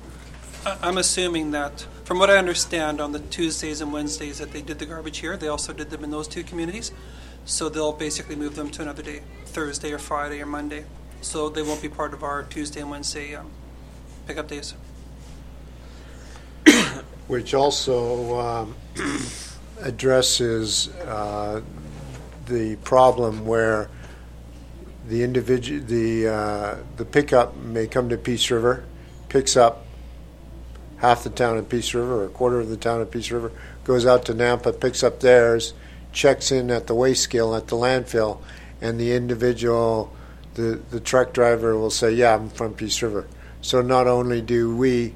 [0.64, 4.78] I'm assuming that, from what I understand, on the Tuesdays and Wednesdays that they did
[4.78, 6.93] the garbage here, they also did them in those two communities.
[7.44, 10.86] So they'll basically move them to another day, Thursday or Friday or Monday.
[11.20, 13.51] So they won't be part of our Tuesday and Wednesday um,
[14.26, 14.74] pickup days.
[17.26, 18.76] Which also um,
[19.80, 21.62] addresses uh,
[22.46, 23.88] the problem where
[25.09, 28.84] the individual, the uh, the pickup may come to Peace River,
[29.28, 29.84] picks up
[30.98, 33.52] half the town of Peace River or a quarter of the town of Peace River,
[33.84, 35.74] goes out to Nampa, picks up theirs,
[36.12, 38.40] checks in at the waste scale at the landfill,
[38.80, 40.14] and the individual,
[40.55, 43.26] the the truck driver will say, "Yeah, I'm from Peace River."
[43.60, 45.14] So not only do we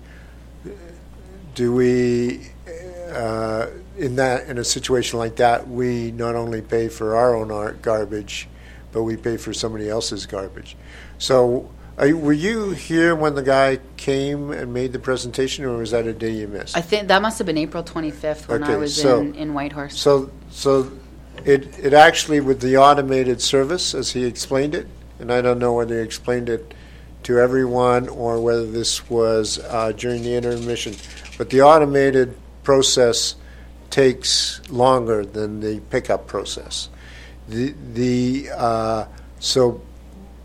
[1.58, 2.40] do we
[3.12, 3.66] uh,
[3.96, 7.72] in that, in a situation like that, we not only pay for our own ar-
[7.72, 8.46] garbage,
[8.92, 10.76] but we pay for somebody else's garbage.
[11.18, 15.78] So, are you- were you here when the guy came and made the presentation, or
[15.78, 16.76] was that a day you missed?
[16.76, 19.98] I think that must have been April 25th when I was so- in, in Whitehorse.
[19.98, 20.92] So, so
[21.44, 24.86] it, it actually, with the automated service, as he explained it,
[25.18, 26.72] and I don't know whether he explained it
[27.24, 30.94] to everyone or whether this was uh, during the intermission,
[31.38, 33.36] but the automated process
[33.88, 36.90] takes longer than the pickup process.
[37.48, 39.06] The, the, uh,
[39.38, 39.80] so,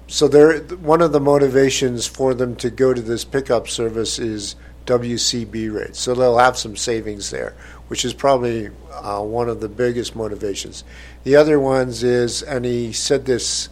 [0.08, 4.56] so there, one of the motivations for them to go to this pickup service is
[4.86, 6.00] WCB rates.
[6.00, 7.56] So they'll have some savings there,
[7.88, 10.84] which is probably uh, one of the biggest motivations.
[11.24, 13.68] The other ones is, and he said this,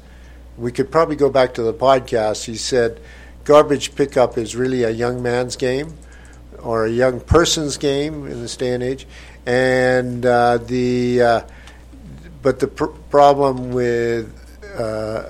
[0.58, 2.46] we could probably go back to the podcast.
[2.46, 3.00] He said,
[3.44, 5.98] garbage pickup is really a young man's game
[6.64, 9.08] or a young person's game in this day and age.
[9.46, 11.42] And uh, the, uh,
[12.42, 14.34] but the pr- problem with,
[14.78, 15.24] uh,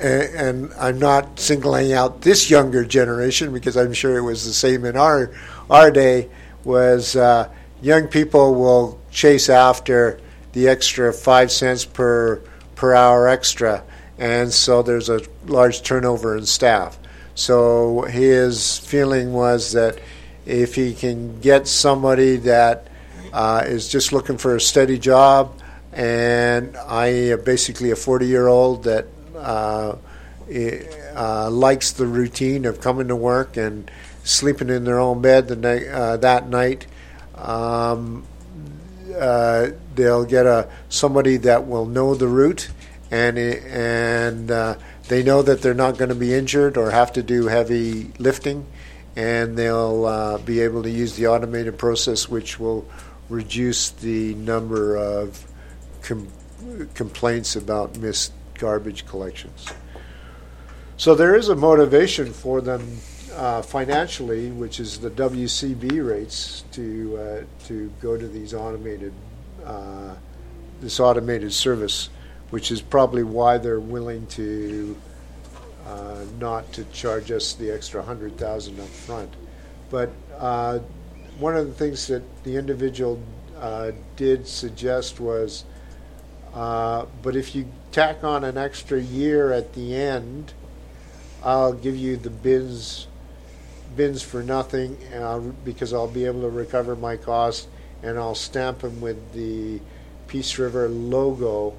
[0.00, 4.52] and, and I'm not singling out this younger generation because I'm sure it was the
[4.52, 5.32] same in our
[5.70, 6.28] our day.
[6.64, 7.50] Was uh,
[7.82, 10.20] young people will chase after
[10.52, 12.40] the extra five cents per
[12.74, 13.82] per hour extra,
[14.18, 16.98] and so there's a large turnover in staff.
[17.38, 20.00] So his feeling was that
[20.44, 22.88] if he can get somebody that
[23.32, 25.56] uh, is just looking for a steady job,
[25.92, 29.06] and I am basically a 40 year old that
[29.36, 29.94] uh,
[31.14, 33.88] uh, likes the routine of coming to work and
[34.24, 36.88] sleeping in their own bed the night, uh, that night.
[37.36, 38.26] Um,
[39.16, 42.68] uh, they'll get a somebody that will know the route,
[43.12, 44.74] and and uh,
[45.08, 48.66] they know that they're not going to be injured or have to do heavy lifting,
[49.16, 52.86] and they'll uh, be able to use the automated process, which will
[53.28, 55.44] reduce the number of
[56.02, 56.28] com-
[56.94, 59.68] complaints about missed garbage collections.
[60.96, 62.98] So there is a motivation for them
[63.34, 69.12] uh, financially, which is the WCB rates, to uh, to go to these automated
[69.64, 70.14] uh,
[70.80, 72.08] this automated service,
[72.50, 74.96] which is probably why they're willing to
[75.86, 79.32] uh, not to charge us the extra hundred thousand up front.
[79.90, 80.80] But uh,
[81.38, 83.22] one of the things that the individual
[83.58, 85.64] uh, did suggest was,
[86.54, 90.52] uh, but if you tack on an extra year at the end,
[91.42, 93.06] I'll give you the bins
[93.96, 94.96] bins for nothing,
[95.64, 97.68] because I'll be able to recover my cost,
[98.02, 99.80] and I'll stamp them with the
[100.28, 101.74] Peace River logo.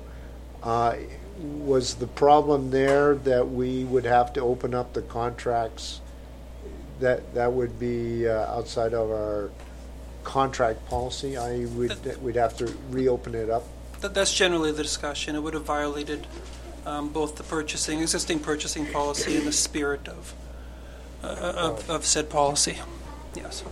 [0.64, 0.95] Uh,
[1.38, 6.02] was the problem there that we would have to open up the contracts?
[6.99, 9.52] That that would be uh, outside of our
[10.23, 11.38] contract policy.
[11.38, 13.64] I would we'd have to reopen it up.
[14.02, 15.36] That, that's generally the discussion.
[15.36, 16.27] It would have violated
[16.86, 20.34] um, both the purchasing, existing purchasing policy and the spirit of,
[21.23, 22.77] uh, of, of said policy.
[23.36, 23.64] Yes.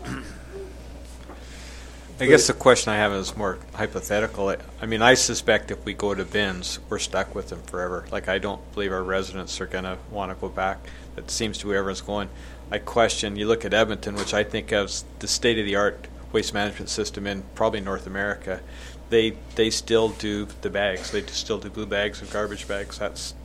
[2.20, 4.50] I guess the question I have is more hypothetical.
[4.50, 8.08] I- mean, I suspect if we go to bins, we're stuck with them forever.
[8.12, 10.80] Like, I don't believe our residents are going to want to go back.
[11.16, 12.30] That seems to where everyone's going.
[12.72, 16.08] I question, you look at Edmonton, which I think has the state of the art
[16.32, 18.62] waste management system in probably North America.
[19.10, 21.12] They they still do the bags.
[21.12, 22.98] They still do blue bags and garbage bags.
[22.98, 23.36] That's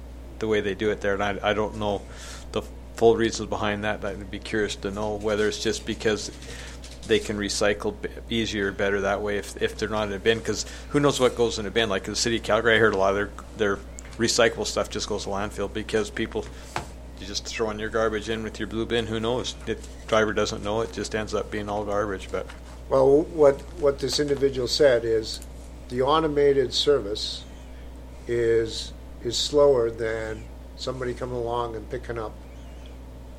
[0.40, 1.15] the way they do it there.
[1.15, 2.03] And I, I don't know
[2.51, 2.62] the
[2.97, 4.05] full reasons behind that.
[4.05, 6.32] I'd be curious to know whether it's just because
[7.07, 10.39] they can recycle b- easier, better that way if, if they're not in a bin.
[10.39, 11.89] Because who knows what goes in a bin?
[11.89, 13.79] Like in the city of Calgary, I heard a lot of their their
[14.19, 16.45] recyclable stuff just goes to landfill because people
[17.23, 19.07] you just throw in your garbage in with your blue bin.
[19.07, 19.55] Who knows?
[19.65, 20.81] The driver doesn't know.
[20.81, 22.29] It just ends up being all garbage.
[22.31, 22.47] But
[22.89, 25.41] Well, what, what this individual said is
[25.89, 27.45] the automated service
[28.27, 28.93] is,
[29.23, 30.43] is slower than
[30.77, 32.33] somebody coming along and picking up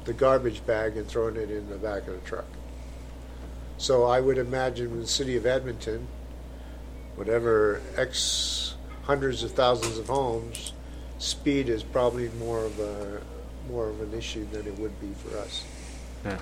[0.05, 2.45] the garbage bag and throwing it in the back of the truck.
[3.77, 6.07] So I would imagine in the city of Edmonton,
[7.15, 10.73] whatever X hundreds of thousands of homes,
[11.19, 13.21] speed is probably more of a,
[13.69, 15.63] more of an issue than it would be for us.
[16.25, 16.37] Yeah.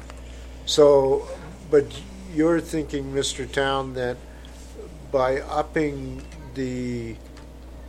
[0.66, 1.28] So,
[1.72, 1.86] but
[2.34, 3.52] you're thinking, Mr.
[3.52, 4.18] Town, that
[5.12, 6.22] by upping
[6.54, 7.16] the,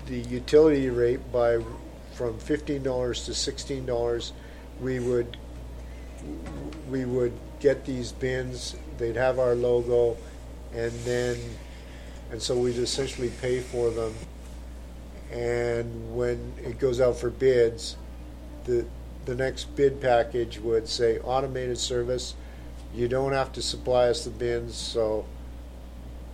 [0.06, 1.62] the utility rate by,
[2.14, 4.32] from fifteen dollars to sixteen dollars,
[4.80, 5.36] we would,
[6.90, 10.16] we would get these bins, they'd have our logo,
[10.72, 11.38] and then,
[12.30, 14.14] and so we'd essentially pay for them.
[15.32, 17.96] And when it goes out for bids,
[18.64, 18.84] the,
[19.24, 22.34] the next bid package would say automated service,
[22.94, 25.24] You don't have to supply us the bins, so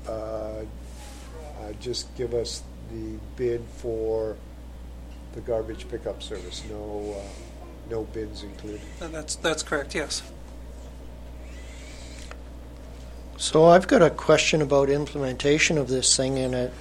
[0.08, 0.64] uh, uh,
[1.80, 4.36] just give us the bid for
[5.32, 6.64] the garbage pickup service.
[6.68, 8.80] No, uh, no bins included.
[9.00, 10.22] And that's, that's correct, yes.
[13.38, 16.72] So I've got a question about implementation of this thing, and it,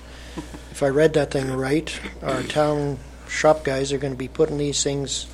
[0.71, 2.97] if I read that thing right, our town
[3.27, 5.27] shop guys are going to be putting these things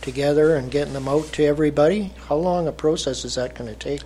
[0.00, 2.14] together and getting them out to everybody.
[2.28, 4.04] How long a process is that going to take?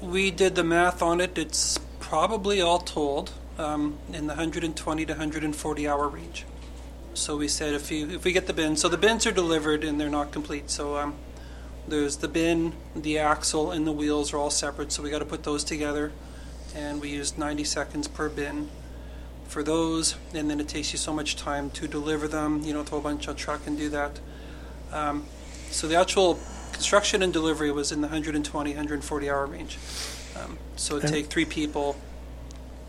[0.00, 1.36] We did the math on it.
[1.36, 6.46] It's probably all told um, in the 120 to 140 hour range.
[7.12, 9.84] So we said if you if we get the bins, so the bins are delivered
[9.84, 10.70] and they're not complete.
[10.70, 11.16] So um,
[11.88, 14.92] there's the bin, the axle, and the wheels are all separate.
[14.92, 16.12] So we got to put those together,
[16.74, 18.68] and we used 90 seconds per bin
[19.48, 20.16] for those.
[20.34, 22.62] And then it takes you so much time to deliver them.
[22.62, 24.20] You know, throw a bunch of truck and do that.
[24.92, 25.24] Um,
[25.70, 26.38] so the actual
[26.72, 29.78] construction and delivery was in the 120, 140 hour range.
[30.36, 31.96] Um, so it'd take three people,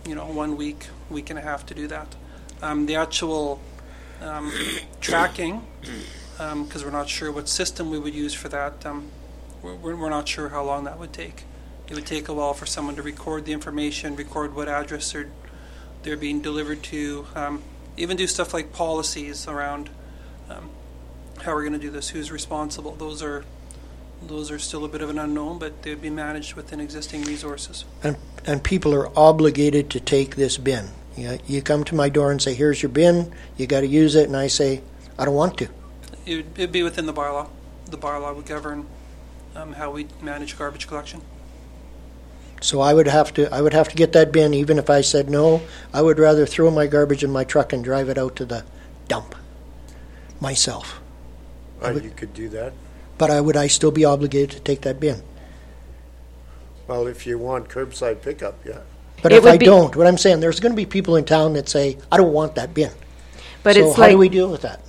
[0.07, 2.15] you know, one week, week and a half to do that.
[2.61, 3.59] Um, the actual
[4.21, 4.51] um,
[5.01, 5.65] tracking,
[6.63, 9.09] because we're not sure what system we would use for that, um,
[9.61, 11.43] we're, we're not sure how long that would take.
[11.87, 15.29] It would take a while for someone to record the information, record what address they're,
[16.01, 17.61] they're being delivered to, um,
[17.95, 19.89] even do stuff like policies around
[20.49, 20.69] um,
[21.41, 22.95] how we're going to do this, who's responsible.
[22.95, 23.45] Those are
[24.27, 27.85] those are still a bit of an unknown, but they'd be managed within existing resources.
[28.03, 30.89] And, and people are obligated to take this bin.
[31.17, 34.13] You, you come to my door and say, here's your bin, you got to use
[34.13, 34.83] it, and I say,
[35.17, 35.69] I don't want to.
[36.25, 37.47] It would it'd be within the bylaw.
[37.85, 38.85] The bylaw would govern
[39.55, 41.21] um, how we manage garbage collection.
[42.61, 45.01] So I would have to, I would have to get that bin, even if I
[45.01, 45.61] said no.
[45.93, 48.63] I would rather throw my garbage in my truck and drive it out to the
[49.07, 49.33] dump
[50.39, 50.99] myself.
[51.83, 52.73] Uh, You could do that.
[53.17, 55.23] But I would I still be obligated to take that bin?
[56.87, 58.79] Well, if you want curbside pickup, yeah.
[59.23, 61.15] But It if would I be- don't, what I'm saying, there's going to be people
[61.15, 62.91] in town that say, I don't want that bin.
[63.63, 64.81] But so it's how like, do we deal with that?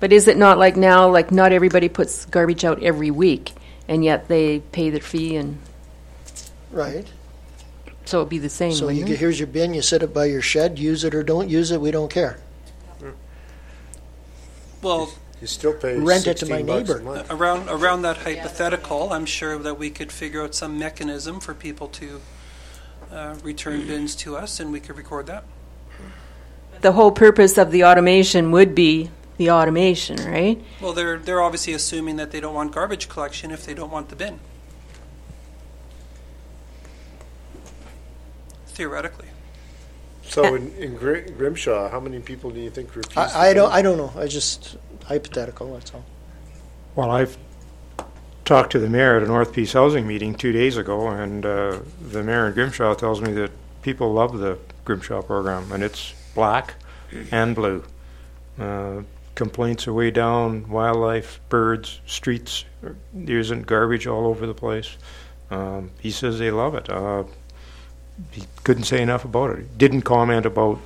[0.00, 3.52] But is it not like now, like not everybody puts garbage out every week,
[3.88, 5.58] and yet they pay their fee, and
[6.72, 7.06] Right.
[8.04, 8.72] so it'd be the same.
[8.72, 9.18] So you wouldn't get, it?
[9.20, 11.80] here's your bin, you set it by your shed, use it or don't use it,
[11.80, 12.38] we don't care.
[14.82, 17.04] Well, You still pay Rent it to my 16 bucks a neighbor.
[17.04, 17.30] month.
[17.30, 21.88] around around that hypothetical, I'm sure that we could figure out some mechanism for people
[21.88, 22.20] to
[23.12, 25.44] uh, return bins to us, and we could record that.
[26.82, 29.10] The whole purpose of the automation would be
[29.40, 30.62] the automation, right?
[30.82, 34.10] Well, they're they're obviously assuming that they don't want garbage collection if they don't want
[34.10, 34.38] the bin.
[38.66, 39.28] Theoretically,
[40.24, 43.14] So in, in Gri- Grimshaw, how many people do you think refuse?
[43.14, 43.72] the I, I don't.
[43.72, 44.76] I don't know, I just,
[45.06, 46.04] hypothetical, that's all.
[46.94, 47.38] Well, I've
[48.44, 51.78] talked to the mayor at a North Peace Housing meeting two days ago, and uh,
[52.10, 53.50] the mayor in Grimshaw tells me that
[53.80, 56.74] people love the Grimshaw program, and it's black
[57.30, 57.82] and blue.
[58.58, 59.00] Uh,
[59.40, 62.66] complaints are way down, wildlife, birds, streets,
[63.14, 64.98] there isn't garbage all over the place.
[65.50, 66.90] Um, he says they love it.
[66.90, 67.24] Uh,
[68.32, 69.78] he couldn't say enough about it.
[69.78, 70.78] Didn't comment about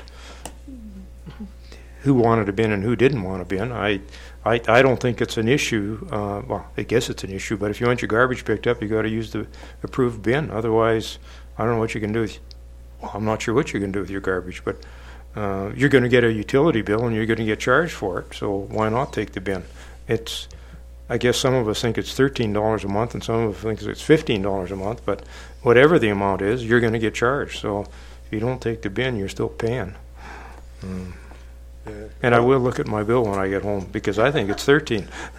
[2.02, 3.72] who wanted a bin and who didn't want a bin.
[3.72, 4.01] I,
[4.44, 6.06] I, I don't think it's an issue.
[6.12, 8.81] Uh, well, I guess it's an issue, but if you want your garbage picked up,
[8.81, 9.48] you got to use the
[9.82, 10.48] approved bin.
[10.52, 11.18] Otherwise,
[11.59, 12.20] I don't know what you can do.
[12.20, 12.39] With,
[13.02, 14.76] well, I'm not sure what you can do with your garbage, but
[15.36, 18.20] uh, you're going to get a utility bill and you're going to get charged for
[18.20, 18.35] it.
[18.35, 19.65] So why not take the bin?
[20.06, 20.48] It's,
[21.09, 23.62] I guess some of us think it's thirteen dollars a month, and some of us
[23.62, 25.02] think it's fifteen dollars a month.
[25.05, 25.23] But
[25.62, 27.61] whatever the amount is, you're going to get charged.
[27.61, 27.82] So
[28.27, 29.94] if you don't take the bin, you're still paying.
[30.82, 31.12] Mm.
[31.86, 31.93] Yeah.
[32.23, 34.65] And I will look at my bill when I get home because I think it's
[34.65, 35.06] 13.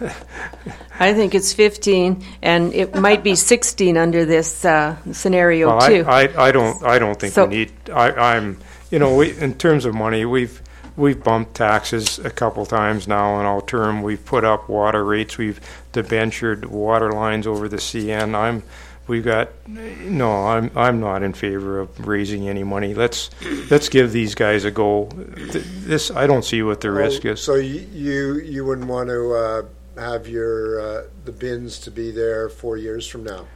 [1.00, 6.04] I think it's 15, and it might be 16 under this uh, scenario well, too.
[6.06, 7.72] I, I, I don't I don't think So- we need.
[7.92, 8.58] I, I'm
[8.90, 10.62] you know we, in terms of money we've
[10.96, 14.02] we've bumped taxes a couple times now in all term.
[14.02, 15.36] We've put up water rates.
[15.38, 15.60] We've
[15.92, 18.34] debentured water lines over the CN.
[18.34, 18.62] I'm
[19.06, 20.46] we've got no.
[20.46, 22.94] I'm I'm not in favor of raising any money.
[22.94, 23.30] Let's
[23.70, 25.08] let's give these guys a go.
[25.36, 27.42] Th- This I don't see what the risk Oh, is.
[27.42, 29.62] So you, you, you wouldn't want to, uh,
[30.00, 33.46] have your, uh, the bins to be there four years from now?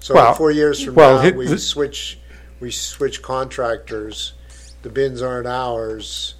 [0.00, 2.18] So Well, four years from well, now, we the- switch,
[2.58, 4.32] we switch contractors,
[4.82, 6.34] the bins aren't ours,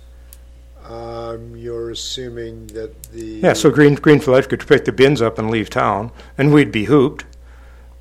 [0.89, 3.41] um, you're assuming that the.
[3.43, 6.73] Yeah, so Green Greenfield Life could pick the bins up and leave town, and we'd
[6.73, 7.25] be hooped.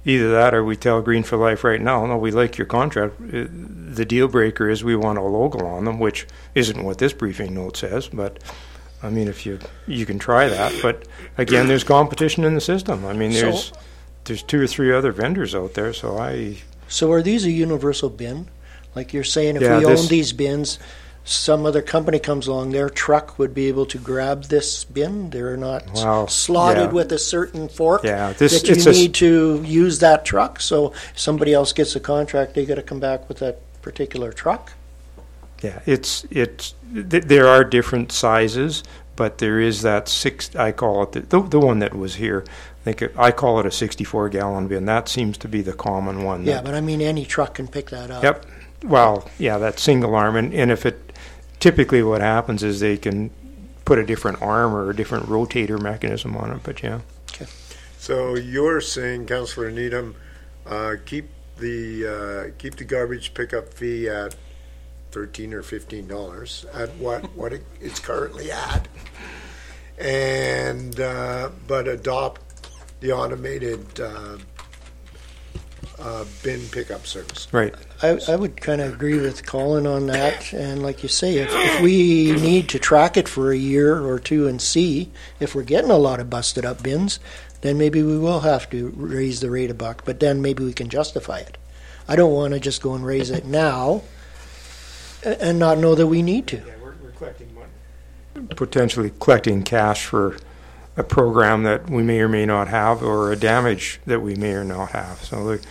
[0.05, 3.19] Either that, or we tell Green for Life right now, no, we like your contract.
[3.21, 3.45] Uh,
[3.91, 6.25] The deal breaker is we want a logo on them, which
[6.55, 8.07] isn't what this briefing note says.
[8.07, 8.39] But
[9.03, 11.03] I mean, if you you can try that, but
[11.37, 13.05] again, there's competition in the system.
[13.05, 13.73] I mean, So- there's
[14.23, 16.57] there's two or three other vendors out there, so I,
[16.87, 18.47] So are these a universal bin?
[18.95, 20.79] Like you're saying, if Yeah, we own these bins,
[21.23, 25.29] some other company comes along, their truck would be able to grab this bin?
[25.29, 26.91] They're not slotted yeah.
[26.91, 28.03] with a certain fork?
[28.03, 31.95] Yeah, this- That you s- need to use that truck, so if somebody else gets
[31.95, 34.73] a contract, they gotta come back with that particular truck?
[35.61, 36.73] yeah, it's, it's,
[37.09, 38.81] th- there are different sizes,
[39.17, 42.43] but there is that six, I call it, the- the, the one that was here,
[42.47, 44.85] I think, it- I call it a sixty-four gallon bin.
[44.85, 46.45] That seems to be the common one.
[46.45, 48.23] Yeah, but I mean, any truck can pick that up.
[48.23, 48.45] Yep.
[48.83, 51.11] Well, yeah, that single arm, and, and if it,
[51.59, 53.29] typically what happens is they can
[53.85, 56.99] put a different arm or a different rotator mechanism on it, but yeah.
[57.97, 60.15] So you're saying, Councillor Needham,
[60.65, 62.07] uh, keep the,
[62.51, 64.35] uh, keep the garbage pickup fee at
[65.11, 68.87] thirteen or fifteen dollars at what, what it- it's currently at?
[69.97, 72.41] And, uh, but adopt
[73.01, 73.99] the automated,
[75.99, 77.47] uh, bin pickup service.
[77.51, 77.73] Right.
[78.01, 81.49] I, I would kind of agree with Colin on that, and like you say, if,
[81.51, 85.63] if we need to track it for a year or two and see if we're
[85.63, 87.19] getting a lot of busted up bins,
[87.61, 90.73] then maybe we will have to raise the rate a buck, but then maybe we
[90.73, 91.57] can justify it.
[92.07, 94.01] I don't want to just go and raise it now
[95.23, 96.57] and not know that we need to.
[96.57, 98.47] Yeah, we're, we're collecting money.
[98.55, 100.37] Potentially collecting cash for
[100.95, 104.53] a program that we may or may not have, or a damage that we may
[104.53, 105.23] or not have.
[105.23, 105.61] So like,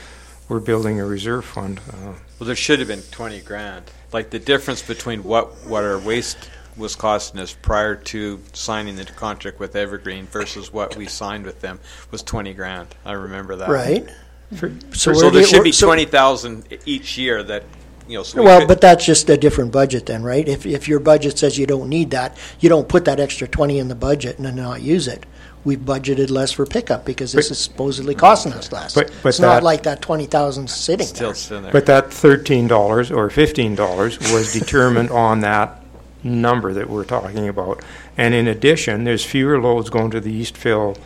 [0.48, 1.80] we're building a reserve fund.
[1.90, 3.90] Uh, Well, there should have been twenty grand.
[4.12, 6.38] Like the difference between what, what our waste
[6.76, 11.60] was costing us prior to signing the contract with Evergreen versus what we signed with
[11.60, 11.80] them
[12.10, 12.94] was twenty grand.
[13.04, 13.68] I remember that.
[13.68, 14.08] Right.
[14.56, 17.64] For- So, So there should be so- twenty thousand each year that,
[18.08, 20.48] you know, so we Well, could- but that's just a different budget then, right?
[20.48, 23.78] If, if your budget says you don't need that, you don't put that extra twenty
[23.78, 25.26] in the budget and then not use it.
[25.68, 28.94] We've budgeted less for pickup because this But- is supposedly costing us less.
[28.94, 31.14] But- but It's not that- like that twenty thousand sitting there.
[31.14, 31.72] still sitting there.
[31.72, 35.82] But that thirteen dollars or fifteen dollars was determined on that
[36.24, 37.82] number that we're talking about.
[38.16, 40.96] And in addition, there's fewer loads going to the Eastville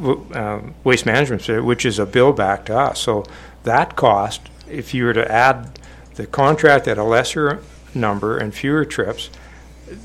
[0.00, 2.98] w- um, Waste Management Facility, which is a bill back to us.
[2.98, 3.24] So
[3.64, 4.40] that cost,
[4.70, 5.78] if you were to add
[6.14, 7.58] the contract at a lesser
[7.94, 9.28] number and fewer trips,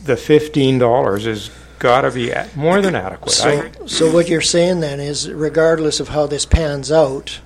[0.04, 3.32] the fifteen dollars is gotta be a- more than adequate.
[3.32, 7.40] So, I- so what you're saying then is regardless of how this pans out,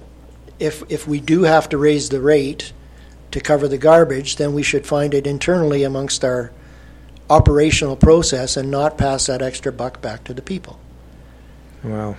[0.59, 2.71] if, if we do have to raise the rate
[3.31, 6.51] to cover the garbage, then we should find it internally amongst our
[7.29, 10.79] operational process and not pass that extra buck back to the people.
[11.83, 12.17] Well,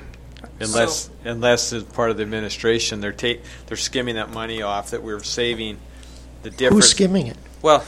[0.61, 5.03] Unless, unless as part of the administration, they're take, they're skimming that money off that
[5.03, 5.79] we're saving
[6.43, 6.85] the difference.
[6.87, 7.37] Who's skimming it?
[7.63, 7.81] Well,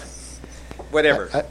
[0.91, 1.31] whatever.
[1.33, 1.45] I- I-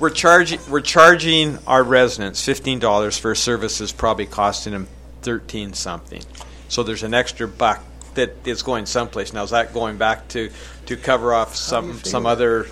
[0.00, 4.86] We're charging, we're charging our residents fifteen dollars for services, probably costing them
[5.22, 6.22] thirteen something.
[6.68, 7.82] So there's an extra buck
[8.14, 9.32] that is going someplace.
[9.32, 10.50] Now, is that going back to,
[10.86, 12.66] to cover off some, some other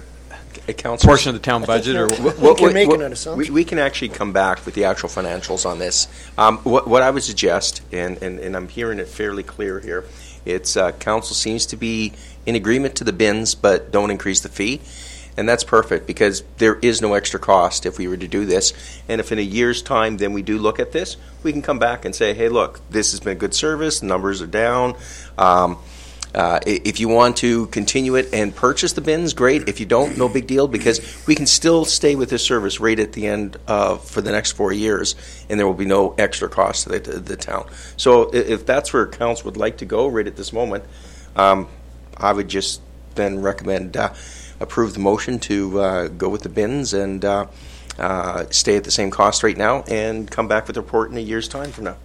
[0.66, 2.09] Councillors, portion of the town budget or?
[2.09, 3.53] We What- can what- make what- an assumption.
[3.55, 6.09] We, we can actually come back with the actual financials on this.
[6.39, 10.05] Um, what, what I would suggest, and, and, and I'm hearing it fairly clear here,
[10.44, 12.12] it's, uh, council seems to be
[12.47, 14.81] in agreement to the bins, but don't increase the fee.
[15.37, 18.73] And that's perfect, because there is no extra cost if we were to do this.
[19.07, 21.79] And if in a year's time, then we do look at this, we can come
[21.79, 24.97] back and say, hey, look, this has been good service, numbers are down.
[25.37, 25.77] Um,
[26.35, 29.69] uh, If you want to continue it and purchase the bins, great.
[29.69, 32.99] If you don't, no big deal, because we can still stay with this service right
[32.99, 35.17] at the end for the next four years,
[35.49, 37.67] and there will be no extra cost to the, to the town.
[37.97, 40.85] So if that's where council would like to go right at this moment,
[41.37, 41.69] um,
[42.17, 42.81] I would just
[43.15, 44.13] then recommend, uh,
[44.61, 47.47] approve the motion to uh, go with the bins and uh,
[47.99, 51.16] uh, stay at the same cost right now, and come back with a report in
[51.16, 51.97] a year's time from now.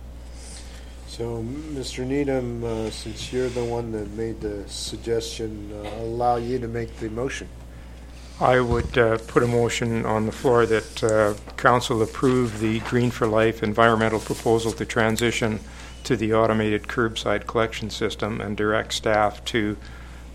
[1.07, 2.05] So, Mr.
[2.05, 6.95] Needham, uh, since you're the one that made the suggestion, uh, allow you to make
[6.97, 7.49] the motion.
[8.39, 13.11] I would uh, put a motion on the floor that uh, council approve the Green
[13.11, 15.59] for Life environmental proposal to transition
[16.05, 19.77] to the automated curbside collection system and direct staff to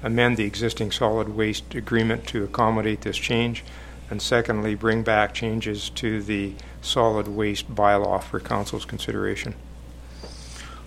[0.06, 3.64] amend the existing solid waste agreement to accommodate this change.
[4.08, 9.54] And secondly, bring back changes to the solid waste bylaw for council's consideration.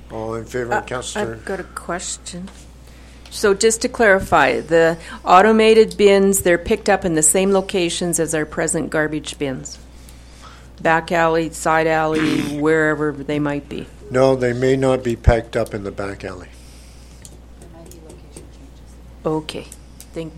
[0.09, 1.33] All in favor, Uh, Councillor?
[1.33, 2.49] I've got a question.
[3.29, 8.33] So just to clarify, the automated bins, they're picked up in the same locations as
[8.33, 9.77] our present garbage bins?
[10.81, 13.85] Back alley, side alley, wherever they might be?
[14.09, 16.47] No, they may not be packed up in the back alley.
[19.25, 19.67] Okay,
[20.13, 20.33] thank,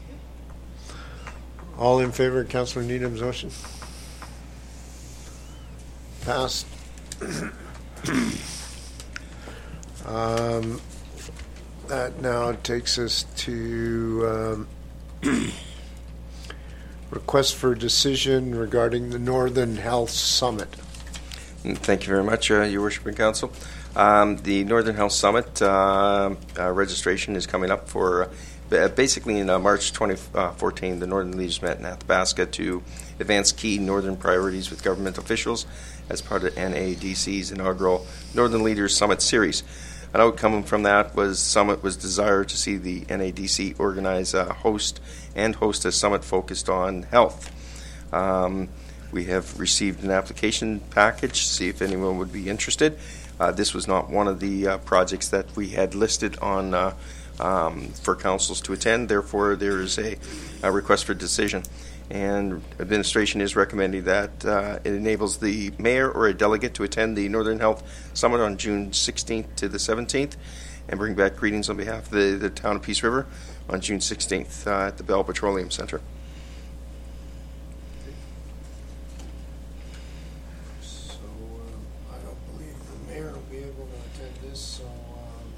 [1.78, 3.52] All in favor of Councillor Needham's motion?
[6.26, 6.66] Passed.
[10.06, 10.82] Um,
[11.88, 14.66] That now takes us to
[15.24, 15.52] um,
[17.12, 20.70] request for decision regarding the Northern Health Summit.
[21.64, 23.52] Mm, Thank you very much, uh, Your Worship and Council.
[23.96, 28.34] Um, The Northern Health Summit uh, uh, registration is coming up for, uh, ba-
[28.72, 32.82] basically in uh, March 2014, the Northern Leaders met in Athabasca to
[33.20, 35.66] advance key northern priorities with government officials
[36.10, 39.64] as part of NADC's inaugural Northern Leaders Summit series.
[40.14, 45.02] An outcome from that was Summit was desire to see the NADC organize a host
[45.36, 47.52] and host a summit focused on health.
[48.14, 48.70] Um,
[49.12, 52.98] we have received an application package, to see if anyone would be interested.
[53.40, 56.94] Uh, this was not one of the uh, projects that we had listed on uh,
[57.42, 59.10] um, for councils to attend.
[59.10, 60.18] Therefore, there is a,
[60.64, 61.64] a request for decision.
[62.10, 67.18] And administration is recommending that uh, it enables the mayor or a delegate to attend
[67.18, 70.36] the Northern Health Summit on June 16th to the 17th
[70.90, 73.28] and bring back greetings on behalf of the, the town of Peace River
[73.70, 76.02] on June 16th uh, at the Bell Petroleum Center.
[80.82, 85.54] So um, I don't believe the mayor will be able to attend this, so um,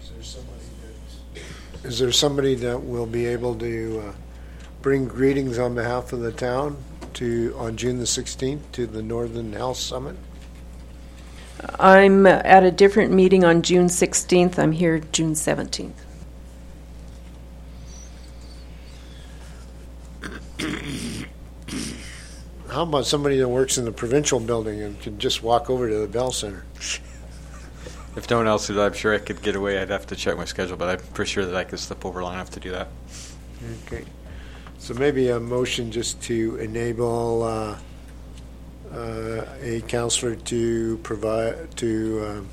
[0.00, 0.64] is there somebody
[1.34, 1.73] that...
[1.84, 4.12] Is there somebody that will be able to uh,
[4.80, 6.78] bring greetings on behalf of the town
[7.14, 10.16] to, on June the 16th, to the Northern Health Summit?
[11.78, 14.58] I'm at a different meeting on June 16th.
[14.58, 15.92] I'm here June 17th.
[22.70, 25.98] How about somebody that works in the provincial building and can just walk over to
[25.98, 26.64] the Bell Center?
[28.16, 29.80] If no one else did, I'm sure I could get away.
[29.80, 32.22] I'd have to check my schedule, but I'm pretty sure that I could slip over
[32.22, 32.88] long enough to do that.
[33.86, 34.04] Okay.
[34.78, 37.76] So maybe a motion just to enable uh,
[38.92, 42.48] uh, a counselor to provide, to, um,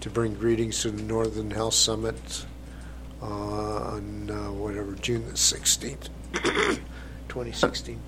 [0.00, 2.46] to bring greetings to the Northern Health Summit
[3.20, 6.08] uh, on uh, whatever, June the 16th,
[7.28, 8.00] 2016.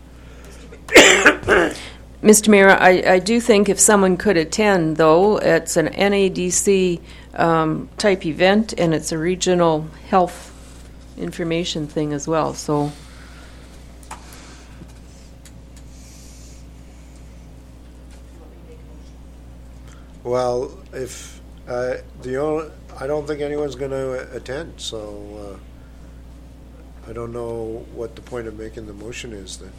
[2.23, 2.49] Mr.
[2.49, 7.01] Mayor, I, I do think if someone could attend, though, it's an NADC
[7.35, 10.51] um, type event and it's a regional health
[11.19, 12.55] information thing as well.
[12.55, 12.93] So
[20.23, 22.71] Well, if, uh, the only,
[23.01, 25.59] I don't think anyone's going to attend, so
[27.05, 29.73] uh, I don't know what the point of making the motion is then.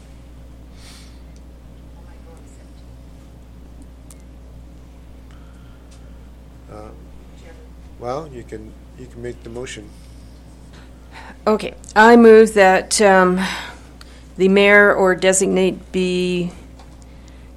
[6.74, 6.88] Uh,
[8.00, 9.88] Well, you can, you can make the motion.
[11.46, 13.40] Okay, I move that um,
[14.36, 16.50] the mayor or designate be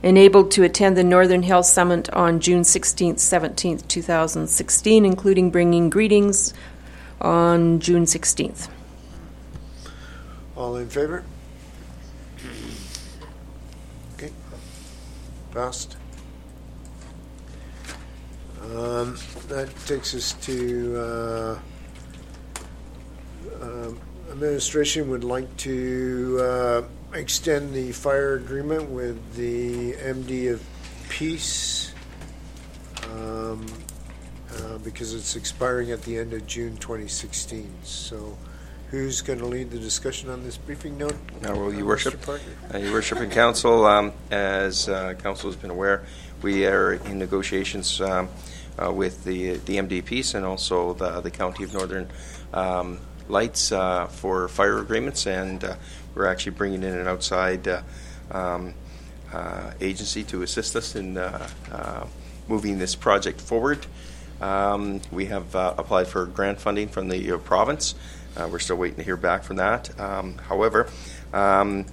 [0.03, 6.53] enabled to attend the Northern Health Summit on June 16th, 17th, 2016, including bringing greetings
[7.19, 8.69] on June 16th.
[10.55, 11.23] All in favor?
[14.13, 14.31] Okay.
[15.51, 15.97] Passed.
[18.75, 19.17] Um,
[19.47, 21.59] That takes us to, uh,
[23.61, 23.99] um,
[24.31, 26.81] administration would like to uh,
[27.13, 30.61] extend the fire agreement with the MD of
[31.09, 31.93] Peace
[33.13, 33.65] um,
[34.53, 37.73] uh, because it's expiring at the end of June 2016.
[37.83, 38.37] So
[38.91, 41.15] who's going to lead the discussion on this briefing note?
[41.43, 45.55] Uh, Well, Your Uh, Worship, uh, Your Worship and Council, um, as uh, Council has
[45.55, 46.03] been aware,
[46.41, 48.27] we are in negotiations um,
[48.81, 52.09] uh, with the the MDPs and also the the County of Northern
[52.53, 52.99] um,
[53.29, 55.75] Lights uh, for fire agreements, and uh,
[56.15, 57.81] we're actually bringing in an outside uh,
[58.31, 58.73] um,
[59.33, 62.07] uh, agency to assist us in uh,
[62.47, 63.85] moving this project forward.
[64.39, 67.95] Um, We have applied for grant funding from the province.
[68.37, 69.99] We're still waiting to hear back from that.
[69.99, 70.87] Um, However,
[71.33, 71.85] um,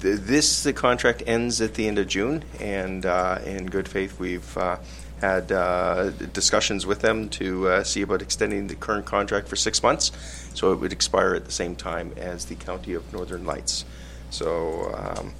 [0.00, 4.18] th- this, the contract ends at the end of June, and uh, in good faith,
[4.18, 4.78] we've uh,
[5.22, 9.80] had uh, discussions with them to uh, see about extending the current contract for six
[9.80, 10.10] months,
[10.52, 13.84] so it would expire at the same time as the County of Northern Lights.
[14.30, 15.32] So um,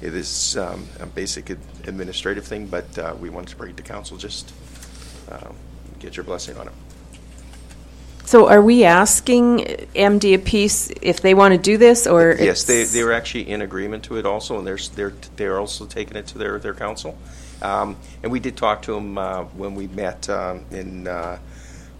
[0.00, 3.76] it is um, a basic ad- administrative thing, but uh, we wanted to bring it
[3.76, 4.52] to council, just
[5.30, 5.54] um,
[6.00, 6.74] get your blessing on it.
[8.24, 9.60] So are we asking
[9.94, 12.36] MD of Peace if they want to do this, or?
[12.38, 15.86] Yes, they, they were actually in agreement to it also, and they're, they're, they're also
[15.86, 17.16] taking it to their, their council.
[17.62, 21.38] Um, And we did talk to him uh, when we met um, in, uh,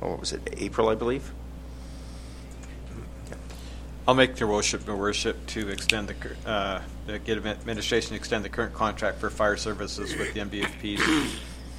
[0.00, 1.32] what was it, April, I believe?
[4.06, 8.42] I'll make your worship, your worship, to extend the, uh, the get administration to extend
[8.42, 10.98] the current contract for fire services with the MBFP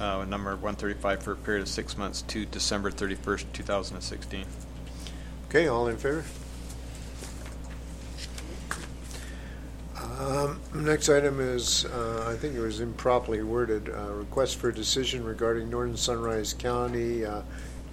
[0.00, 4.44] uh, number 135 for a period of six months to December 31st, 2016.
[5.48, 6.24] Okay, all in favor?
[10.20, 15.24] Um, Next item is, uh, I think it was improperly worded, uh, request for decision
[15.24, 17.42] regarding Northern Sunrise County uh,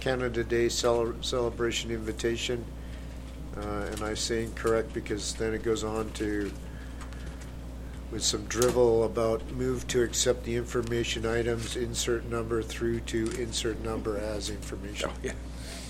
[0.00, 2.64] Canada Day cele- celebration invitation.
[3.56, 6.52] Uh, And I say incorrect because then it goes on to,
[8.12, 13.80] with some drivel about move to accept the information items, insert number through to insert
[13.82, 15.10] number as information.
[15.22, 15.32] Yeah.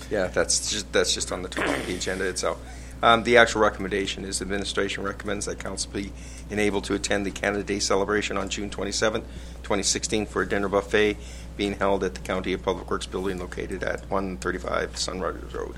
[0.09, 2.59] Yeah, that's just, that's just on the top of the agenda itself.
[3.01, 6.11] Um, the actual recommendation is administration recommends that council be
[6.49, 11.15] enabled to attend the Canada Day celebration on June 27, 2016 for a dinner buffet
[11.55, 15.75] being held at the County of Public Works building located at 135 Sunrise Road.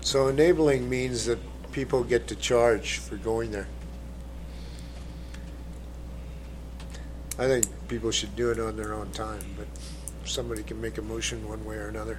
[0.00, 1.38] So enabling means that
[1.72, 3.66] people get to charge for going there.
[7.38, 9.66] I think people should do it on their own time, but
[10.24, 12.18] somebody can make a motion one way or another.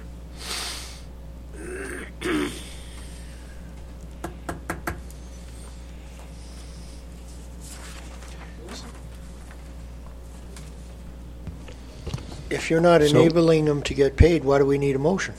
[12.50, 15.34] If you're not So- enabling them to get paid, why do we need a motion?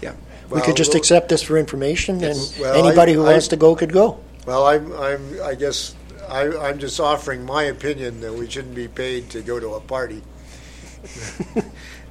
[0.00, 0.12] Yeah.
[0.50, 3.56] We could just accept this for information, and Well, I- anybody who I- wants to
[3.56, 4.18] go could go.
[4.46, 5.94] Well, I'm, I'm, I guess,
[6.28, 9.80] I, I'm just offering my opinion that we shouldn't be paid to go to a
[9.80, 10.22] party.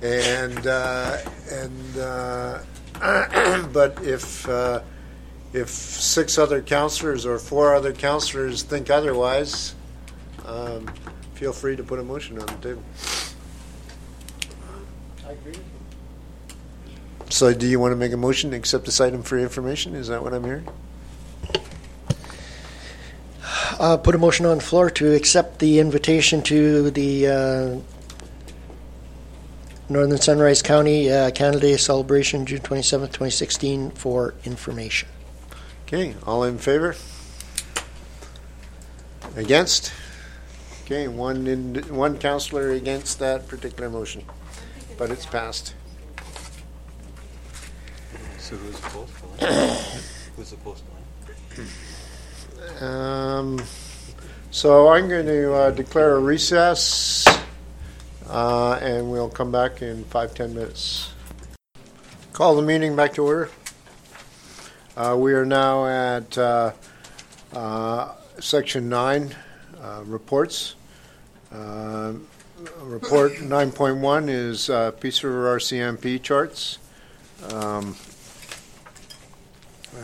[0.06, 1.18] And, uh,
[1.52, 2.60] and, uh,
[3.73, 4.82] but if, uh,
[5.52, 9.73] if six other counselors or four other counselors think otherwise,
[10.45, 10.86] um,
[11.34, 12.84] feel free to put a motion on the table.
[15.27, 15.56] I agree.
[17.30, 19.95] So do you want to make a motion to accept this item for information?
[19.95, 20.68] Is that what I'm hearing?
[23.80, 27.95] Uh, put a motion on the floor to accept the invitation to the uh,
[29.88, 35.07] Northern Sunrise County uh, Canada Day celebration, June 27th, 2016, for information.
[35.86, 36.95] Okay, all in favor?
[39.36, 39.91] Against?
[40.86, 44.24] Okay, one, in- one counselor against that particular motion,
[44.98, 45.76] but it's passed.
[48.40, 49.12] So who's opposed?
[50.36, 50.84] Who's opposed?
[52.82, 53.60] Um,
[54.52, 57.26] So I'm going to uh, declare a recess,
[58.30, 61.11] uh, and we'll come back in five, ten minutes.
[62.34, 63.49] Call the meeting back to order.
[64.97, 66.72] Uh, We are now at uh,
[67.53, 69.35] uh, section nine,
[69.81, 70.76] uh, reports.
[71.52, 72.14] Uh,
[72.81, 76.77] Report 9.1 is uh, Peace River RCMP charts.
[77.52, 77.95] Um,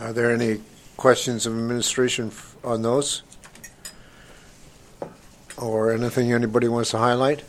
[0.00, 0.60] Are there any
[0.96, 3.22] questions of administration f- on those?
[5.58, 7.42] Or anything anybody wants to highlight?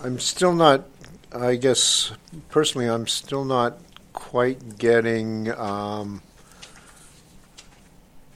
[0.00, 0.84] I'm still not,
[1.32, 2.12] I guess,
[2.50, 3.78] personally, I'm still not
[4.12, 6.22] quite getting, um,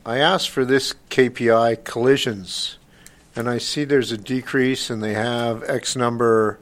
[0.05, 2.79] I asked for this KPI collisions,
[3.37, 6.59] and I see there's a decrease and they have X number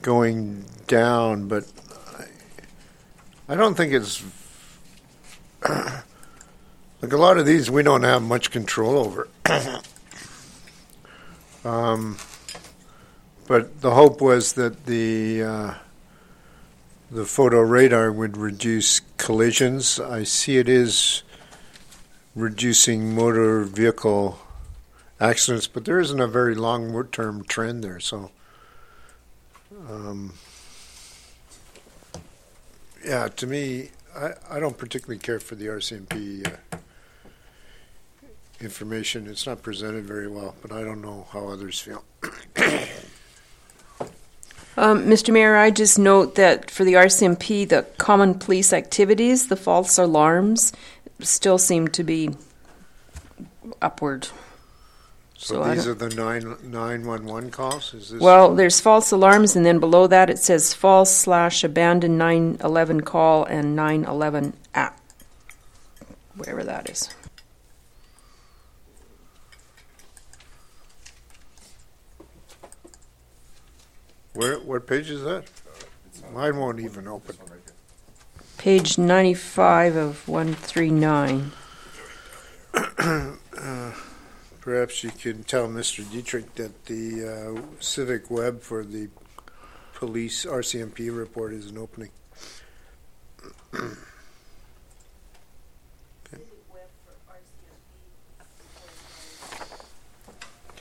[0.00, 1.70] going down, but
[2.18, 4.24] I, I don't think it's
[5.68, 9.28] like a lot of these we don't have much control over.
[11.64, 12.16] um,
[13.46, 15.74] but the hope was that the uh,
[17.10, 20.00] the photo radar would reduce collisions.
[20.00, 21.22] I see it is
[22.34, 24.38] reducing motor vehicle
[25.20, 28.00] accidents, but there isn't a very long term trend there.
[28.00, 28.30] So,
[29.88, 30.34] um,
[33.04, 36.78] yeah, to me, I, I don't particularly care for the RCMP uh,
[38.60, 39.26] information.
[39.26, 42.04] It's not presented very well, but I don't know how others feel.
[44.78, 45.32] Um, Mr.
[45.32, 50.72] Mayor, I just note that for the RCMP, the common police activities, the false alarms,
[51.20, 52.30] still seem to be
[53.80, 54.28] upward.
[55.38, 57.92] So, So I these don't- are the nine nine one one calls.
[57.94, 62.18] Is this Well, there's false alarms, and then below that it says false slash abandoned
[62.18, 64.98] 911 call and 911 app,
[66.36, 67.10] wherever that is.
[74.36, 74.58] Where?
[74.58, 75.44] What page is that?
[76.32, 77.36] Mine won't even open.
[78.58, 81.52] Page 95 of 139.
[82.74, 83.92] Uh,
[84.60, 86.10] Perhaps you can tell Mr.
[86.10, 89.08] Dietrich that the uh, Civic Web for the
[89.94, 92.10] police RCMP report isn't opening.
[93.70, 93.96] Can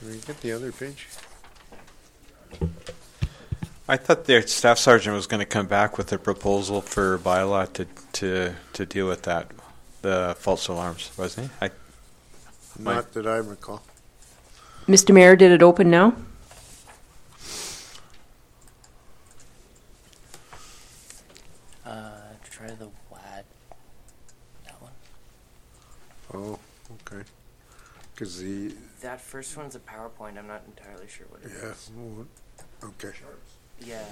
[0.01, 1.07] we get the other page?
[3.87, 7.71] I thought their staff sergeant was going to come back with a proposal for bylaw
[7.73, 9.51] to, to, to deal with that,
[10.01, 11.67] the false alarms, wasn't he?
[11.67, 11.71] I,
[12.79, 13.83] Not that I recall.
[14.87, 15.13] Mr.
[15.13, 16.15] Mayor, did it open now?
[21.85, 22.09] Uh,
[22.49, 23.45] try the WAD.
[24.65, 24.91] That one.
[26.33, 26.59] Oh,
[27.05, 27.23] okay.
[28.13, 30.37] Because the, That first one's a PowerPoint.
[30.37, 31.91] I'm not entirely sure what it is.
[31.95, 32.27] yeah, well,
[32.83, 33.15] okay.
[33.81, 34.03] Yeah.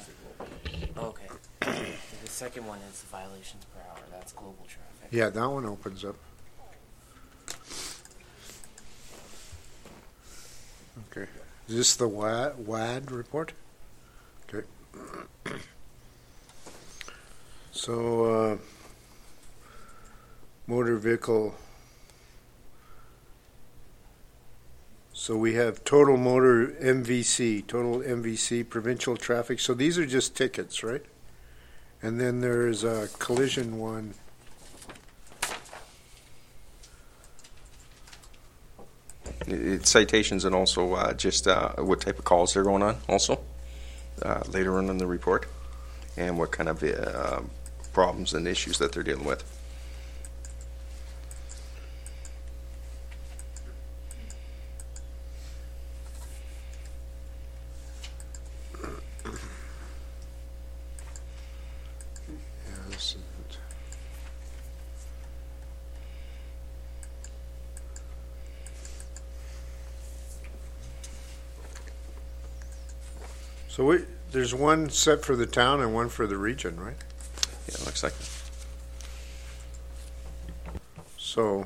[0.98, 1.28] Okay.
[1.62, 4.00] the second one is violations per hour.
[4.12, 5.10] That's global traffic.
[5.12, 6.16] Yeah, that one opens up.
[11.12, 11.28] Okay.
[11.68, 13.54] Is this the WAD, WAD report?
[14.50, 14.68] Okay.
[17.72, 18.58] So, uh,
[20.68, 21.56] motor vehicle.
[25.24, 29.62] So we have total motor MVC, total MVC, provincial traffic.
[29.62, 31.02] So these are just tickets, right?
[32.02, 34.16] And then there's a collision one.
[39.48, 43.40] It's citations and also uh, just uh, what type of calls they're going on also
[44.24, 45.48] uh, later on in the report
[46.18, 47.40] and what kind of uh,
[47.94, 49.42] problems and issues that they're dealing with.
[62.68, 63.58] Yeah, this is it.
[73.70, 74.06] So we,
[74.54, 76.96] there's one set for the town and one for the region, right?
[77.68, 78.14] Yeah, it looks like
[81.18, 81.66] So.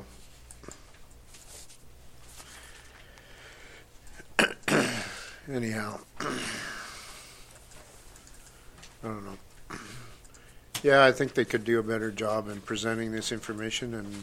[5.52, 6.00] Anyhow.
[6.20, 6.26] I
[9.02, 9.36] don't know.
[10.82, 14.14] Yeah, I think they could do a better job in presenting this information and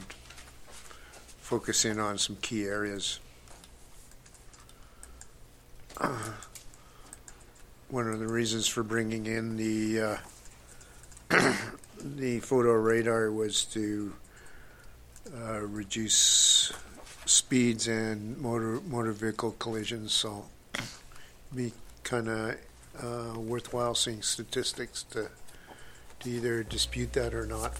[1.37, 3.19] focusing on some key areas.
[7.89, 10.17] One of the reasons for bringing in the, uh,
[12.03, 14.13] the photo radar was to
[15.35, 16.73] uh, reduce
[17.25, 20.45] speeds and motor, motor vehicle collisions, so
[21.53, 22.55] be kind of
[23.01, 25.29] uh, worthwhile seeing statistics to,
[26.21, 27.73] to either dispute that or not.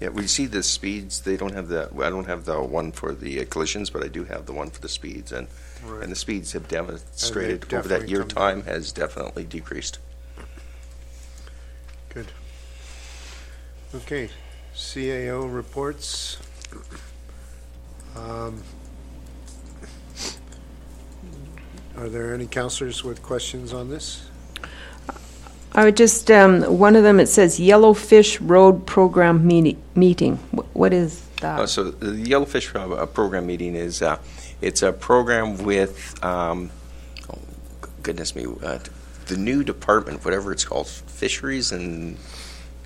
[0.00, 1.20] Yeah, we see the speeds.
[1.22, 1.90] They don't have the.
[1.98, 4.80] I don't have the one for the collisions, but I do have the one for
[4.80, 5.48] the speeds, and
[5.84, 6.02] Right.
[6.02, 9.98] and the speeds have demonstrated over that definitely year come time has definitely decreased.
[12.08, 12.32] Good.
[13.94, 14.30] Okay,
[14.74, 16.38] CAO reports.
[18.16, 18.62] Um,
[21.96, 24.28] Are there any counselors with questions on this?
[25.76, 30.36] I would just, um, one of them, it says Yellowfish Road Program meeti- Meeting.
[30.56, 31.60] Wh- What is that?
[31.60, 34.16] Uh, so the Yellowfish uh, uh, program meeting is uh,
[34.62, 36.70] it's a program with um,
[37.30, 37.38] oh,
[38.02, 38.78] goodness me uh,
[39.26, 42.16] the new department whatever it's called fisheries and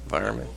[0.04, 0.50] environment.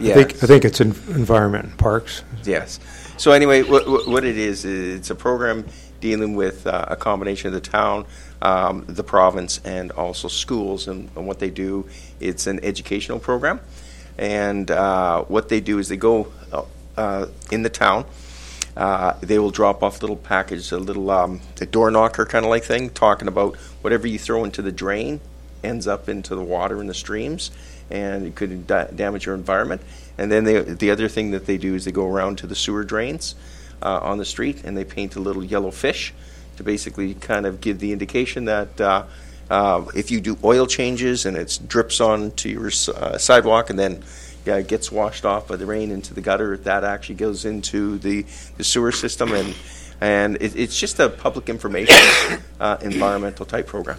[0.00, 2.22] I think, I think it's en- environment and parks.
[2.44, 2.80] Yes.
[3.18, 5.66] So anyway, what, what- what it is, is it's a program
[6.00, 8.04] dealing with uh, a combination of the town,
[8.42, 10.88] um, the province, and also schools.
[10.88, 11.88] And, and what they do,
[12.20, 13.60] it's an educational program.
[14.18, 16.62] And uh, what they do is they go uh,
[16.96, 18.04] uh, in the town.
[18.76, 22.50] Uh, they will drop off little package, a little um, a door knocker kind of
[22.50, 25.20] like thing, talking about whatever you throw into the drain
[25.64, 27.50] ends up into the water in the streams,
[27.90, 29.80] and it could da- damage your environment.
[30.18, 32.54] And then they, the other thing that they do is they go around to the
[32.54, 33.34] sewer drains
[33.82, 36.14] uh, on the street and they paint a little yellow fish
[36.56, 39.04] to basically kind of give the indication that uh,
[39.50, 44.02] uh, if you do oil changes and it drips onto your uh, sidewalk and then
[44.44, 47.98] yeah, it gets washed off by the rain into the gutter, that actually goes into
[47.98, 48.24] the,
[48.56, 49.54] the sewer system and
[50.00, 51.96] and it, it's just a public information
[52.60, 53.98] uh, environmental type program.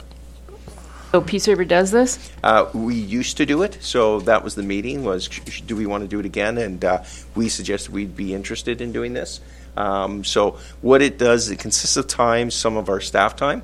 [1.12, 2.32] So Peace River does this?
[2.44, 5.04] Uh, we used to do it, so that was the meeting.
[5.04, 6.58] Was sh- sh- do we want to do it again?
[6.58, 7.04] And uh,
[7.34, 9.40] we suggested we'd be interested in doing this.
[9.78, 13.64] Um, so what it does, it consists of time, some of our staff time.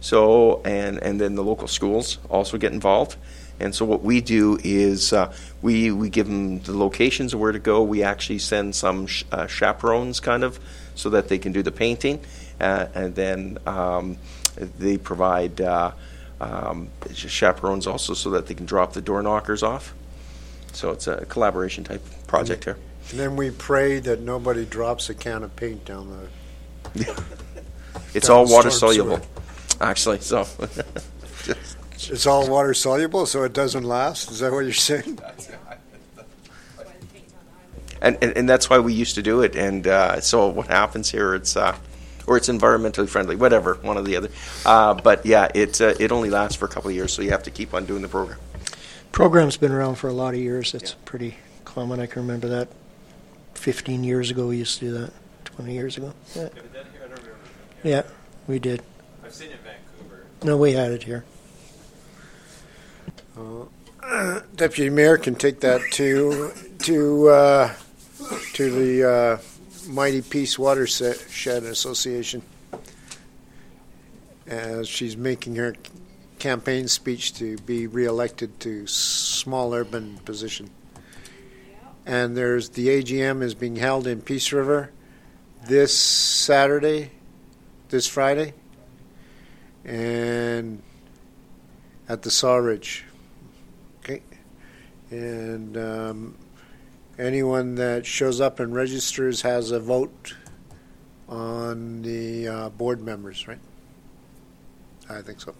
[0.00, 3.16] So and and then the local schools also get involved.
[3.58, 7.52] And so what we do is uh, we we give them the locations of where
[7.52, 7.82] to go.
[7.82, 10.60] We actually send some sh- uh, chaperones, kind of,
[10.94, 12.20] so that they can do the painting,
[12.60, 14.18] uh, and then um,
[14.78, 15.60] they provide.
[15.60, 15.92] Uh,
[16.38, 19.94] um, chaperones also so that they can drop the door knockers off.
[20.72, 22.76] So it's a collaboration type project here.
[23.10, 26.28] And then we pray that nobody drops a can of paint down
[26.94, 27.14] the,
[28.14, 29.04] It's Down all water storm sewer.
[29.04, 29.26] soluble,
[29.80, 30.46] actually, so.
[32.08, 34.30] It's all water soluble, so it doesn't last?
[34.30, 35.18] Is that what you're saying?
[38.02, 39.56] And, and, and that's why we used to do it.
[39.56, 41.34] And uh, so what happens here?
[41.34, 41.74] It's uh,
[42.26, 44.28] or it's environmentally friendly, whatever, one or the other.
[44.66, 47.30] Uh, but yeah, it uh, it only lasts for a couple of years, so you
[47.30, 48.38] have to keep on doing the program.
[49.12, 50.74] Program's been around for a lot of years.
[50.74, 51.98] It's pretty common.
[51.98, 52.68] I can remember that
[53.56, 55.12] 15 years ago we used to do that.
[55.44, 56.12] 20 years ago.
[56.34, 56.48] Yeah,
[57.82, 58.02] yeah
[58.46, 58.82] we did.
[59.24, 60.26] I've seen it in Vancouver.
[60.42, 61.24] No, we had it here.
[63.36, 67.74] Uh, Deputy Mayor can take that to, to, uh,
[68.52, 69.38] to the uh,
[69.88, 72.42] Mighty Peace Watershed Association
[74.46, 75.74] as she's making her
[76.38, 80.70] campaign speech to be reelected to small urban position.
[82.06, 84.92] And there's, the AGM is being held in Peace River
[85.66, 87.10] this Saturday,
[87.88, 88.54] this Friday,
[89.84, 90.80] and
[92.08, 93.02] at the Sawridge.
[93.98, 94.22] Okay.
[95.10, 96.38] And um,
[97.18, 100.36] anyone that shows up and registers has a vote
[101.28, 103.58] on the uh, board members, right?
[105.10, 105.54] I think so.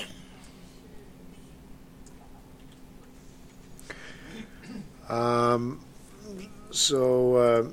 [5.08, 5.80] Um,
[6.70, 7.66] so, uh,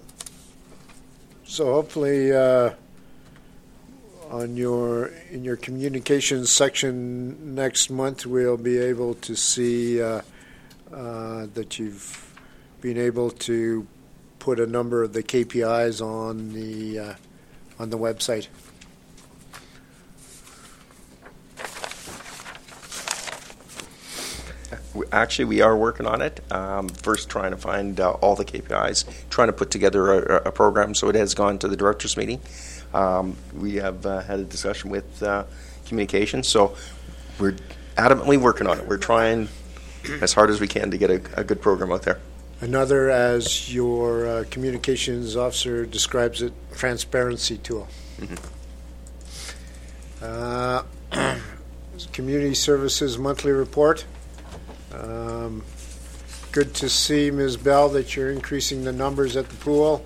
[1.44, 2.72] so hopefully, uh,
[4.32, 10.22] on your in your communications section next month, we'll be able to see uh,
[10.91, 12.34] uh, that you've
[12.82, 13.86] been able to
[14.40, 17.14] put a number of the KPIs on the uh,
[17.80, 18.48] on the website.
[25.12, 26.40] Actually, we are working on it.
[26.52, 30.52] Um, first, trying to find uh, all the KPIs, trying to put together a, a
[30.52, 30.96] program.
[30.96, 32.42] So it has gone to the directors' meeting.
[32.94, 35.44] Um, we have uh, had a discussion with uh,
[35.86, 36.48] communications.
[36.48, 36.76] So
[37.40, 37.56] we're
[37.98, 38.88] adamantly working on it.
[38.88, 39.50] We're trying
[40.22, 42.20] as hard as we can to get a, a good program out there.
[42.62, 47.88] Another, as your uh, communications officer describes it, transparency tool.
[50.22, 50.84] Uh,
[52.14, 54.06] Community Services Monthly Report.
[55.02, 55.64] Um,
[56.52, 57.58] Good to see, Ms.
[57.58, 60.06] Bell, that you're increasing the numbers at the pool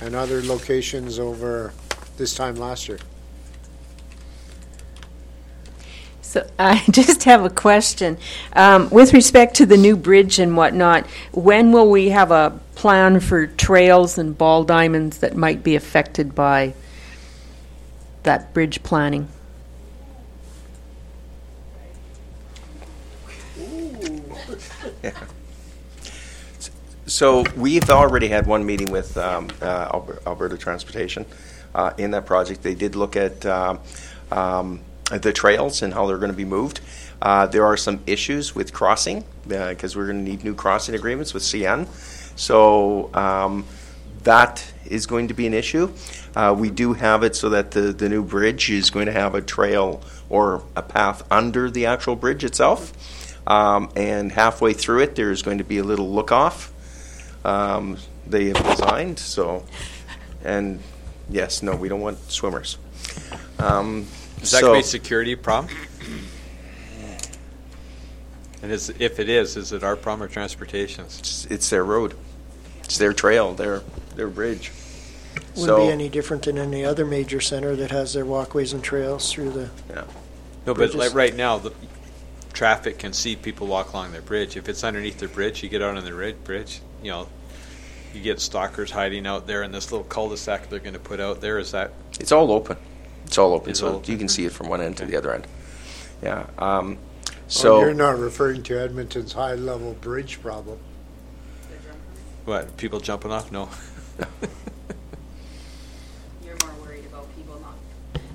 [0.00, 1.72] and other locations over
[2.16, 3.00] this time last year.
[6.22, 8.16] So I just have a question.
[8.52, 13.18] Um, With respect to the new bridge and whatnot, when will we have a plan
[13.18, 16.74] for trails and ball diamonds that might be affected by
[18.22, 19.26] that bridge planning?
[27.06, 31.24] So we've already had one meeting with um, uh, Alber- Alberta Transportation
[31.74, 32.62] uh, in that project.
[32.62, 33.80] They did look at um,
[34.30, 34.80] um,
[35.10, 36.80] the trails and how they're going to be moved.
[37.22, 41.32] Uh, There are some issues with crossing, because we're going to need new crossing agreements
[41.32, 41.88] with CN.
[42.38, 43.64] So um,
[44.24, 45.90] that is going to be an issue.
[46.36, 49.34] Uh, We do have it so that the, the new bridge is going to have
[49.34, 52.92] a trail or a path under the actual bridge itself.
[53.48, 56.72] Um, And halfway through it, there's going to be a little look-off
[57.44, 57.96] um,
[58.26, 59.18] they have designed.
[59.18, 59.64] So,
[60.44, 60.80] and
[61.30, 62.78] yes, no, we don't want swimmers.
[63.58, 64.06] Um,
[64.40, 65.74] Is that so- going to be a security problem?
[68.60, 71.18] And is, if it is, is it our problem or transportation's?
[71.20, 72.14] It's, it's their road.
[72.82, 73.82] It's their trail, their
[74.16, 74.72] their bridge.
[75.50, 78.82] Wouldn't so, be any different than any other major center that has their walkways and
[78.82, 79.70] trails through the.
[79.88, 80.04] Yeah.
[80.66, 81.72] No, but like right now, the
[82.62, 84.56] traffic can see people walk along their bridge.
[84.56, 87.28] If it's underneath their bridge, you get out on the ri- bridge, you know,
[88.12, 91.40] you get stalkers hiding out there in this little cul-de-sac they're going to put out
[91.40, 91.58] there.
[91.60, 92.76] Is that It's all open.
[93.26, 94.10] It's all open, It's so all open.
[94.10, 95.46] you can see it from one end to the other end.
[96.20, 96.46] Yeah.
[96.58, 96.98] Um,
[97.46, 100.78] So so Oh, you're not referring to Edmonton's high-level bridge problem.
[102.44, 102.76] what?
[102.76, 103.52] People jumping off?
[103.52, 103.68] No.
[106.44, 107.76] You're more worried about people not.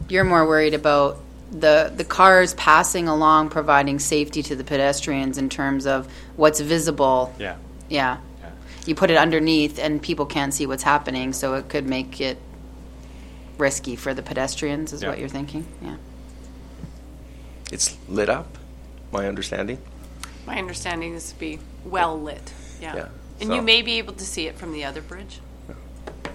[0.07, 1.19] You're more worried about
[1.53, 7.33] the, the cars passing along, providing safety to the pedestrians in terms of what's visible.
[7.39, 7.55] Yeah.
[7.89, 8.17] Yeah.
[8.41, 8.49] Yeah.
[8.85, 12.37] You put it underneath and people can't see what's happening, so it could make it
[13.57, 15.09] risky for the pedestrians, is Yeah.
[15.09, 15.65] what you're thinking?
[15.81, 15.95] Yeah.
[17.71, 18.57] it's lit up.
[19.11, 19.79] My understanding.
[20.45, 22.95] My understanding is to be well lit, yeah.
[22.95, 23.07] Yeah,
[23.39, 25.39] And so- you may be able to see it from the other bridge,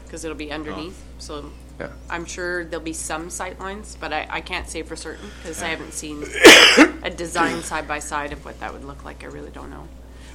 [0.09, 1.91] because it'll be underneath, so Yeah.
[2.11, 5.63] I'm sure there'll be some sight lines, but I, I can't say for certain, because
[5.63, 6.25] I haven't seen
[7.03, 9.87] a design side by side of what that would look like, I really don't know.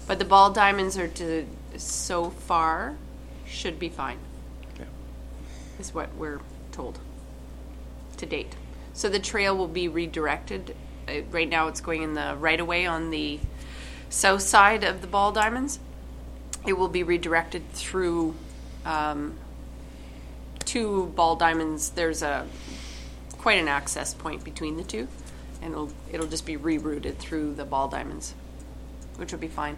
[0.08, 1.45] But the ball diamonds are to,
[1.78, 2.95] so far,
[3.48, 4.20] should be fine.
[5.80, 6.40] is what we're
[6.72, 7.00] told
[8.18, 8.56] to date.
[8.94, 10.76] So the trail will be redirected.
[11.08, 13.40] Uh, Right now, it's going in the right-of-way on the
[14.10, 15.80] south side of the Ball Diamonds.
[16.66, 18.36] It will be redirected through
[18.86, 19.34] um,
[20.74, 21.91] two Ball Diamonds.
[21.91, 22.48] There's a
[23.38, 25.08] quite an access point between the two,
[25.62, 28.34] and it'll it'll just be rerouted through the Ball Diamonds,
[29.18, 29.78] which will be fine.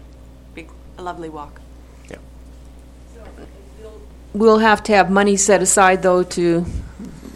[0.54, 1.60] Be a lovely walk.
[2.08, 2.16] Yeah.
[4.32, 6.64] We'll have to have money set aside, though, to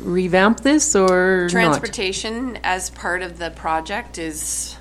[0.00, 1.50] revamp this, or not?
[1.50, 4.76] Transportation, as part of the project, is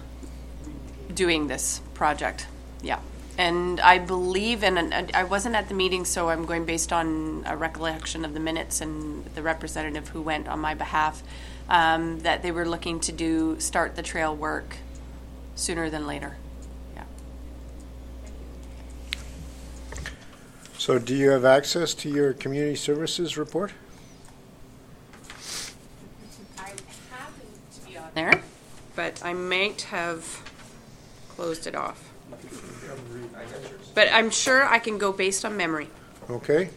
[1.14, 2.48] doing this project.
[2.82, 3.00] Yeah.
[3.40, 7.44] And I believe, and and I wasn't at the meeting, so I'm going based on
[7.46, 11.24] a recollection of the minutes and the representative who went on my behalf,
[11.70, 14.76] um, that they were looking to do, start the trail work
[15.56, 16.36] sooner than later.
[16.94, 17.06] Yeah.
[20.78, 23.72] So do you have access to your community services report?
[26.58, 26.74] I
[27.10, 28.42] happened to be on there,
[28.98, 30.44] but I might have
[31.30, 32.04] closed it off.
[33.94, 35.90] But I'm sure I can go based on memory.
[36.30, 36.70] Okay,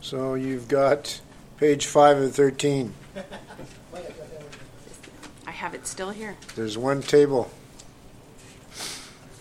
[0.00, 1.20] so you've got
[1.58, 2.92] page five of 13.
[5.46, 6.36] I have it still here.
[6.56, 7.50] There's one table.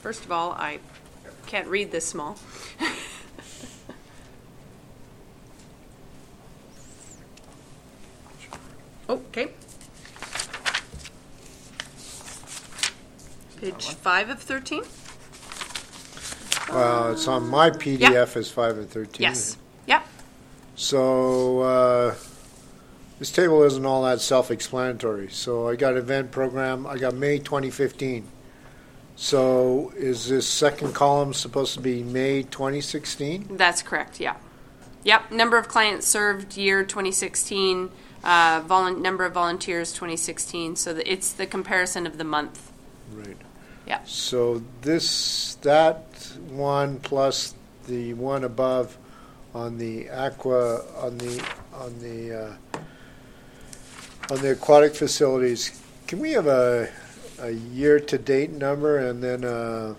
[0.02, 0.80] First of all, I
[1.48, 2.38] can't read this small.
[9.10, 9.52] okay.
[13.60, 14.84] Page five of 13?
[16.70, 19.22] Well, it's on my PDF as five and 13.
[19.22, 19.58] Yes.
[19.88, 20.08] Yep.
[20.76, 22.16] So uh,
[23.20, 25.30] this table isn't all that self-explanatory.
[25.30, 26.88] So I got event program.
[26.88, 28.28] I got May 2015.
[29.16, 33.58] So is this second column supposed to be May 2016?
[33.58, 34.36] That's correct, yeah.
[35.04, 37.92] Yep, number of clients served year 2016,
[38.24, 40.78] uh, volun- number of volunteers 2016.
[40.78, 42.72] So the, it's the comparison of the month.
[43.12, 43.38] Right.
[43.86, 44.00] Yeah.
[44.06, 46.13] So this that
[46.58, 47.54] one plus
[47.88, 48.98] the one above
[49.54, 52.34] on the aqua on the on the
[52.74, 52.80] uh,
[54.32, 55.82] on the aquatic facilities.
[56.08, 56.90] Can we have a
[57.42, 59.96] a year to date number and then uh,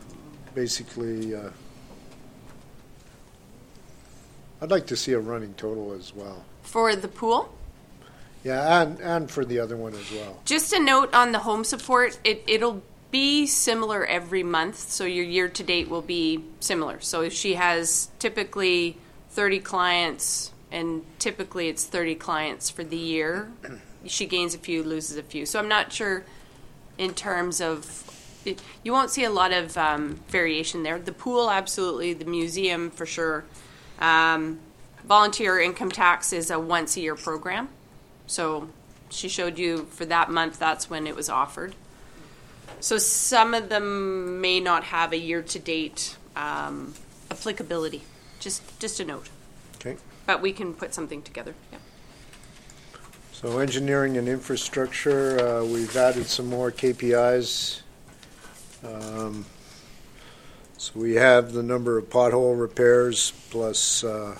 [0.55, 1.35] basically?
[1.35, 1.51] Uh,
[4.63, 6.43] I'd like to see a running total as well.
[6.63, 7.53] For the pool,
[8.45, 10.41] Yeah, and and for the other one as well.
[10.47, 12.83] just a note on the home support, it, it'll
[13.15, 14.77] be similar every month.
[14.77, 16.99] So your year to date will be similar.
[16.99, 18.99] So if she has typically
[19.31, 23.53] 30 clients, and typically it's 30 clients for the year,
[24.05, 25.47] she gains a few, loses a few.
[25.47, 26.25] So I'm not sure
[26.99, 28.11] in terms of.
[28.83, 30.99] You won't see a lot of um, variation there.
[30.99, 32.13] The pool, absolutely.
[32.13, 33.45] The museum, for sure.
[34.01, 34.59] Um,
[35.05, 37.69] volunteer income tax is a once a year program.
[38.27, 38.69] So
[39.09, 41.75] she showed you for that month, that's when it was offered.
[42.85, 46.93] So some of them may not have a year to date um,
[47.31, 48.03] applicability.
[48.41, 49.31] Just, just a note.
[49.77, 49.97] Okay.
[50.27, 51.55] But we can put something together.
[51.73, 51.79] Yeah.
[53.33, 57.81] So engineering and infrastructure, uh, we've added some more KPIs.
[58.85, 59.47] Um,
[60.77, 64.37] So we have the number of pothole repairs plus uh,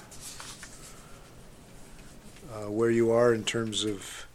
[2.53, 4.27] uh, where you are in terms of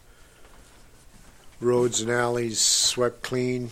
[1.61, 3.69] roads and alleys swept clean.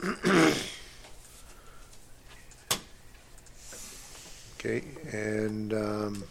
[4.60, 6.24] Okay, and um,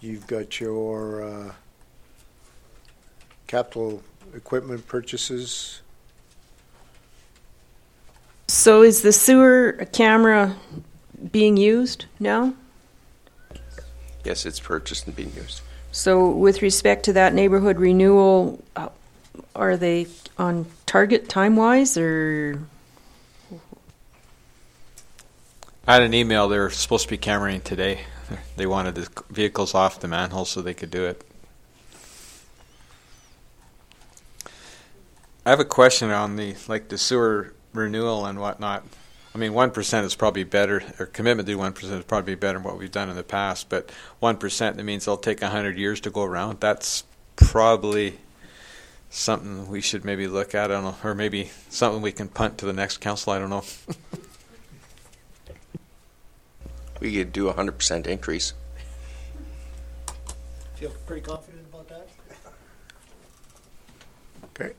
[0.00, 1.52] you've got your uh,
[3.46, 4.02] capital
[4.34, 5.82] equipment purchases.
[8.48, 10.56] So is the sewer camera
[11.30, 12.52] being used now?
[14.24, 15.60] Yes, it's purchased and being used.
[15.92, 18.88] So with respect to that neighborhood renewal, uh,
[19.54, 20.08] are they
[20.38, 22.60] on target time-wise, or
[25.86, 26.48] I had an email.
[26.48, 28.00] They were supposed to be cameraing today.
[28.56, 31.22] They wanted the vehicles off the manhole so they could do it.
[35.44, 38.84] I have a question on the like the sewer renewal and whatnot.
[39.32, 42.58] I mean, one percent is probably better, or commitment to one percent is probably better
[42.58, 43.68] than what we've done in the past.
[43.68, 46.58] But one percent that means it'll take hundred years to go around.
[46.58, 47.04] That's
[47.36, 48.18] probably
[49.16, 50.70] something we should maybe look at.
[50.70, 53.32] I don't know, or maybe something we can punt to the next council.
[53.32, 53.64] I don't know.
[56.98, 58.54] We could do a hundred percent increase.
[60.76, 62.08] Feel pretty confident about that?
[64.44, 64.72] Okay.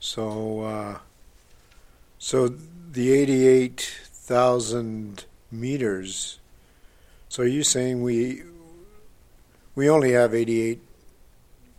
[0.00, 0.98] So, uh,
[2.18, 3.80] so the 88
[4.12, 6.38] thousand meters.
[7.28, 8.42] So are you saying we,
[9.74, 10.80] we only have eighty-eight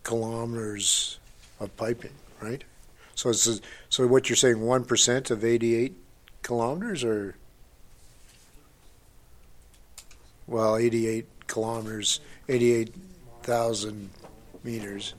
[0.03, 1.19] kilometers
[1.59, 2.63] of piping, right?
[3.15, 5.95] So it's, so what you're saying, one percent of eighty-eight
[6.41, 7.35] kilometers or?
[10.47, 12.93] Well, eighty-eight kilometers, eighty-eight
[13.43, 14.09] thousand
[14.63, 15.13] meters.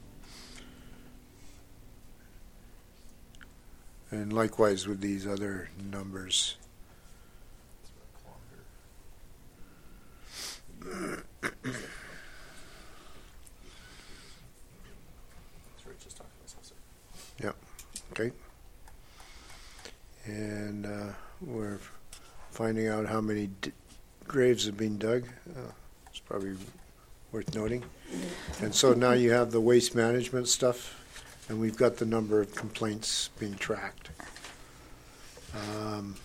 [4.11, 6.57] And likewise with these other numbers.
[17.43, 17.57] Yep,
[18.13, 18.31] okay.
[20.27, 21.79] And uh, we're
[22.51, 23.73] finding out how many d-
[24.27, 25.25] graves have been dug.
[25.57, 25.71] Uh,
[26.09, 26.57] It's probably
[27.33, 27.83] worth noting.
[28.63, 31.01] And so now you have the waste management stuff,
[31.49, 34.11] and we've got the number of complaints being tracked.
[35.55, 36.17] Um,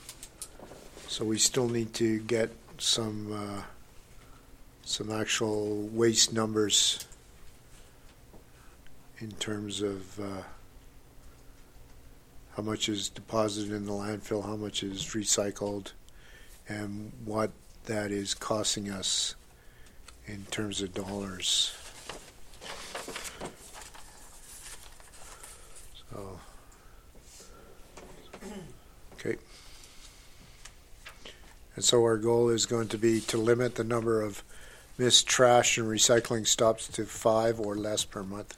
[1.08, 3.64] So we still need to get some, uh,
[4.86, 7.00] some actual waste numbers
[9.18, 10.44] in terms of uh,
[12.60, 15.94] how much is deposited in the landfill, how much is recycled,
[16.68, 17.52] and what
[17.86, 19.36] that is costing us
[20.26, 21.74] in terms of dollars.
[26.12, 26.40] So,
[29.14, 29.38] okay.
[31.78, 34.44] And so our goal is going to be to limit the number of
[34.98, 38.58] missed trash and recycling stops to five or less per month.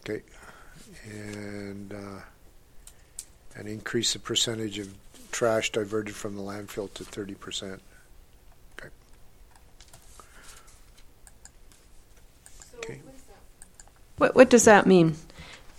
[0.00, 0.20] Okay.
[1.04, 2.20] And, uh,
[3.56, 4.94] and increase the percentage of
[5.30, 7.82] trash diverted from the landfill to thirty percent.
[14.22, 15.16] What, what does that mean?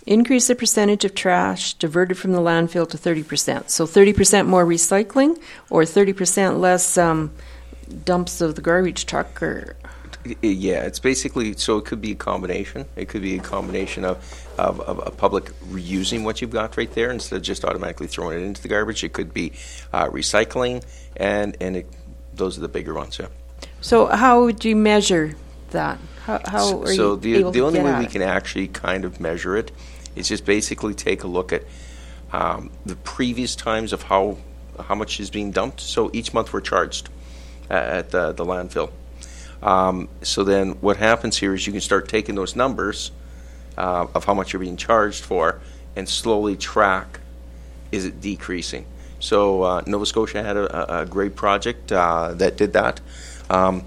[0.05, 3.69] Increase the percentage of trash diverted from the landfill to 30%.
[3.69, 7.31] So 30% more recycling or 30% less um,
[8.03, 9.82] dumps of the garbage truck or I-
[10.41, 12.85] Yeah, it's basically, so it could be a combination.
[12.95, 14.17] It could be a combination of,
[14.57, 18.39] of, of a public reusing what you've got right there instead of just automatically throwing
[18.39, 19.03] it into the garbage.
[19.03, 19.51] It could be
[19.91, 20.83] uh, recycling,
[21.17, 21.87] and, and it,
[22.33, 23.27] those are the bigger ones, yeah.
[23.81, 25.35] So how would you measure
[25.71, 25.99] that?
[26.25, 28.69] How, how So- are so you the, able the to only way we can actually
[28.69, 29.71] kind of measure it
[30.15, 31.63] is just basically take a look at
[32.31, 34.37] um, the previous times of how
[34.79, 35.79] how much is being dumped.
[35.81, 37.09] So each month we're charged
[37.69, 38.91] uh, at the, the landfill.
[39.63, 43.11] Um, so then what happens here is you can start taking those numbers
[43.77, 45.61] uh, of how much you're being charged for
[45.95, 47.19] and slowly track
[47.91, 48.85] is it decreasing.
[49.19, 52.99] So uh, Nova Scotia had a, a- great project uh, that did that.
[53.49, 53.85] Um,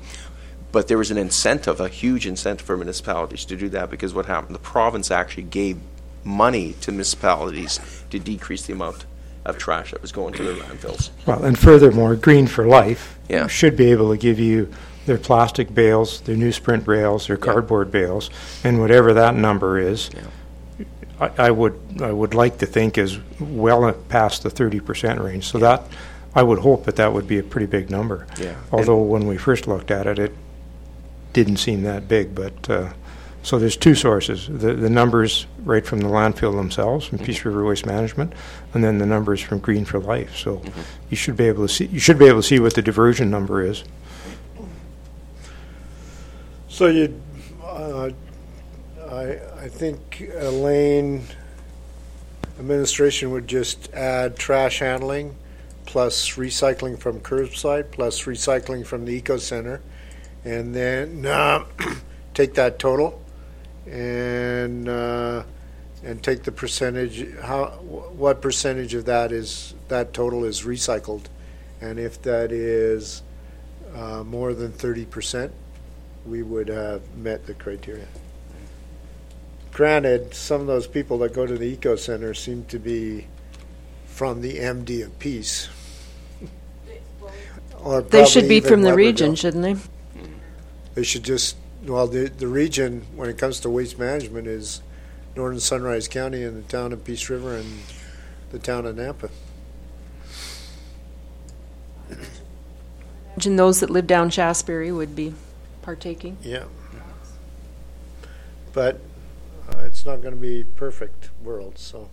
[0.72, 4.26] but there was an incentive, a huge incentive for municipalities to do that because what
[4.26, 4.54] happened?
[4.54, 5.78] The province actually gave
[6.24, 7.80] money to municipalities
[8.10, 9.04] to decrease the amount
[9.44, 11.10] of trash that was going to their landfills.
[11.26, 13.46] Well, and furthermore, Green for Life Yeah.
[13.46, 14.72] should be able to give you
[15.06, 18.28] their plastic bales, their newsprint bales, their cardboard bales,
[18.62, 20.10] and whatever that number is.
[21.18, 25.46] I, I would I would like to think is well past the thirty percent range.
[25.46, 25.84] So that
[26.34, 28.26] I would hope that that would be a pretty big number.
[28.38, 28.56] Yeah.
[28.70, 30.32] Although when we first looked at it, it
[31.32, 32.34] didn't seem that big.
[32.34, 32.92] But uh,
[33.42, 37.64] so there's two sources: the the numbers right from the landfill themselves, from Peace River
[37.64, 38.34] Waste Management,
[38.74, 40.36] and then the numbers from Green for Life.
[40.36, 40.60] So
[41.08, 43.30] you should be able to see you should be able to see what the diversion
[43.30, 43.84] number is.
[46.76, 47.18] So you,
[47.64, 48.10] uh,
[49.10, 51.24] I, I think Elaine,
[52.58, 55.34] administration would just add trash handling
[55.86, 59.80] plus recycling from curbside plus recycling from the eco center,
[60.44, 61.64] and then uh,
[62.34, 63.22] take that total
[63.86, 65.44] and uh,
[66.04, 67.26] and take the percentage.
[67.40, 67.68] How
[68.18, 71.24] what percentage of that is that total is recycled,
[71.80, 73.22] and if that is
[73.94, 75.54] uh, more than thirty percent,
[76.26, 78.06] we would have met the criteria.
[79.72, 83.26] Granted, some of those people that go to the eco center seem to be
[84.06, 85.68] from the MD of Peace.
[87.82, 88.96] Or They should probably be even from the Weberville.
[88.96, 89.74] region, shouldn't they?
[89.74, 90.32] Mm-hmm.
[90.94, 94.80] They should just, well, the, the region, when it comes to waste management, is
[95.36, 97.78] Northern Sunrise County and the town of Peace River and
[98.50, 99.30] the town of Nampa.
[103.44, 105.34] And those that live down Shaftesbury would be
[105.86, 106.36] partaking.
[106.42, 106.64] Yeah.
[108.72, 109.00] But
[109.70, 112.10] uh, it's not going to be perfect world, so.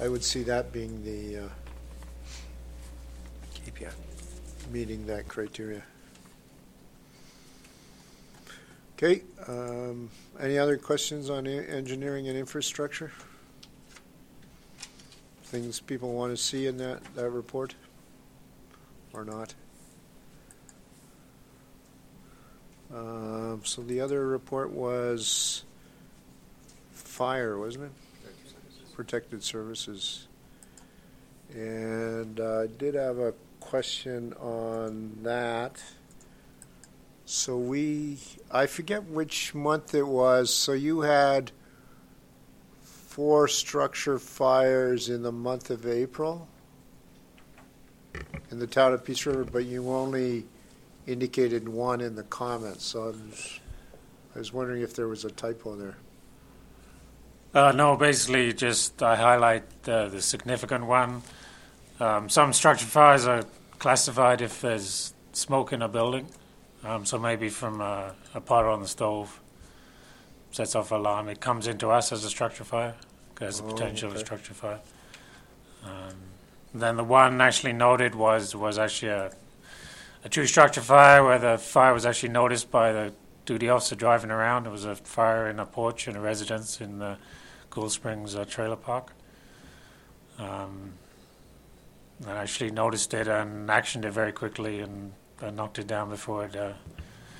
[0.00, 1.48] I would see that being the, uh,
[3.54, 3.92] KPI.
[4.72, 5.82] meeting that criteria.
[8.96, 10.08] Okay, um,
[10.40, 13.12] any other questions on e- engineering and infrastructure?
[15.44, 17.74] things people want to see in that, that report?
[19.12, 19.52] Or not?
[22.94, 25.64] Um, so the other report was
[26.92, 27.92] fire, wasn't it?
[28.94, 30.26] Protected services.
[31.54, 35.82] And uh, I did have a question on that.
[37.24, 38.18] So we,
[38.50, 41.50] I forget which month it was, so you had
[42.82, 46.48] four structure fires in the month of April
[48.50, 50.44] in the town of Peace River, but you only
[51.06, 53.60] indicated one in the comments, so I was,
[54.34, 55.96] I was wondering if there was a typo there.
[57.54, 61.22] Uh, no, basically just I highlight uh, the significant one.
[62.00, 63.44] Um, some structure fires are
[63.78, 66.26] classified if there's smoke in a building,
[66.82, 69.40] um, so maybe from a, a pot on the stove
[70.50, 71.28] sets off alarm.
[71.28, 72.94] It comes into us as a structure fire,
[73.40, 74.20] as a Oh, potential okay.
[74.20, 74.80] structure fire.
[75.84, 76.14] Um,
[76.74, 79.32] then the one actually noted was was actually a,
[80.24, 83.12] a true structure fire where the fire was actually noticed by the
[83.44, 84.66] duty officer driving around.
[84.66, 87.16] It was a fire in a porch in a residence in the
[87.70, 89.12] Cool Springs uh, trailer park.
[90.38, 90.92] Um,
[92.26, 96.44] I actually noticed it and actioned it very quickly and uh, knocked it down before
[96.44, 96.56] it.
[96.56, 96.72] Uh,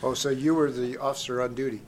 [0.04, 1.80] Oh, so you were the officer on duty?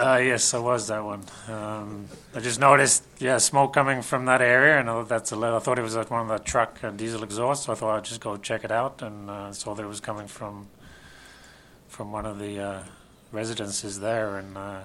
[0.00, 1.22] Uh, yes, I was that one.
[1.46, 5.36] Um, I just noticed, yeah, smoke coming from that area, and I thought that's a
[5.36, 7.66] I thought it was one of the truck uh, diesel exhausts.
[7.66, 10.00] So I thought I'd just go check it out, and uh, saw that it was
[10.00, 10.68] coming from
[11.88, 12.82] from one of the uh,
[13.30, 14.80] residences there, and uh,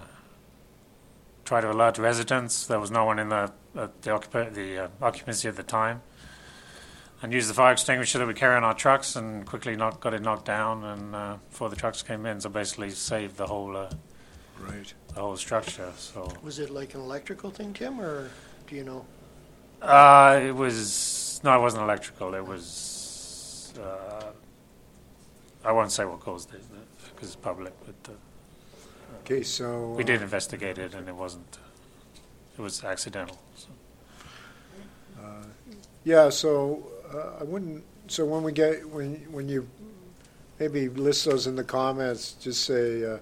[1.45, 2.65] tried to alert residents.
[2.67, 6.01] There was no one in the uh, the, occupa- the uh, occupancy at the time,
[7.21, 10.13] and used the fire extinguisher that we carry on our trucks, and quickly knock, got
[10.13, 13.87] it knocked down, and uh, before the trucks came in, so basically saved the whole.
[14.59, 14.93] Right.
[15.13, 15.91] the whole structure.
[15.97, 18.29] So Was it like an electrical thing, Tim, or
[18.67, 19.05] do you know?
[19.81, 22.33] uh, it was no, it wasn't electrical.
[22.33, 24.31] It was uh,
[25.63, 26.61] I won't say what caused it
[27.13, 28.15] because it's public, but uh,
[29.21, 29.89] Okay, so.
[29.97, 31.57] we did uh, investigate it, and it wasn't.
[32.57, 33.37] It was accidental.
[33.55, 33.67] So.
[35.19, 35.43] Uh,
[36.03, 39.67] Yeah, so uh, I wouldn't, so when we get, when, when you
[40.59, 43.17] maybe list those in the comments, just say uh,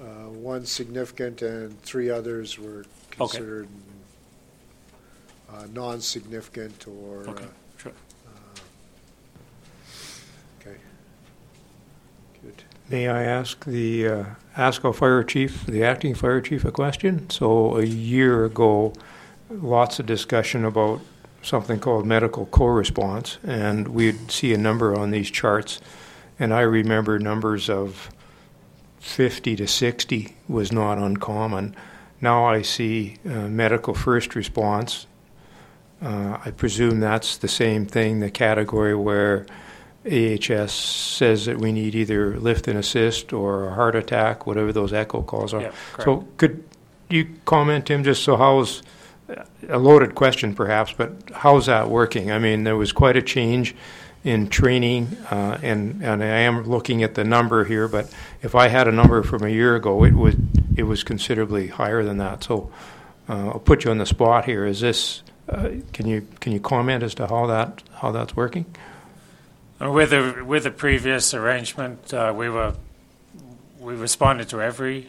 [0.00, 3.68] uh, one significant and three others were considered
[5.52, 7.28] uh, non-significant or.
[7.28, 7.46] uh, Okay,
[7.78, 7.92] sure.
[10.60, 10.76] Okay.
[12.42, 12.62] Good.
[12.90, 14.24] May I ask the uh,
[14.56, 17.30] ask our fire chief, the acting fire chief, a question?
[17.30, 18.92] So a year ago,
[19.50, 21.00] lots of discussion about
[21.42, 25.80] something called medical co-response, and we'd see a number on these charts,
[26.38, 28.10] and I remember numbers of
[29.04, 31.76] 50 to 60 was not uncommon.
[32.22, 35.06] Now I see uh, medical first response.
[36.02, 39.46] Uh, I presume that's the same thing, the category where
[40.10, 44.92] AHS says that we need either lift and assist or a heart attack, whatever those
[44.92, 45.62] echo calls are.
[45.62, 46.64] Yeah, so could
[47.10, 48.82] you comment, Tim, just so how's
[49.68, 52.32] a loaded question perhaps, but how's that working?
[52.32, 53.76] I mean, there was quite a change
[54.24, 58.10] in training, uh, and and I am looking at the number here, but
[58.42, 60.34] if I had a number from a year ago, it was
[60.76, 62.42] it was considerably higher than that.
[62.42, 62.72] So
[63.28, 64.64] uh, I'll put you on the spot here.
[64.64, 65.22] Is this?
[65.46, 68.64] Uh, can you can you comment as to how that how that's working?
[69.78, 72.74] And with the with the previous arrangement, uh, we were
[73.78, 75.08] we responded to every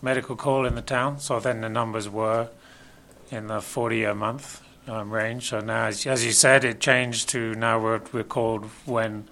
[0.00, 1.18] medical call in the town.
[1.18, 2.48] So then the numbers were
[3.32, 5.48] in the 40 a month um, range.
[5.48, 9.28] So now, as, as you said, it changed to now we're, we're called when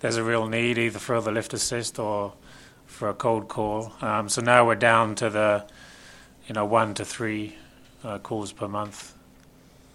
[0.00, 2.32] there's a real need, either for the lift assist or
[2.86, 3.92] for a cold call.
[4.00, 5.66] Um, so now we're down to the,
[6.46, 7.56] you know, one to three
[8.04, 9.14] uh, calls per month.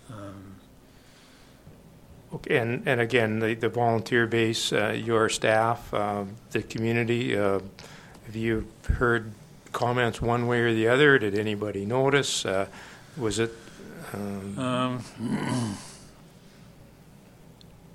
[0.09, 0.55] Um,
[2.33, 7.59] Okay, and, and again, the, the volunteer base, uh, your staff, uh, the community, uh,
[8.25, 9.31] have you heard
[9.71, 11.17] comments one way or the other?
[11.17, 12.45] Did anybody notice?
[12.45, 12.67] Uh,
[13.15, 13.53] was it?
[14.15, 15.03] Um,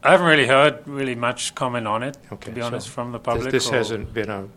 [0.02, 3.12] I haven't really heard really much comment on it, okay, to be so honest, from
[3.12, 3.50] the public.
[3.50, 4.48] This or- hasn't been a,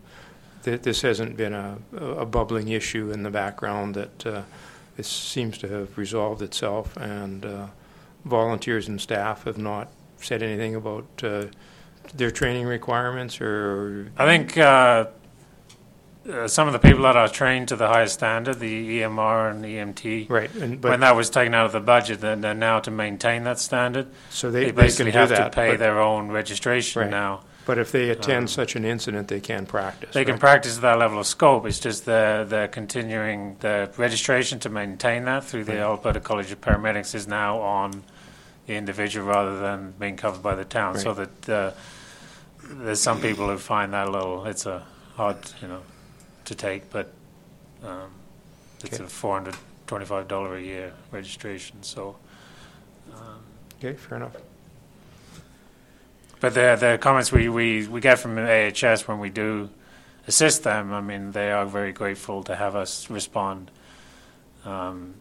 [0.62, 4.42] th- this hasn't been a, a bubbling issue in the background that uh,
[4.96, 7.66] this seems to have resolved itself, and uh,
[8.24, 11.44] volunteers and staff have not said anything about uh,
[12.14, 14.10] their training requirements or.
[14.16, 14.56] I think
[16.30, 19.64] uh, some of the people that are trained to the highest standard, the EMR and
[19.64, 22.80] EMT, Right, and- but- when that was taken out of the budget, then they're now
[22.80, 24.06] to maintain that standard.
[24.30, 27.10] So they- they basically do have that, to pay but- their own registration Right.
[27.10, 27.40] now.
[27.66, 30.12] But if they attend Um, such an incident, they can practice.
[30.12, 31.64] They can practice at that level of scope.
[31.66, 35.80] It's just they're, they're continuing the registration to maintain that through the Right.
[35.80, 38.02] Alberta College of Paramedics is now on
[38.66, 40.98] the individual rather than being covered by the town.
[40.98, 41.70] So that uh,
[42.62, 44.82] there's some people who find that a little, it's a
[45.16, 45.80] hard, you know,
[46.44, 47.12] to take, but
[47.82, 48.10] um,
[48.82, 49.04] it's Okay.
[49.04, 49.56] a four hundred
[49.86, 51.82] twenty-five dollar a year registration.
[51.82, 52.16] So,
[53.14, 53.40] um,
[53.78, 54.36] Okay, fair enough.
[56.40, 59.68] but the the comments we, we, we get from AHS when we do
[60.26, 63.70] assist them, I mean, they are very grateful to have us respond.
[64.64, 65.14] Um,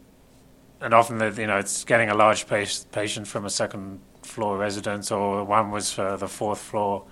[0.80, 4.58] and often, the, you know, it's getting a large pa- patient from a second floor
[4.58, 7.04] residence, or one was for the fourth floor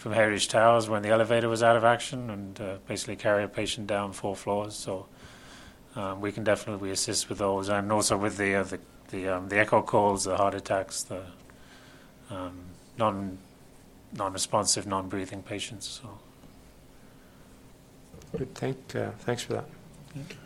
[0.00, 3.48] from Heritage Towers when the elevator was out of action, and uh, basically carry a
[3.48, 4.74] patient down four floors.
[4.74, 5.06] So
[5.94, 8.78] um, we can definitely assist with those, and also with the uh, the
[9.10, 11.22] the, um, the echo calls, the heart attacks, the
[12.30, 12.58] um,
[12.96, 13.38] non
[14.16, 16.00] non-responsive, non-breathing patients.
[16.02, 16.08] So.
[18.36, 19.64] Good, thank, uh, thanks for that.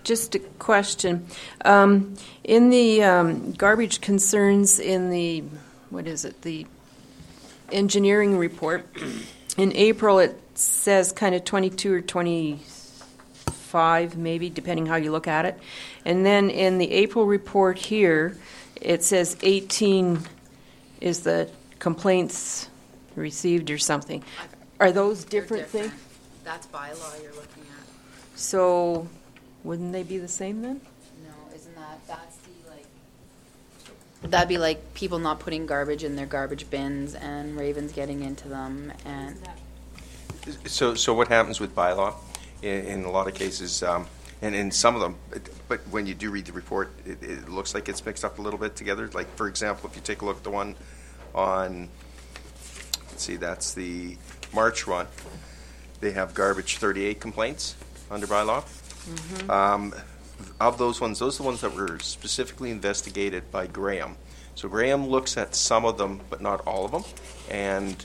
[0.03, 1.27] Just a question.
[1.65, 5.45] Um, in the um, garbage concerns in the,
[5.91, 6.67] what is it, the
[7.73, 8.87] engineering report,
[9.57, 15.45] in April it says kind of 22 or 25, maybe, depending how you look at
[15.45, 15.59] it.
[16.05, 18.37] And then in the April report here,
[18.81, 20.21] it says 18
[21.01, 22.69] is the complaints
[23.17, 24.23] received or something.
[24.81, 25.93] Are those different things?
[26.45, 28.37] That's bylaw you're looking at.
[28.37, 29.09] So
[29.63, 30.81] wouldn't they be the same then?
[31.25, 32.87] No, isn't that, that's the like.
[34.25, 38.49] That'd be like people not putting garbage in their garbage bins and ravens getting into
[38.49, 39.37] them and.
[40.67, 42.15] So, so what happens with bylaw
[42.63, 44.07] in, in a lot of cases, um,
[44.43, 47.49] and in some of them, it- but when you do read the report, it, it
[47.49, 49.09] looks like it's mixed up a little bit together.
[49.15, 50.75] Like, for example, if you take a look at the one
[51.35, 51.89] on,
[53.11, 54.19] let's see, that's the
[54.53, 55.07] March one,
[56.01, 57.77] they have garbage 38 complaints
[58.11, 58.63] under bylaw.
[59.49, 59.95] Um,
[60.61, 64.17] of those ones, those are the ones that were specifically investigated by Graham.
[64.55, 67.05] So Graham looks at some of them, but not all of them,
[67.51, 67.97] and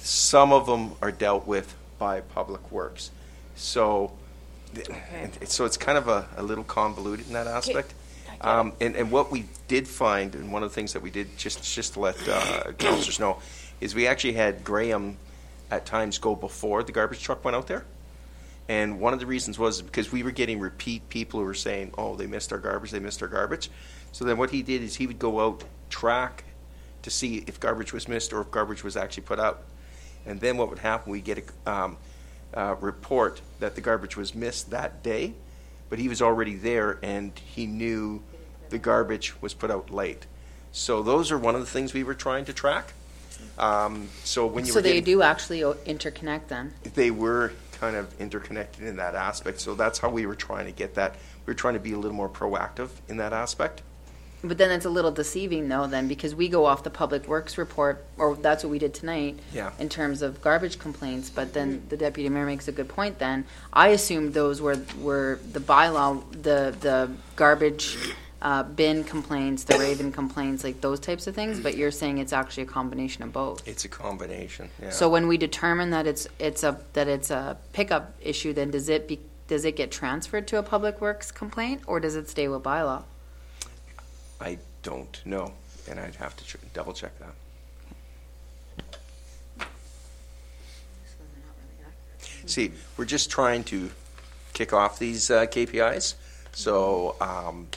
[0.00, 3.10] some of them are dealt with by Public Works.
[3.54, 4.12] So,
[4.74, 7.94] th- and- so it's kind of a, a little convoluted in that aspect.
[8.40, 11.38] Um, and, and what we did find, and one of the things that we did,
[11.38, 13.38] just, just to let uh, councillors know,
[13.80, 15.16] is we actually had Graham
[15.70, 17.84] at times go before the garbage truck went out there.
[18.68, 21.92] And one of the reasons was because we were getting repeat people who were saying,
[21.98, 23.70] oh, they missed our garbage, they missed our garbage.
[24.12, 26.44] So then what he did is he would go out, track
[27.02, 29.64] to see if garbage was missed or if garbage was actually put out.
[30.24, 31.96] And then what would happen, we get a um,
[32.54, 35.34] uh, report that the garbage was missed that day,
[35.90, 38.22] but he was already there and he knew
[38.70, 40.26] the garbage was put out late.
[40.70, 42.92] So those are one of the things we were trying to track.
[43.58, 46.72] Um, so when you So were they getting, do actually interconnect then?
[46.94, 47.52] they were
[47.82, 49.60] kind of interconnected in that aspect.
[49.60, 51.16] So that's how we were trying to get that.
[51.46, 53.82] We were trying to be a little more proactive in that aspect.
[54.44, 57.58] But then it's a little deceiving though then because we go off the public works
[57.58, 59.40] report or that's what we did tonight.
[59.52, 59.72] Yeah.
[59.80, 61.88] In terms of garbage complaints, but then mm-hmm.
[61.88, 63.46] the deputy mayor makes a good point then.
[63.72, 67.96] I assumed those were were the bylaw the the garbage
[68.42, 72.32] uh, bin complaints, the raven complaints, like those types of things, but you're saying it's
[72.32, 73.66] actually a combination of both.
[73.68, 74.68] It's a combination.
[74.82, 74.90] Yeah.
[74.90, 78.88] So when we determine that it's it's a that it's a pickup issue, then does
[78.88, 82.48] it be does it get transferred to a public works complaint or does it stay
[82.48, 83.04] with bylaw?
[84.40, 85.52] I don't know,
[85.88, 87.34] and I'd have to ch- double check that.
[92.46, 93.88] See, we're just trying to
[94.52, 96.14] kick off these uh, KPIs.
[96.52, 97.68] So um,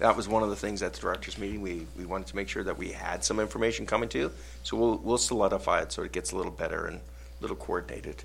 [0.00, 1.60] that was one of the things at the directors' meeting.
[1.60, 4.32] We, we wanted to make sure that we had some information coming to you.
[4.62, 8.24] So we'll, we'll solidify it so it gets a little better and a little coordinated.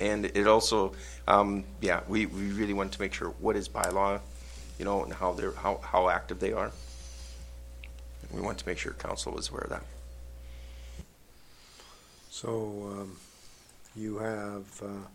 [0.00, 0.92] And it also,
[1.28, 4.20] um, yeah, we, we really wanted to make sure what is bylaw,
[4.76, 6.72] you know, and how they're, how, how active they are.
[8.32, 9.84] We want to make sure council was aware of that.
[12.28, 13.16] So, um,
[13.94, 15.06] you have, uh,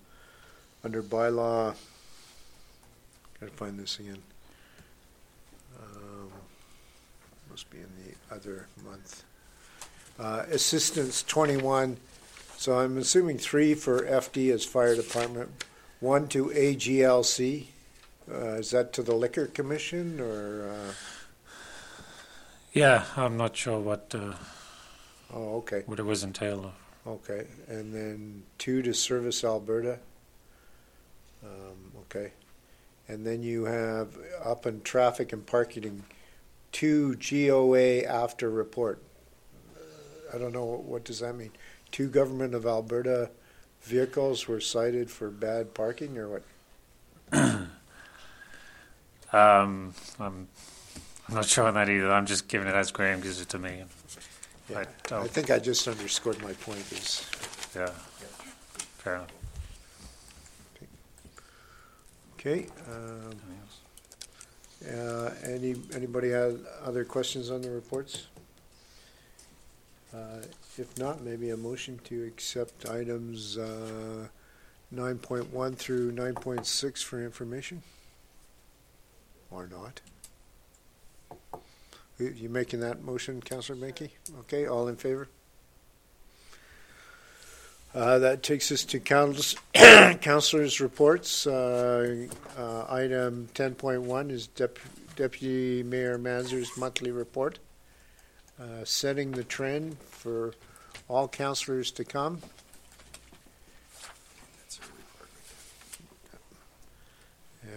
[0.86, 1.76] under bylaw,
[3.40, 4.22] gotta find this again.
[5.80, 6.32] Um,
[7.50, 9.24] Must be in the other month.
[10.20, 11.98] Uh, assistance twenty-one,
[12.58, 15.50] so I'm assuming three for FD as fire department,
[16.02, 17.66] one to AGLC.
[18.32, 20.94] Uh, is that to the liquor commission or, uh,
[22.74, 24.34] Yeah, I'm not sure what uh,
[25.34, 25.82] oh, okay.
[25.88, 26.74] what it was entailed of.
[27.08, 29.98] Okay, and then two to Service Alberta.
[31.44, 32.34] Um, okay,
[33.10, 34.16] and then you have
[34.46, 36.04] up in traffic and parking,
[36.72, 39.02] two GOA after report.
[40.34, 41.52] I don't know what, what does that mean.
[41.92, 43.32] Two Government of Alberta
[43.82, 46.44] vehicles were cited for bad parking, or what?
[49.32, 50.48] Um, I'm,
[51.28, 52.12] I'm not showing that either.
[52.12, 53.84] I'm just giving it as Graham gives it to me.
[54.68, 57.30] Yeah, I I think I just underscored my point is,
[57.76, 57.92] Yeah.
[58.98, 59.39] Fair enough.
[62.40, 62.68] Okay.
[62.88, 63.36] um,
[64.88, 68.28] uh, Any, anybody have other questions on the reports?
[70.14, 70.42] Uh,
[70.78, 74.28] If not, maybe a motion to accept items uh,
[74.94, 77.84] 9.1 through 9.6 for information?
[79.52, 80.02] Or not?
[82.20, 84.10] You making that motion, Counselor Menke?
[84.40, 85.28] Okay, all in favor?
[87.94, 89.56] Uh, That takes us to councils-
[90.22, 91.48] councilors' reports.
[91.48, 92.28] Uh,
[92.58, 94.80] uh, Item 10.1 is Dep-
[95.16, 97.60] Deputy Mayor Manzer's monthly report,
[98.60, 100.54] uh, setting the trend for
[101.08, 102.42] all councilors to come.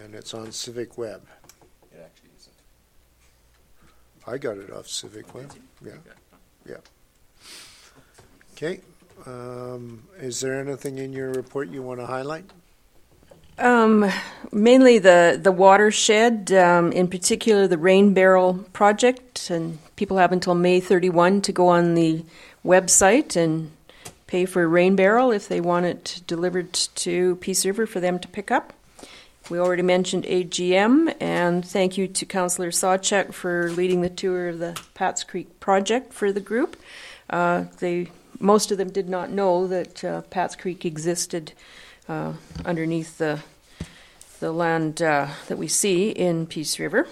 [0.03, 1.21] And it's on Civic Web.
[1.91, 2.55] It actually isn't.
[4.27, 5.51] I got it off Civic Web,
[5.85, 5.91] yeah,
[6.67, 6.77] yeah.
[8.53, 8.79] Okay,
[9.25, 12.45] um, is there anything in your report you want to highlight?
[13.57, 14.09] Um,
[14.51, 20.55] mainly the, the watershed, um, in particular the Rain Barrel project, and people have until
[20.55, 22.25] May 31 to go on the
[22.65, 23.71] website and
[24.27, 28.17] pay for a rain barrel if they want it delivered to Peace River for them
[28.17, 28.73] to pick up.
[29.49, 34.59] We already mentioned AGM, and thank you to Councillor Sawchuk for leading the tour of
[34.59, 36.77] the Pats Creek project for the group.
[37.29, 38.09] Uh, they
[38.43, 41.53] most of them did not know that uh, Pats Creek existed
[42.07, 42.33] uh,
[42.65, 43.39] underneath the
[44.39, 47.07] the land uh, that we see in Peace River.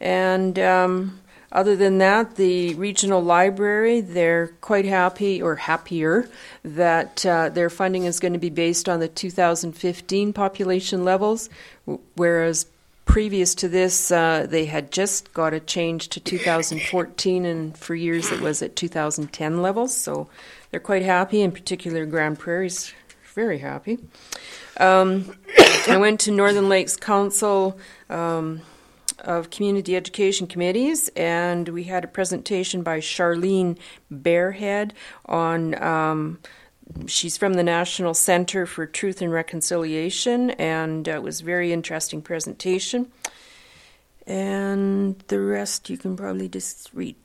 [0.00, 1.20] And um,
[1.52, 6.28] other than that, the regional library, they're quite happy or happier
[6.64, 11.48] that uh, their funding is going to be based on the 2015 population levels,
[12.16, 12.66] whereas
[13.04, 18.30] previous to this, uh, they had just got a change to 2014, and for years
[18.30, 19.96] it was at 2010 levels.
[19.96, 20.28] So
[20.70, 21.42] they're quite happy.
[21.42, 22.92] In particular, Grande Prairie's
[23.34, 23.98] very happy.
[24.78, 25.36] Um,
[25.88, 28.62] I went to Northern Lakes Council um,
[29.18, 33.78] of Community Education Committees, and we had a presentation by Charlene
[34.12, 34.92] Bearhead
[35.26, 35.80] on.
[35.82, 36.38] Um,
[37.06, 41.72] she's from the National Center for Truth and Reconciliation, and uh, it was a very
[41.72, 43.10] interesting presentation.
[44.26, 47.16] And the rest you can probably just read.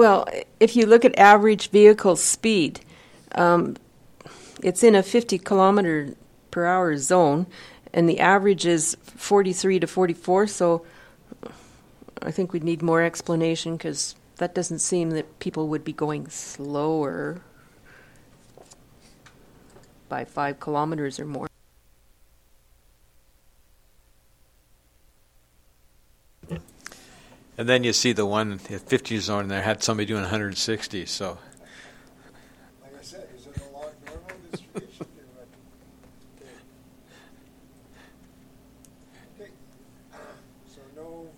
[0.00, 0.26] Well,
[0.58, 2.80] if you look at average vehicle speed,
[3.34, 3.76] um,
[4.64, 6.14] it's in a 50 kilometer
[6.50, 7.46] per hour zone,
[7.92, 10.46] and the average is 43 to 44.
[10.46, 10.86] So
[12.22, 16.30] I think we'd need more explanation because that doesn't seem that people would be going
[16.30, 17.42] slower
[20.08, 21.49] by five kilometers or more.
[27.60, 31.36] And then you see the one, the 50 zone there had somebody doing 160, so.
[32.82, 35.06] Like I said, is it a log normal distribution?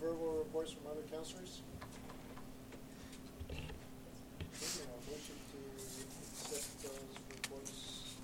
[0.02, 1.62] approval reports from other councilors?
[3.50, 5.58] Okay, uh, motion to
[6.02, 8.14] accept those reports,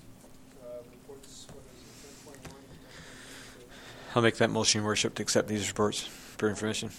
[0.63, 2.63] uh, reports, what is it, ten point one?
[4.15, 6.91] I'll make that motion, Your Worship, to accept these reports for information.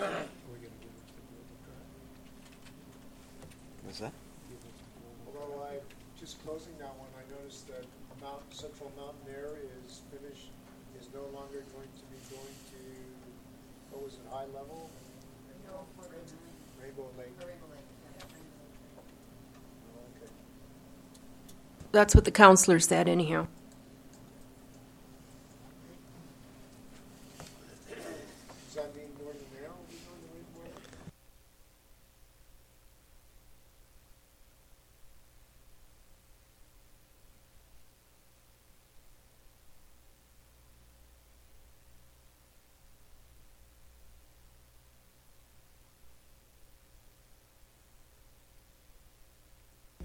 [0.00, 0.16] Are
[0.48, 1.92] we gonna give it to the building department?
[3.84, 4.12] What's that?
[5.26, 5.80] Although I,
[6.18, 7.84] just closing that one, I noticed that
[8.20, 10.48] Mount, Central Mountain Air is finished,
[11.00, 12.80] is no longer going to be going to,
[13.92, 14.90] what was it, High Level?
[16.80, 17.32] Rainbow Lake.
[17.40, 17.46] Oh,
[20.16, 20.30] Okay.
[21.92, 23.48] That's what the counselor said anyhow.
[27.88, 27.98] Does
[28.76, 30.76] that mean Northern Air will be going to Rainbow Lake?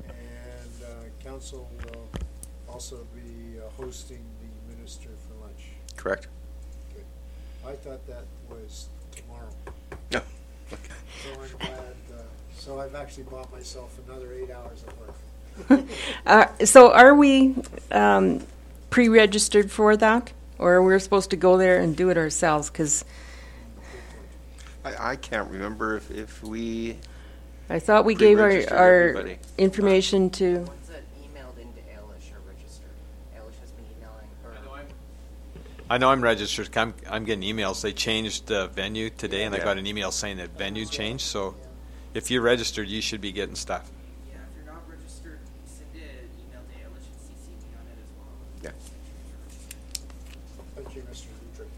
[0.09, 2.09] And uh, council will
[2.67, 5.63] also be uh, hosting the minister for lunch.
[5.95, 6.27] Correct.
[6.93, 7.05] Good.
[7.65, 9.49] I thought that was tomorrow.
[10.11, 10.21] No.
[11.23, 12.23] So I'm glad, uh,
[12.57, 15.15] so I've actually bought myself another eight hours of work.
[16.25, 17.55] Uh, so are we
[17.91, 18.41] um,
[18.89, 22.69] pre-registered for that, or are we're supposed to go there and do it ourselves?
[22.69, 23.05] Because
[24.83, 26.97] I, I can't remember if, if we,
[27.69, 29.37] I thought we gave our, Pre-registered our everybody.
[29.57, 30.57] information to.
[30.61, 32.89] Ones that emailed into Alish are registered.
[33.37, 34.85] Alish has been emailing her.
[35.89, 36.71] I know I'm registered.
[36.71, 37.81] 'cause I'm, I'm getting emails.
[37.81, 39.63] They changed the venue today, and I Yeah.
[39.63, 41.25] got an email saying that venue changed.
[41.25, 41.53] So
[42.15, 43.89] if you're registered, you should be getting stuff.
[44.29, 47.97] Yeah, if you're not registered, send an email to Alish and CC me on it
[48.01, 48.29] as well.
[48.63, 48.71] yeah.
[50.75, 51.25] Thank you, Mr.
[51.53, 51.69] Dietrich.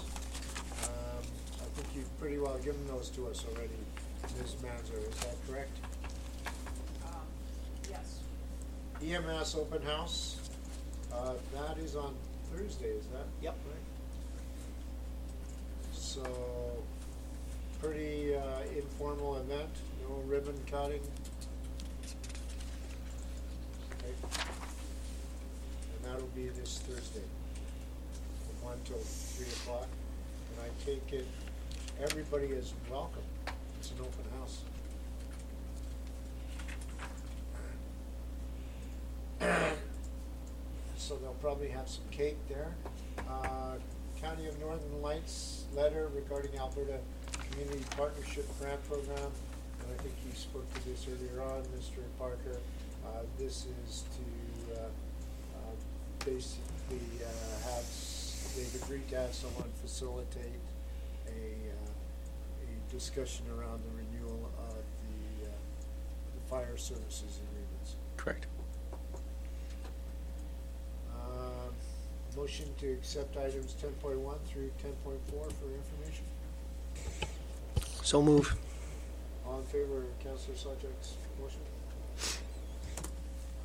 [0.83, 1.23] Um,
[1.61, 3.73] I think you've pretty well given those to us already,
[4.37, 4.57] Ms.
[4.61, 5.75] Manzer, is that correct?
[7.89, 8.19] Yes.
[9.03, 10.47] EMS open house,
[11.11, 12.13] uh, that is on
[12.51, 13.25] Thursday, is that?
[13.41, 13.57] Yep.
[13.65, 13.77] right?
[15.91, 16.83] So,
[17.81, 18.41] pretty, uh,
[18.77, 19.71] informal event,
[20.07, 21.01] no ribbon cutting.
[24.03, 24.62] Okay.
[26.03, 27.21] That'll be this Thursday,
[28.59, 29.87] from one till three o'clock.
[29.87, 31.27] And I take it,
[32.01, 33.23] everybody is welcome,
[33.79, 34.61] it's an open house.
[40.97, 42.73] So they'll probably have some cake there.
[43.29, 43.75] Uh,
[44.21, 46.97] County of Northern Lights letter regarding Alberta
[47.51, 49.17] Community Partnership Grant Program.
[49.17, 51.99] And I think you spoke to this earlier on, Mr.
[52.17, 52.57] Parker.
[53.05, 54.23] Uh, This is to
[56.25, 60.59] basically uh, have, s- they've agreed to have someone facilitate
[61.27, 65.51] a, uh, a discussion around the renewal of the, uh,
[66.35, 67.95] the fire services agreements.
[68.17, 68.45] Correct.
[71.13, 71.73] Um,
[72.35, 76.25] Motion to accept items ten point one through ten point four for information.
[78.01, 78.55] So move.
[79.45, 81.59] All in favor of Councillor Sawchuk's motion?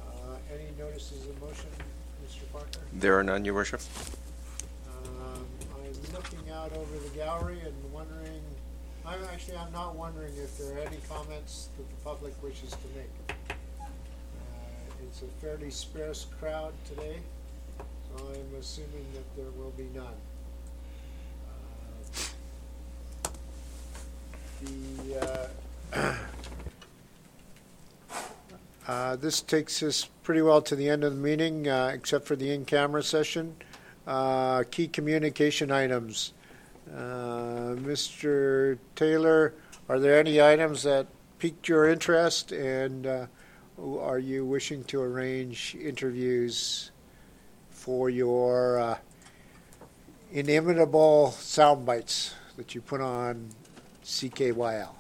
[0.03, 1.71] Uh, Any notices of motion,
[2.29, 2.53] Mr.
[2.53, 2.67] Parker?
[2.93, 3.81] There are none, Your Worship.
[4.87, 8.43] Um, I'm looking out over the gallery and wondering,
[9.07, 12.89] I'm actually, I'm not wondering if there are any comments that the public wishes to
[12.97, 13.11] make.
[13.51, 13.55] Uh,
[15.05, 17.19] It's a fairly sparse crowd today,
[17.79, 20.19] so I'm assuming that there will be none.
[21.49, 23.31] Uh,
[24.65, 25.49] The,
[25.93, 26.15] uh,
[28.89, 32.35] uh, This takes us pretty well to the end of the meeting, uh, except for
[32.35, 33.55] the in-camera session.
[34.07, 36.33] Uh, Key communication items.
[36.91, 38.79] Uh, Mr.
[38.97, 39.55] Taylor,
[39.89, 41.07] are there any items that
[41.39, 43.27] piqued your interest, and uh,
[44.01, 46.91] are you wishing to arrange interviews
[47.71, 48.99] for your uh,
[50.33, 53.51] inimitable sound bites that you put on
[54.03, 54.98] CKYL?